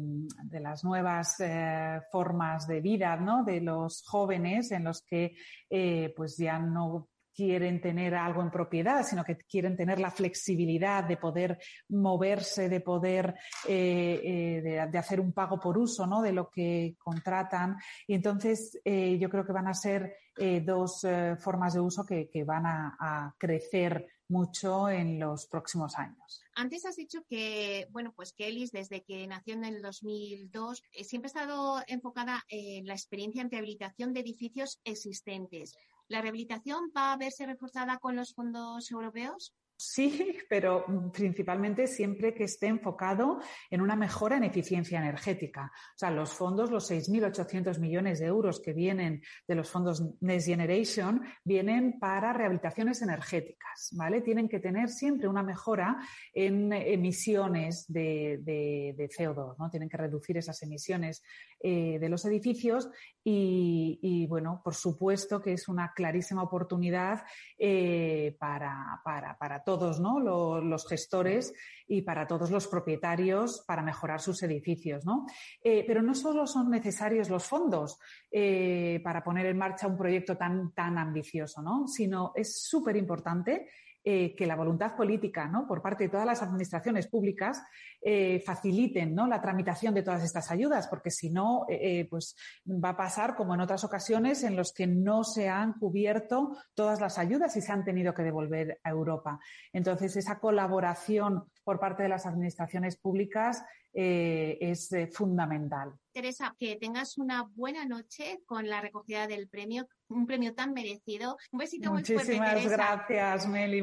las 0.60 0.84
nuevas 0.84 1.40
eh, 1.40 2.02
formas 2.12 2.66
de 2.66 2.82
vida 2.82 3.16
¿no? 3.16 3.44
de 3.44 3.62
los 3.62 4.04
jóvenes 4.06 4.70
en 4.72 4.84
los 4.84 5.00
que 5.00 5.36
eh, 5.70 6.12
pues 6.14 6.36
ya 6.36 6.58
no 6.58 7.08
quieren 7.38 7.80
tener 7.80 8.16
algo 8.16 8.42
en 8.42 8.50
propiedad, 8.50 9.04
sino 9.04 9.22
que 9.22 9.36
quieren 9.36 9.76
tener 9.76 10.00
la 10.00 10.10
flexibilidad 10.10 11.04
de 11.04 11.16
poder 11.16 11.56
moverse, 11.90 12.68
de 12.68 12.80
poder 12.80 13.32
eh, 13.68 14.20
eh, 14.24 14.88
de, 14.90 14.98
hacer 14.98 15.20
un 15.20 15.32
pago 15.32 15.60
por 15.60 15.78
uso 15.78 16.04
¿no? 16.04 16.20
de 16.20 16.32
lo 16.32 16.50
que 16.50 16.96
contratan. 16.98 17.76
Y 18.08 18.14
entonces 18.14 18.80
eh, 18.84 19.16
yo 19.20 19.30
creo 19.30 19.46
que 19.46 19.52
van 19.52 19.68
a 19.68 19.74
ser 19.74 20.16
dos 20.64 21.04
formas 21.40 21.74
de 21.74 21.80
uso 21.80 22.04
que, 22.06 22.44
van 22.44 22.64
a, 22.64 23.34
crecer 23.36 24.06
mucho 24.28 24.88
en 24.88 25.18
los 25.18 25.46
próximos 25.46 25.96
años. 25.96 26.42
Antes 26.54 26.84
has 26.84 26.96
dicho 26.96 27.20
que, 27.28 27.88
bueno, 27.90 28.12
pues 28.14 28.32
que 28.32 28.48
desde 28.72 29.02
que 29.04 29.26
nació 29.26 29.54
en 29.54 29.64
el 29.64 29.82
2002, 29.82 30.82
siempre 31.02 31.26
ha 31.26 31.32
estado 31.32 31.82
enfocada 31.86 32.44
en 32.48 32.86
la 32.86 32.94
experiencia 32.94 33.42
en 33.42 33.50
rehabilitación 33.50 34.12
de 34.12 34.20
edificios 34.20 34.80
existentes. 34.84 35.76
¿La 36.08 36.22
rehabilitación 36.22 36.90
va 36.96 37.12
a 37.12 37.16
verse 37.16 37.46
reforzada 37.46 37.98
con 37.98 38.16
los 38.16 38.34
fondos 38.34 38.90
europeos? 38.90 39.54
Sí, 39.80 40.36
pero 40.48 40.84
principalmente 41.12 41.86
siempre 41.86 42.34
que 42.34 42.44
esté 42.44 42.66
enfocado 42.66 43.38
en 43.70 43.80
una 43.80 43.94
mejora 43.94 44.36
en 44.36 44.44
eficiencia 44.44 44.98
energética. 44.98 45.70
O 45.94 45.98
sea, 45.98 46.10
los 46.10 46.34
fondos, 46.34 46.70
los 46.70 46.90
6.800 46.90 47.78
millones 47.78 48.18
de 48.18 48.26
euros 48.26 48.60
que 48.60 48.72
vienen 48.72 49.22
de 49.46 49.54
los 49.54 49.70
fondos 49.70 50.04
Next 50.20 50.48
Generation, 50.48 51.22
vienen 51.44 52.00
para 52.00 52.32
rehabilitaciones 52.32 53.02
energéticas, 53.02 53.90
¿vale? 53.92 54.20
Tienen 54.20 54.48
que 54.48 54.58
tener 54.58 54.88
siempre 54.88 55.28
una 55.28 55.44
mejora 55.44 55.98
en 56.34 56.72
emisiones 56.72 57.86
de, 57.86 58.96
CO2, 59.16 59.56
¿no? 59.58 59.70
Tienen 59.70 59.88
que 59.88 59.96
reducir 59.96 60.38
esas 60.38 60.60
emisiones 60.62 61.22
eh, 61.60 61.98
de 62.00 62.08
los 62.08 62.24
edificios 62.24 62.88
y, 63.30 64.26
bueno, 64.28 64.62
por 64.64 64.74
supuesto 64.74 65.42
que 65.42 65.52
es 65.52 65.68
una 65.68 65.92
clarísima 65.92 66.42
oportunidad 66.42 67.24
eh, 67.58 68.34
para, 68.38 69.00
para, 69.04 69.36
para 69.36 69.62
todos 69.68 70.00
¿no? 70.00 70.18
los, 70.18 70.88
gestores 70.88 71.52
y 71.86 72.00
para 72.00 72.26
todos 72.26 72.50
los 72.50 72.66
propietarios 72.68 73.62
para 73.66 73.82
mejorar 73.82 74.18
sus 74.18 74.42
edificios. 74.42 75.04
¿no? 75.04 75.26
Eh, 75.62 75.84
pero 75.86 76.00
no 76.00 76.14
solo 76.14 76.46
son 76.46 76.70
necesarios 76.70 77.28
los 77.28 77.44
fondos 77.44 77.98
eh, 78.30 78.98
para 79.04 79.22
poner 79.22 79.44
en 79.44 79.58
marcha 79.58 79.86
un 79.86 79.98
proyecto 79.98 80.38
tan, 80.38 80.72
tan 80.72 80.96
ambicioso, 80.96 81.60
¿no? 81.60 81.86
sino 81.86 82.32
es 82.34 82.62
súper 82.62 82.96
importante 82.96 83.68
eh, 84.10 84.34
que 84.34 84.46
la 84.46 84.56
voluntad 84.56 84.96
política 84.96 85.48
¿no? 85.48 85.66
por 85.66 85.82
parte 85.82 86.04
de 86.04 86.08
todas 86.08 86.24
las 86.24 86.40
administraciones 86.40 87.08
públicas 87.08 87.62
eh, 88.00 88.40
faciliten 88.40 89.14
¿no? 89.14 89.26
la 89.26 89.42
tramitación 89.42 89.92
de 89.92 90.02
todas 90.02 90.24
estas 90.24 90.50
ayudas, 90.50 90.88
porque 90.88 91.10
si 91.10 91.28
no, 91.28 91.66
eh, 91.68 92.06
pues 92.08 92.34
va 92.66 92.88
a 92.88 92.96
pasar 92.96 93.36
como 93.36 93.52
en 93.52 93.60
otras 93.60 93.84
ocasiones 93.84 94.44
en 94.44 94.56
los 94.56 94.72
que 94.72 94.86
no 94.86 95.24
se 95.24 95.50
han 95.50 95.74
cubierto 95.74 96.56
todas 96.72 97.02
las 97.02 97.18
ayudas 97.18 97.54
y 97.58 97.60
se 97.60 97.70
han 97.70 97.84
tenido 97.84 98.14
que 98.14 98.22
devolver 98.22 98.80
a 98.82 98.88
Europa. 98.88 99.40
Entonces, 99.74 100.16
esa 100.16 100.38
colaboración 100.38 101.44
por 101.62 101.78
parte 101.78 102.02
de 102.02 102.08
las 102.08 102.24
administraciones 102.24 102.96
públicas 102.96 103.62
es 103.92 104.90
fundamental. 105.12 105.92
Teresa, 106.12 106.54
que 106.58 106.76
tengas 106.76 107.18
una 107.18 107.42
buena 107.56 107.84
noche 107.84 108.40
con 108.46 108.68
la 108.68 108.80
recogida 108.80 109.26
del 109.26 109.48
premio, 109.48 109.88
un 110.08 110.26
premio 110.26 110.54
tan 110.54 110.72
merecido. 110.72 111.36
Un 111.50 111.58
besito 111.58 111.90
muy 111.90 112.04
fuerte. 112.04 112.38
Muchísimas 112.38 112.66
gracias, 112.68 113.48
Meli. 113.48 113.82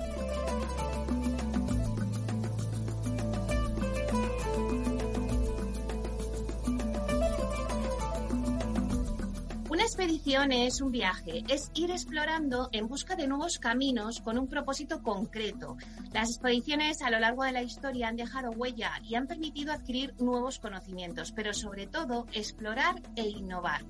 Expedición 10.21 10.51
es 10.51 10.81
un 10.81 10.91
viaje, 10.91 11.43
es 11.47 11.71
ir 11.73 11.89
explorando 11.89 12.69
en 12.73 12.87
busca 12.87 13.15
de 13.15 13.25
nuevos 13.25 13.57
caminos 13.57 14.21
con 14.21 14.37
un 14.37 14.47
propósito 14.47 15.01
concreto. 15.01 15.77
Las 16.13 16.29
expediciones 16.29 17.01
a 17.01 17.09
lo 17.09 17.19
largo 17.19 17.43
de 17.43 17.51
la 17.51 17.63
historia 17.63 18.07
han 18.07 18.17
dejado 18.17 18.51
huella 18.51 18.91
y 19.03 19.15
han 19.15 19.25
permitido 19.25 19.73
adquirir 19.73 20.13
nuevos 20.19 20.59
conocimientos, 20.59 21.31
pero 21.31 21.55
sobre 21.55 21.87
todo 21.87 22.27
explorar 22.33 23.01
e 23.15 23.29
innovar. 23.29 23.81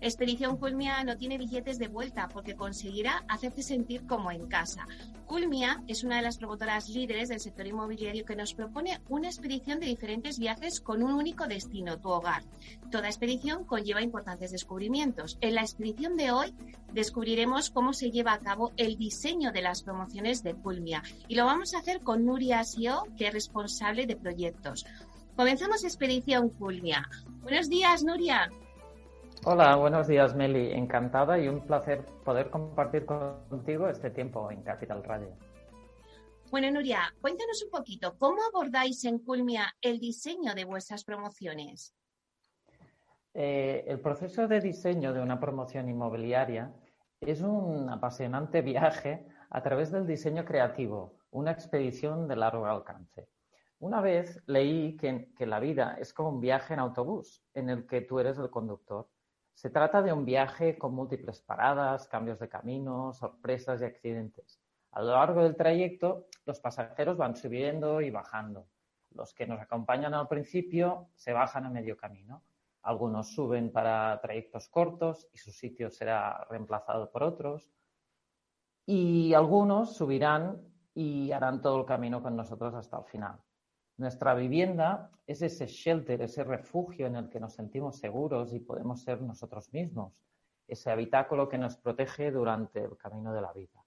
Expedición 0.00 0.56
Culmia 0.56 1.02
no 1.04 1.16
tiene 1.16 1.38
billetes 1.38 1.78
de 1.78 1.88
vuelta 1.88 2.28
porque 2.32 2.56
conseguirá 2.56 3.24
hacerte 3.28 3.62
sentir 3.62 4.06
como 4.06 4.30
en 4.30 4.46
casa. 4.46 4.86
Culmia 5.26 5.82
es 5.88 6.04
una 6.04 6.16
de 6.16 6.22
las 6.22 6.36
promotoras 6.36 6.88
líderes 6.88 7.28
del 7.28 7.40
sector 7.40 7.66
inmobiliario 7.66 8.24
que 8.24 8.36
nos 8.36 8.54
propone 8.54 9.00
una 9.08 9.28
expedición 9.28 9.80
de 9.80 9.86
diferentes 9.86 10.38
viajes 10.38 10.80
con 10.80 11.02
un 11.02 11.12
único 11.12 11.46
destino, 11.46 11.98
tu 11.98 12.10
hogar. 12.10 12.44
Toda 12.92 13.08
expedición 13.08 13.64
conlleva 13.64 14.02
importantes 14.02 14.52
descubrimientos. 14.52 15.38
En 15.40 15.54
la 15.54 15.62
expedición 15.76 16.16
de 16.16 16.30
hoy 16.30 16.54
descubriremos 16.94 17.68
cómo 17.68 17.92
se 17.92 18.10
lleva 18.10 18.32
a 18.32 18.38
cabo 18.38 18.72
el 18.78 18.96
diseño 18.96 19.52
de 19.52 19.60
las 19.60 19.82
promociones 19.82 20.42
de 20.42 20.54
Culmia 20.54 21.02
y 21.28 21.34
lo 21.34 21.44
vamos 21.44 21.74
a 21.74 21.80
hacer 21.80 22.00
con 22.00 22.24
Nuria 22.24 22.64
Sio, 22.64 23.02
que 23.18 23.26
es 23.26 23.34
responsable 23.34 24.06
de 24.06 24.16
proyectos. 24.16 24.86
Comenzamos 25.36 25.84
Expedición 25.84 26.48
Culmia. 26.48 27.06
Buenos 27.42 27.68
días, 27.68 28.02
Nuria. 28.04 28.50
Hola, 29.44 29.76
buenos 29.76 30.08
días 30.08 30.34
Meli. 30.34 30.72
Encantada 30.72 31.38
y 31.38 31.46
un 31.46 31.60
placer 31.60 32.06
poder 32.24 32.48
compartir 32.48 33.04
contigo 33.04 33.86
este 33.86 34.08
tiempo 34.08 34.50
en 34.50 34.62
Capital 34.62 35.04
Radio. 35.04 35.28
Bueno, 36.50 36.70
Nuria, 36.70 37.14
cuéntanos 37.20 37.62
un 37.64 37.70
poquito, 37.70 38.16
¿cómo 38.16 38.38
abordáis 38.48 39.04
en 39.04 39.18
Culmia 39.18 39.76
el 39.82 39.98
diseño 39.98 40.54
de 40.54 40.64
vuestras 40.64 41.04
promociones? 41.04 41.92
Eh, 43.38 43.84
el 43.86 44.00
proceso 44.00 44.48
de 44.48 44.62
diseño 44.62 45.12
de 45.12 45.20
una 45.20 45.38
promoción 45.38 45.90
inmobiliaria 45.90 46.72
es 47.20 47.42
un 47.42 47.90
apasionante 47.90 48.62
viaje 48.62 49.26
a 49.50 49.62
través 49.62 49.90
del 49.90 50.06
diseño 50.06 50.46
creativo, 50.46 51.18
una 51.32 51.50
expedición 51.50 52.28
de 52.28 52.36
largo 52.36 52.64
alcance. 52.64 53.28
Una 53.78 54.00
vez 54.00 54.42
leí 54.46 54.96
que, 54.96 55.34
que, 55.36 55.44
la 55.44 55.60
vida 55.60 55.98
es 56.00 56.14
como 56.14 56.30
un 56.30 56.40
viaje 56.40 56.72
en 56.72 56.80
autobús 56.80 57.44
en 57.52 57.68
el 57.68 57.86
que 57.86 58.00
tú 58.00 58.20
eres 58.20 58.38
el 58.38 58.48
conductor. 58.48 59.06
Se 59.52 59.68
trata 59.68 60.00
de 60.00 60.14
un 60.14 60.24
viaje 60.24 60.78
con 60.78 60.94
múltiples 60.94 61.42
paradas, 61.42 62.08
cambios 62.08 62.38
de 62.38 62.48
camino, 62.48 63.12
sorpresas 63.12 63.82
y 63.82 63.84
accidentes. 63.84 64.62
A 64.92 65.02
lo 65.02 65.10
largo 65.10 65.42
del 65.42 65.56
trayecto, 65.56 66.26
los 66.46 66.58
pasajeros 66.58 67.18
van 67.18 67.36
subiendo 67.36 68.00
y 68.00 68.08
bajando. 68.08 68.66
Los 69.10 69.34
que 69.34 69.46
nos 69.46 69.60
acompañan 69.60 70.14
al 70.14 70.26
principio 70.26 71.10
se 71.14 71.34
bajan 71.34 71.66
a 71.66 71.70
medio 71.70 71.98
camino. 71.98 72.42
Algunos 72.86 73.34
suben 73.34 73.72
para 73.72 74.20
trayectos 74.20 74.68
cortos 74.68 75.26
y 75.32 75.38
su 75.38 75.50
sitio 75.50 75.90
será 75.90 76.46
reemplazado 76.48 77.10
por 77.10 77.24
otros. 77.24 77.68
Y 78.86 79.34
algunos 79.34 79.96
subirán 79.96 80.62
y 80.94 81.32
harán 81.32 81.60
todo 81.60 81.80
el 81.80 81.84
camino 81.84 82.22
con 82.22 82.36
nosotros 82.36 82.72
hasta 82.74 82.96
el 82.96 83.04
final. 83.06 83.40
Nuestra 83.96 84.34
vivienda 84.34 85.10
es 85.26 85.42
ese 85.42 85.66
shelter, 85.66 86.22
ese 86.22 86.44
refugio 86.44 87.08
en 87.08 87.16
el 87.16 87.28
que 87.28 87.40
nos 87.40 87.54
sentimos 87.54 87.98
seguros 87.98 88.52
y 88.52 88.60
podemos 88.60 89.02
ser 89.02 89.20
nosotros 89.20 89.72
mismos, 89.72 90.22
ese 90.68 90.88
habitáculo 90.88 91.48
que 91.48 91.58
nos 91.58 91.76
protege 91.76 92.30
durante 92.30 92.84
el 92.84 92.96
camino 92.96 93.32
de 93.32 93.40
la 93.40 93.52
vida. 93.52 93.84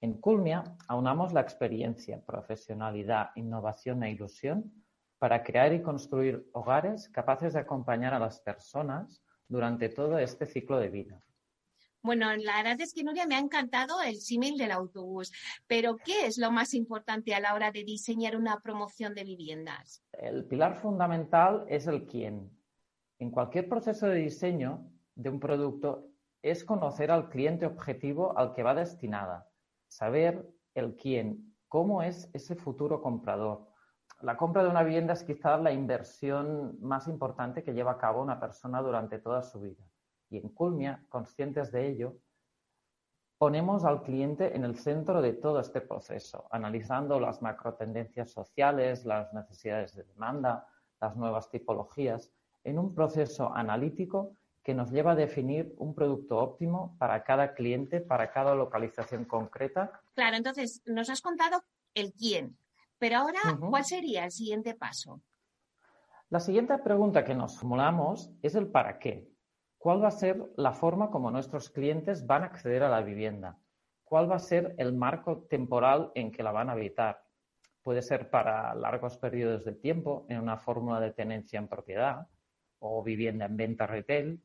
En 0.00 0.20
Culmia 0.20 0.62
aunamos 0.86 1.32
la 1.32 1.40
experiencia, 1.40 2.24
profesionalidad, 2.24 3.30
innovación 3.34 4.04
e 4.04 4.12
ilusión 4.12 4.81
para 5.22 5.44
crear 5.44 5.72
y 5.72 5.80
construir 5.80 6.44
hogares 6.50 7.08
capaces 7.08 7.52
de 7.52 7.60
acompañar 7.60 8.12
a 8.12 8.18
las 8.18 8.40
personas 8.40 9.22
durante 9.46 9.88
todo 9.88 10.18
este 10.18 10.46
ciclo 10.46 10.80
de 10.80 10.88
vida. 10.88 11.22
Bueno, 12.02 12.34
la 12.34 12.56
verdad 12.56 12.80
es 12.80 12.92
que 12.92 13.04
Nuria 13.04 13.24
me 13.28 13.36
ha 13.36 13.38
encantado 13.38 14.02
el 14.02 14.16
símil 14.16 14.58
del 14.58 14.72
autobús, 14.72 15.30
pero 15.68 15.96
¿qué 15.96 16.26
es 16.26 16.38
lo 16.38 16.50
más 16.50 16.74
importante 16.74 17.36
a 17.36 17.38
la 17.38 17.54
hora 17.54 17.70
de 17.70 17.84
diseñar 17.84 18.36
una 18.36 18.58
promoción 18.58 19.14
de 19.14 19.22
viviendas? 19.22 20.02
El 20.10 20.44
pilar 20.46 20.74
fundamental 20.74 21.66
es 21.68 21.86
el 21.86 22.04
quién. 22.04 22.50
En 23.20 23.30
cualquier 23.30 23.68
proceso 23.68 24.08
de 24.08 24.16
diseño 24.16 24.90
de 25.14 25.30
un 25.30 25.38
producto 25.38 26.10
es 26.42 26.64
conocer 26.64 27.12
al 27.12 27.28
cliente 27.28 27.64
objetivo 27.64 28.36
al 28.36 28.54
que 28.54 28.64
va 28.64 28.74
destinada, 28.74 29.48
saber 29.86 30.44
el 30.74 30.96
quién, 30.96 31.54
cómo 31.68 32.02
es 32.02 32.28
ese 32.32 32.56
futuro 32.56 33.00
comprador, 33.00 33.71
la 34.22 34.36
compra 34.36 34.62
de 34.62 34.70
una 34.70 34.82
vivienda 34.82 35.12
es 35.12 35.24
quizás 35.24 35.60
la 35.60 35.72
inversión 35.72 36.78
más 36.80 37.08
importante 37.08 37.62
que 37.62 37.74
lleva 37.74 37.92
a 37.92 37.98
cabo 37.98 38.22
una 38.22 38.38
persona 38.38 38.80
durante 38.80 39.18
toda 39.18 39.42
su 39.42 39.60
vida. 39.60 39.84
Y 40.30 40.38
en 40.38 40.48
Culmia, 40.48 41.04
conscientes 41.08 41.72
de 41.72 41.88
ello, 41.88 42.16
ponemos 43.36 43.84
al 43.84 44.02
cliente 44.02 44.54
en 44.54 44.64
el 44.64 44.76
centro 44.76 45.20
de 45.20 45.32
todo 45.32 45.58
este 45.58 45.80
proceso, 45.80 46.46
analizando 46.52 47.18
las 47.18 47.42
macrotendencias 47.42 48.30
sociales, 48.30 49.04
las 49.04 49.34
necesidades 49.34 49.96
de 49.96 50.04
demanda, 50.04 50.68
las 51.00 51.16
nuevas 51.16 51.50
tipologías, 51.50 52.30
en 52.62 52.78
un 52.78 52.94
proceso 52.94 53.52
analítico 53.52 54.36
que 54.62 54.74
nos 54.74 54.92
lleva 54.92 55.12
a 55.12 55.16
definir 55.16 55.74
un 55.78 55.92
producto 55.92 56.38
óptimo 56.38 56.94
para 56.98 57.24
cada 57.24 57.54
cliente, 57.54 58.00
para 58.00 58.30
cada 58.30 58.54
localización 58.54 59.24
concreta. 59.24 60.00
Claro, 60.14 60.36
entonces 60.36 60.80
nos 60.86 61.10
has 61.10 61.20
contado 61.20 61.64
el 61.94 62.12
quién, 62.12 62.56
pero 63.02 63.16
ahora, 63.16 63.40
¿cuál 63.58 63.84
sería 63.84 64.26
el 64.26 64.30
siguiente 64.30 64.76
paso? 64.76 65.20
La 66.30 66.38
siguiente 66.38 66.78
pregunta 66.78 67.24
que 67.24 67.34
nos 67.34 67.58
formulamos 67.58 68.30
es 68.42 68.54
el 68.54 68.68
para 68.68 69.00
qué. 69.00 69.28
¿Cuál 69.76 70.04
va 70.04 70.06
a 70.06 70.12
ser 70.12 70.40
la 70.56 70.72
forma 70.72 71.10
como 71.10 71.32
nuestros 71.32 71.68
clientes 71.68 72.24
van 72.28 72.44
a 72.44 72.46
acceder 72.46 72.84
a 72.84 72.88
la 72.88 73.02
vivienda? 73.02 73.58
¿Cuál 74.04 74.30
va 74.30 74.36
a 74.36 74.38
ser 74.38 74.76
el 74.78 74.92
marco 74.92 75.48
temporal 75.50 76.12
en 76.14 76.30
que 76.30 76.44
la 76.44 76.52
van 76.52 76.68
a 76.68 76.74
habitar? 76.74 77.24
Puede 77.82 78.02
ser 78.02 78.30
para 78.30 78.72
largos 78.76 79.18
periodos 79.18 79.64
de 79.64 79.72
tiempo 79.72 80.24
en 80.28 80.38
una 80.38 80.58
fórmula 80.58 81.00
de 81.00 81.10
tenencia 81.10 81.58
en 81.58 81.66
propiedad 81.66 82.28
o 82.78 83.02
vivienda 83.02 83.46
en 83.46 83.56
venta 83.56 83.84
retail. 83.84 84.40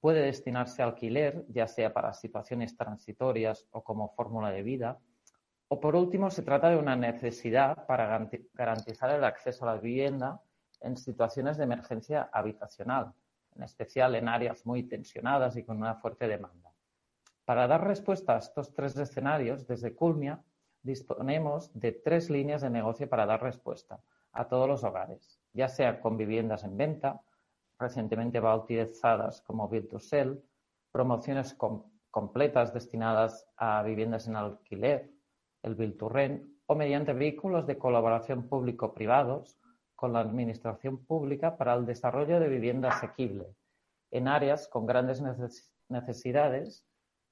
Puede 0.00 0.22
destinarse 0.22 0.82
a 0.82 0.86
alquiler, 0.86 1.44
ya 1.50 1.68
sea 1.68 1.94
para 1.94 2.14
situaciones 2.14 2.76
transitorias 2.76 3.68
o 3.70 3.84
como 3.84 4.08
fórmula 4.08 4.50
de 4.50 4.64
vida 4.64 4.98
o 5.72 5.80
por 5.80 5.96
último, 5.96 6.28
se 6.28 6.42
trata 6.42 6.68
de 6.68 6.76
una 6.76 6.96
necesidad 6.96 7.86
para 7.86 8.28
garantizar 8.52 9.10
el 9.10 9.24
acceso 9.24 9.64
a 9.64 9.74
la 9.74 9.80
vivienda 9.80 10.42
en 10.82 10.98
situaciones 10.98 11.56
de 11.56 11.64
emergencia 11.64 12.28
habitacional, 12.30 13.14
en 13.56 13.62
especial 13.62 14.14
en 14.14 14.28
áreas 14.28 14.66
muy 14.66 14.82
tensionadas 14.82 15.56
y 15.56 15.64
con 15.64 15.78
una 15.78 15.94
fuerte 15.94 16.28
demanda. 16.28 16.74
Para 17.46 17.66
dar 17.66 17.86
respuesta 17.86 18.34
a 18.34 18.40
estos 18.40 18.74
tres 18.74 18.98
escenarios, 18.98 19.66
desde 19.66 19.94
Culmia 19.94 20.44
disponemos 20.82 21.70
de 21.72 21.92
tres 21.92 22.28
líneas 22.28 22.60
de 22.60 22.68
negocio 22.68 23.08
para 23.08 23.24
dar 23.24 23.42
respuesta 23.42 23.98
a 24.32 24.48
todos 24.48 24.68
los 24.68 24.84
hogares, 24.84 25.40
ya 25.54 25.68
sea 25.68 26.02
con 26.02 26.18
viviendas 26.18 26.64
en 26.64 26.76
venta, 26.76 27.22
recientemente 27.78 28.40
bautizadas 28.40 29.40
como 29.40 29.70
Build 29.70 29.88
to 29.88 29.98
Sell, 29.98 30.44
promociones 30.90 31.56
completas 32.10 32.74
destinadas 32.74 33.48
a 33.56 33.82
viviendas 33.82 34.28
en 34.28 34.36
alquiler, 34.36 35.21
el 35.62 35.74
Bilturren, 35.74 36.58
o 36.66 36.74
mediante 36.74 37.12
vehículos 37.12 37.66
de 37.66 37.78
colaboración 37.78 38.48
público-privados 38.48 39.58
con 39.94 40.12
la 40.12 40.20
Administración 40.20 41.04
Pública 41.04 41.56
para 41.56 41.74
el 41.74 41.86
desarrollo 41.86 42.40
de 42.40 42.48
vivienda 42.48 42.88
asequible 42.88 43.54
en 44.10 44.28
áreas 44.28 44.68
con 44.68 44.86
grandes 44.86 45.22
necesidades 45.88 46.84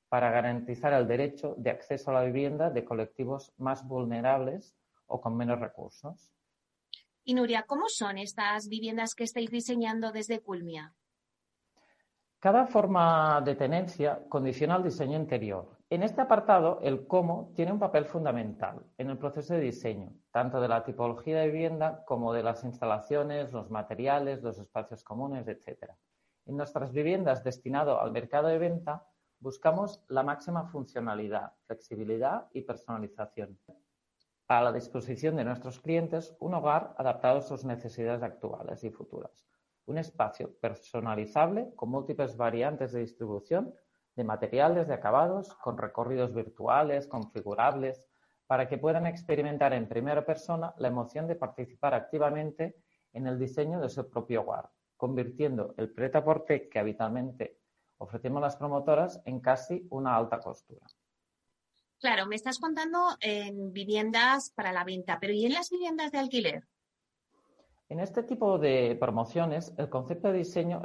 para 0.09 0.31
garantizar 0.31 0.93
el 0.93 1.07
derecho 1.07 1.55
de 1.59 1.70
acceso 1.70 2.11
a 2.11 2.14
la 2.14 2.24
vivienda 2.24 2.70
de 2.70 2.85
colectivos 2.85 3.53
más 3.59 3.87
vulnerables 3.87 4.74
o 5.07 5.20
con 5.20 5.37
menos 5.37 5.61
recursos. 5.61 6.33
Y 7.22 7.35
Nuria, 7.35 7.64
¿cómo 7.66 7.85
son 7.89 8.18
estas 8.18 8.68
viviendas 8.68 9.14
que 9.14 9.24
estáis 9.24 9.51
diseñando 9.51 10.11
desde 10.11 10.41
Culmia? 10.41 10.95
Cada 12.39 12.66
forma 12.66 13.41
de 13.43 13.55
tenencia 13.55 14.24
condiciona 14.28 14.76
el 14.76 14.85
diseño 14.85 15.16
interior. 15.18 15.80
En 15.93 16.05
este 16.05 16.20
apartado, 16.20 16.78
el 16.82 17.09
cómo 17.09 17.51
tiene 17.57 17.72
un 17.72 17.80
papel 17.80 18.05
fundamental 18.05 18.86
en 18.97 19.11
el 19.11 19.18
proceso 19.18 19.55
de 19.55 19.61
diseño, 19.61 20.12
tanto 20.30 20.61
de 20.61 20.68
la 20.68 20.84
tipología 20.84 21.41
de 21.41 21.49
vivienda 21.49 22.05
como 22.05 22.32
de 22.32 22.45
las 22.45 22.62
instalaciones, 22.62 23.53
los 23.53 23.72
materiales, 23.72 24.41
los 24.41 24.57
espacios 24.61 25.03
comunes, 25.03 25.49
etc. 25.49 25.91
En 26.47 26.57
nuestras 26.57 26.93
viviendas 26.93 27.43
destinado 27.43 28.01
al 28.01 28.12
mercado 28.12 28.47
de 28.47 28.59
venta, 28.59 29.05
buscamos 29.41 30.01
la 30.07 30.22
máxima 30.22 30.64
funcionalidad, 30.68 31.55
flexibilidad 31.66 32.47
y 32.53 32.62
personalización. 32.62 33.59
A 34.47 34.62
la 34.62 34.72
disposición 34.72 35.34
de 35.34 35.45
nuestros 35.45 35.80
clientes, 35.80 36.36
un 36.38 36.55
hogar 36.55 36.95
adaptado 36.99 37.38
a 37.38 37.43
sus 37.43 37.64
necesidades 37.64 38.22
actuales 38.22 38.84
y 38.84 38.91
futuras 38.91 39.45
un 39.86 39.99
espacio 39.99 40.55
personalizable 40.61 41.72
con 41.74 41.91
múltiples 41.91 42.36
variantes 42.36 42.93
de 42.93 43.01
distribución 43.01 43.74
de 44.21 44.25
materiales, 44.25 44.87
de 44.87 44.93
acabados, 44.93 45.55
con 45.55 45.79
recorridos 45.79 46.35
virtuales, 46.35 47.07
configurables, 47.07 48.07
para 48.47 48.68
que 48.68 48.77
puedan 48.77 49.07
experimentar 49.07 49.73
en 49.73 49.89
primera 49.89 50.27
persona 50.27 50.75
la 50.77 50.89
emoción 50.89 51.27
de 51.27 51.37
participar 51.37 51.95
activamente 51.95 52.77
en 53.14 53.27
el 53.27 53.39
diseño 53.39 53.81
de 53.81 53.89
su 53.89 54.11
propio 54.11 54.43
hogar, 54.43 54.68
convirtiendo 54.99 55.75
el 55.79 55.91
preta 55.95 56.23
porte 56.23 56.68
que 56.68 56.79
habitualmente 56.79 57.61
ofrecemos 57.97 58.43
las 58.43 58.57
promotoras 58.57 59.23
en 59.25 59.41
casi 59.41 59.87
una 59.89 60.14
alta 60.16 60.39
costura. 60.39 60.87
Claro, 61.99 62.27
me 62.27 62.37
estás 62.37 62.59
contando 62.59 63.16
en 63.21 63.73
viviendas 63.73 64.51
para 64.51 64.71
la 64.71 64.85
venta, 64.85 65.18
pero 65.18 65.33
¿y 65.33 65.47
en 65.47 65.55
las 65.55 65.71
viviendas 65.71 66.12
de 66.12 66.18
alquiler? 66.18 66.64
En 67.91 67.99
este 67.99 68.22
tipo 68.22 68.57
de 68.57 68.97
promociones, 69.01 69.74
el 69.76 69.88
concepto 69.88 70.28
de 70.28 70.38
diseño 70.38 70.80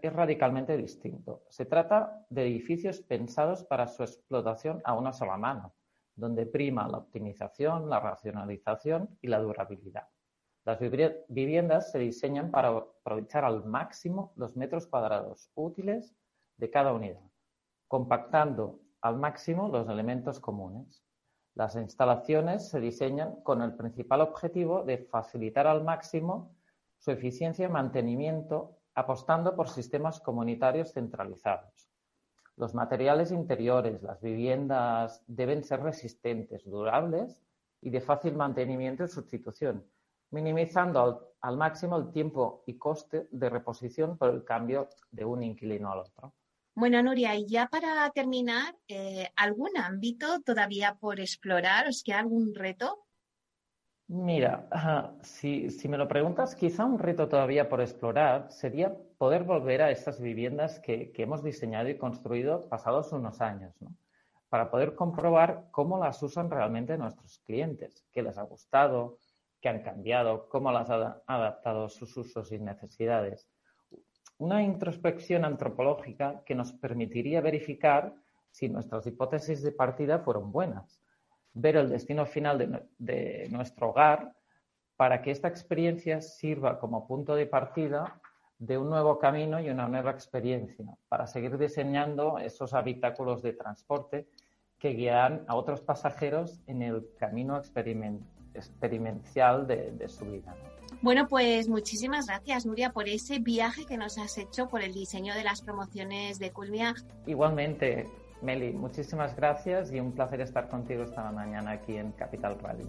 es 0.00 0.12
radicalmente 0.12 0.76
distinto. 0.76 1.42
Se 1.48 1.66
trata 1.66 2.24
de 2.30 2.46
edificios 2.46 3.00
pensados 3.00 3.64
para 3.64 3.88
su 3.88 4.04
explotación 4.04 4.80
a 4.84 4.94
una 4.94 5.12
sola 5.12 5.36
mano, 5.36 5.74
donde 6.14 6.46
prima 6.46 6.86
la 6.86 6.98
optimización, 6.98 7.90
la 7.90 7.98
racionalización 7.98 9.18
y 9.20 9.26
la 9.26 9.40
durabilidad. 9.40 10.06
Las 10.64 10.78
viviendas 10.78 11.90
se 11.90 11.98
diseñan 11.98 12.52
para 12.52 12.68
aprovechar 12.68 13.44
al 13.44 13.64
máximo 13.64 14.32
los 14.36 14.56
metros 14.56 14.86
cuadrados 14.86 15.50
útiles 15.56 16.14
de 16.56 16.70
cada 16.70 16.92
unidad, 16.92 17.28
compactando 17.88 18.78
al 19.00 19.16
máximo 19.18 19.66
los 19.70 19.88
elementos 19.88 20.38
comunes. 20.38 21.03
Las 21.54 21.76
instalaciones 21.76 22.68
se 22.68 22.80
diseñan 22.80 23.40
con 23.42 23.62
el 23.62 23.74
principal 23.74 24.20
objetivo 24.22 24.82
de 24.82 24.98
facilitar 24.98 25.66
al 25.68 25.84
máximo 25.84 26.54
su 26.98 27.12
eficiencia 27.12 27.66
y 27.66 27.70
mantenimiento 27.70 28.78
apostando 28.94 29.54
por 29.54 29.68
sistemas 29.68 30.20
comunitarios 30.20 30.92
centralizados. 30.92 31.90
Los 32.56 32.74
materiales 32.74 33.32
interiores, 33.32 34.02
las 34.02 34.20
viviendas 34.20 35.22
deben 35.26 35.64
ser 35.64 35.80
resistentes, 35.82 36.64
durables 36.64 37.42
y 37.80 37.90
de 37.90 38.00
fácil 38.00 38.34
mantenimiento 38.36 39.04
y 39.04 39.08
sustitución, 39.08 39.84
minimizando 40.30 41.34
al, 41.40 41.56
máximo 41.56 41.96
el 41.96 42.10
tiempo 42.10 42.62
y 42.66 42.78
coste 42.78 43.28
de 43.30 43.50
reposición 43.50 44.16
por 44.16 44.30
el 44.30 44.44
cambio 44.44 44.88
de 45.10 45.24
un 45.24 45.42
inquilino 45.42 45.92
al 45.92 46.00
otro. 46.00 46.32
Bueno, 46.76 47.00
Nuria, 47.04 47.36
y 47.36 47.46
ya 47.46 47.68
para 47.68 48.10
terminar, 48.10 48.74
eh, 48.88 49.28
¿algún 49.36 49.76
ámbito 49.76 50.40
todavía 50.42 50.96
por 50.96 51.20
explorar? 51.20 51.86
¿Os 51.86 52.02
queda 52.02 52.18
algún 52.18 52.52
reto? 52.52 53.04
Mira, 54.08 54.68
si, 55.22 55.70
me 55.88 55.96
lo 55.96 56.08
preguntas, 56.08 56.56
quizá 56.56 56.84
un 56.84 56.98
reto 56.98 57.28
todavía 57.28 57.68
por 57.68 57.80
explorar 57.80 58.50
sería 58.50 58.92
poder 59.18 59.44
volver 59.44 59.82
a 59.82 59.90
estas 59.92 60.20
viviendas 60.20 60.80
que, 60.80 61.12
hemos 61.16 61.44
diseñado 61.44 61.88
y 61.88 61.96
construido 61.96 62.68
pasados 62.68 63.12
unos 63.12 63.40
años, 63.40 63.72
¿no? 63.80 63.94
para 64.48 64.70
poder 64.70 64.94
comprobar 64.96 65.68
cómo 65.70 65.98
las 65.98 66.22
usan 66.22 66.50
realmente 66.50 66.98
nuestros 66.98 67.38
clientes, 67.46 68.04
qué 68.12 68.22
les 68.22 68.36
ha 68.36 68.42
gustado, 68.42 69.18
qué 69.60 69.68
han 69.68 69.82
cambiado, 69.82 70.48
cómo 70.48 70.70
las 70.70 70.90
han 70.90 71.14
adaptado 71.26 71.84
a 71.84 71.88
sus 71.88 72.16
usos 72.16 72.52
y 72.52 72.58
necesidades 72.58 73.48
una 74.38 74.62
introspección 74.62 75.44
antropológica 75.44 76.42
que 76.44 76.54
nos 76.54 76.72
permitiría 76.72 77.40
verificar 77.40 78.14
si 78.50 78.68
nuestras 78.68 79.06
hipótesis 79.06 79.62
de 79.62 79.72
partida 79.72 80.18
fueron 80.20 80.52
buenas, 80.52 81.00
ver 81.52 81.76
el 81.76 81.88
destino 81.88 82.26
final 82.26 82.86
de, 82.98 83.48
nuestro 83.50 83.90
hogar 83.90 84.34
para 84.96 85.22
que 85.22 85.30
esta 85.30 85.48
experiencia 85.48 86.20
sirva 86.20 86.78
como 86.78 87.06
punto 87.06 87.34
de 87.34 87.46
partida 87.46 88.20
de 88.58 88.78
un 88.78 88.88
nuevo 88.88 89.18
camino 89.18 89.60
y 89.60 89.70
una 89.70 89.88
nueva 89.88 90.12
experiencia 90.12 90.86
para 91.08 91.26
seguir 91.26 91.58
diseñando 91.58 92.38
esos 92.38 92.74
habitáculos 92.74 93.42
de 93.42 93.54
transporte 93.54 94.28
que 94.78 94.90
guían 94.90 95.44
a 95.48 95.56
otros 95.56 95.80
pasajeros 95.80 96.60
en 96.66 96.82
el 96.82 97.08
camino 97.18 97.60
experiencial 98.54 99.66
de, 99.66 100.08
su 100.08 100.26
vida. 100.26 100.54
Bueno, 101.02 101.28
pues 101.28 101.68
muchísimas 101.68 102.26
gracias, 102.26 102.66
Nuria, 102.66 102.92
por 102.92 103.08
ese 103.08 103.38
viaje 103.38 103.84
que 103.86 103.96
nos 103.96 104.18
has 104.18 104.38
hecho 104.38 104.68
por 104.68 104.82
el 104.82 104.92
diseño 104.92 105.34
de 105.34 105.44
las 105.44 105.62
promociones 105.62 106.38
de 106.38 106.50
Culmia. 106.50 106.94
Igualmente, 107.26 108.08
Meli, 108.42 108.72
muchísimas 108.72 109.34
gracias 109.36 109.92
y 109.92 110.00
un 110.00 110.12
placer 110.12 110.40
estar 110.40 110.68
contigo 110.68 111.02
esta 111.04 111.30
mañana 111.30 111.72
aquí 111.72 111.96
en 111.96 112.12
Capital 112.12 112.58
Radio. 112.58 112.86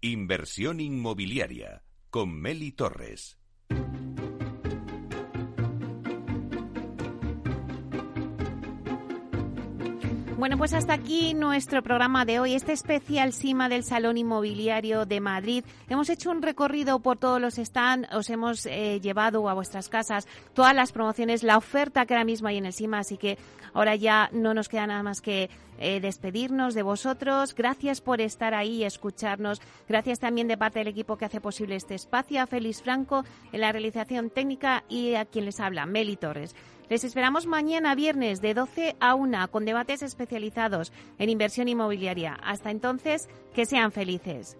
Inversión 0.00 0.80
inmobiliaria 0.80 1.82
con 2.10 2.30
Meli 2.38 2.72
Torres. 2.72 3.38
Bueno, 10.44 10.58
pues 10.58 10.74
hasta 10.74 10.92
aquí 10.92 11.32
nuestro 11.32 11.82
programa 11.82 12.26
de 12.26 12.38
hoy, 12.38 12.52
este 12.52 12.72
especial 12.72 13.32
CIMA 13.32 13.70
del 13.70 13.82
Salón 13.82 14.18
Inmobiliario 14.18 15.06
de 15.06 15.18
Madrid. 15.18 15.64
Hemos 15.88 16.10
hecho 16.10 16.30
un 16.30 16.42
recorrido 16.42 16.98
por 16.98 17.16
todos 17.16 17.40
los 17.40 17.54
stands, 17.54 18.14
os 18.14 18.28
hemos 18.28 18.66
eh, 18.66 19.00
llevado 19.00 19.48
a 19.48 19.54
vuestras 19.54 19.88
casas 19.88 20.28
todas 20.52 20.74
las 20.74 20.92
promociones, 20.92 21.44
la 21.44 21.56
oferta 21.56 22.04
que 22.04 22.12
ahora 22.12 22.26
mismo 22.26 22.48
hay 22.48 22.58
en 22.58 22.66
el 22.66 22.74
CIMA, 22.74 22.98
así 22.98 23.16
que 23.16 23.38
ahora 23.72 23.96
ya 23.96 24.28
no 24.32 24.52
nos 24.52 24.68
queda 24.68 24.86
nada 24.86 25.02
más 25.02 25.22
que 25.22 25.48
eh, 25.78 26.00
despedirnos 26.00 26.74
de 26.74 26.82
vosotros. 26.82 27.54
Gracias 27.54 28.02
por 28.02 28.20
estar 28.20 28.52
ahí 28.52 28.82
y 28.82 28.84
escucharnos. 28.84 29.62
Gracias 29.88 30.20
también 30.20 30.46
de 30.46 30.58
parte 30.58 30.80
del 30.80 30.88
equipo 30.88 31.16
que 31.16 31.24
hace 31.24 31.40
posible 31.40 31.76
este 31.76 31.94
espacio, 31.94 32.42
a 32.42 32.46
Félix 32.46 32.82
Franco 32.82 33.24
en 33.50 33.62
la 33.62 33.72
realización 33.72 34.28
técnica 34.28 34.84
y 34.90 35.14
a 35.14 35.24
quien 35.24 35.46
les 35.46 35.58
habla, 35.58 35.86
Meli 35.86 36.16
Torres. 36.16 36.54
Les 36.88 37.02
esperamos 37.02 37.46
mañana 37.46 37.94
viernes 37.94 38.40
de 38.40 38.54
12 38.54 38.96
a 39.00 39.14
1 39.14 39.50
con 39.50 39.64
debates 39.64 40.02
especializados 40.02 40.92
en 41.18 41.30
inversión 41.30 41.68
inmobiliaria. 41.68 42.34
Hasta 42.42 42.70
entonces, 42.70 43.28
que 43.54 43.66
sean 43.66 43.90
felices. 43.90 44.58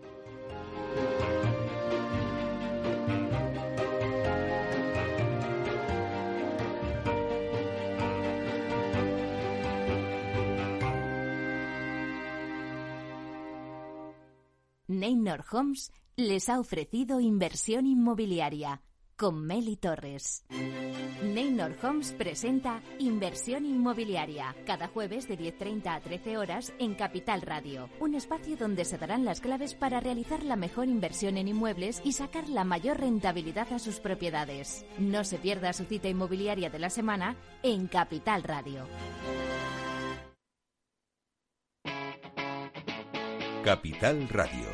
Neynor 14.87 15.45
Homes 15.51 15.93
les 16.17 16.49
ha 16.49 16.59
ofrecido 16.61 17.21
inversión 17.21 17.87
inmobiliaria 17.87 18.81
con 19.17 19.45
Meli 19.45 19.77
Torres. 19.77 20.45
Neynor 21.33 21.77
Homes 21.83 22.13
presenta 22.13 22.83
Inversión 22.99 23.65
Inmobiliaria, 23.65 24.55
cada 24.67 24.89
jueves 24.89 25.27
de 25.27 25.39
10.30 25.39 25.87
a 25.87 26.01
13 26.01 26.37
horas 26.37 26.73
en 26.79 26.95
Capital 26.95 27.41
Radio, 27.41 27.89
un 28.01 28.15
espacio 28.15 28.57
donde 28.57 28.85
se 28.85 28.99
darán 28.99 29.25
las 29.25 29.41
claves 29.41 29.75
para 29.75 30.01
realizar 30.01 30.43
la 30.43 30.57
mejor 30.57 30.89
inversión 30.89 31.39
en 31.39 31.49
inmuebles 31.49 32.03
y 32.05 32.13
sacar 32.13 32.49
la 32.49 32.65
mayor 32.65 33.01
rentabilidad 33.01 33.73
a 33.73 33.79
sus 33.79 34.01
propiedades. 34.01 34.85
No 34.99 35.25
se 35.25 35.39
pierda 35.39 35.73
su 35.73 35.85
cita 35.85 36.09
inmobiliaria 36.09 36.69
de 36.69 36.79
la 36.79 36.91
semana 36.91 37.37
en 37.63 37.87
Capital 37.87 38.43
Radio. 38.43 38.87
Capital 43.65 44.29
Radio 44.29 44.74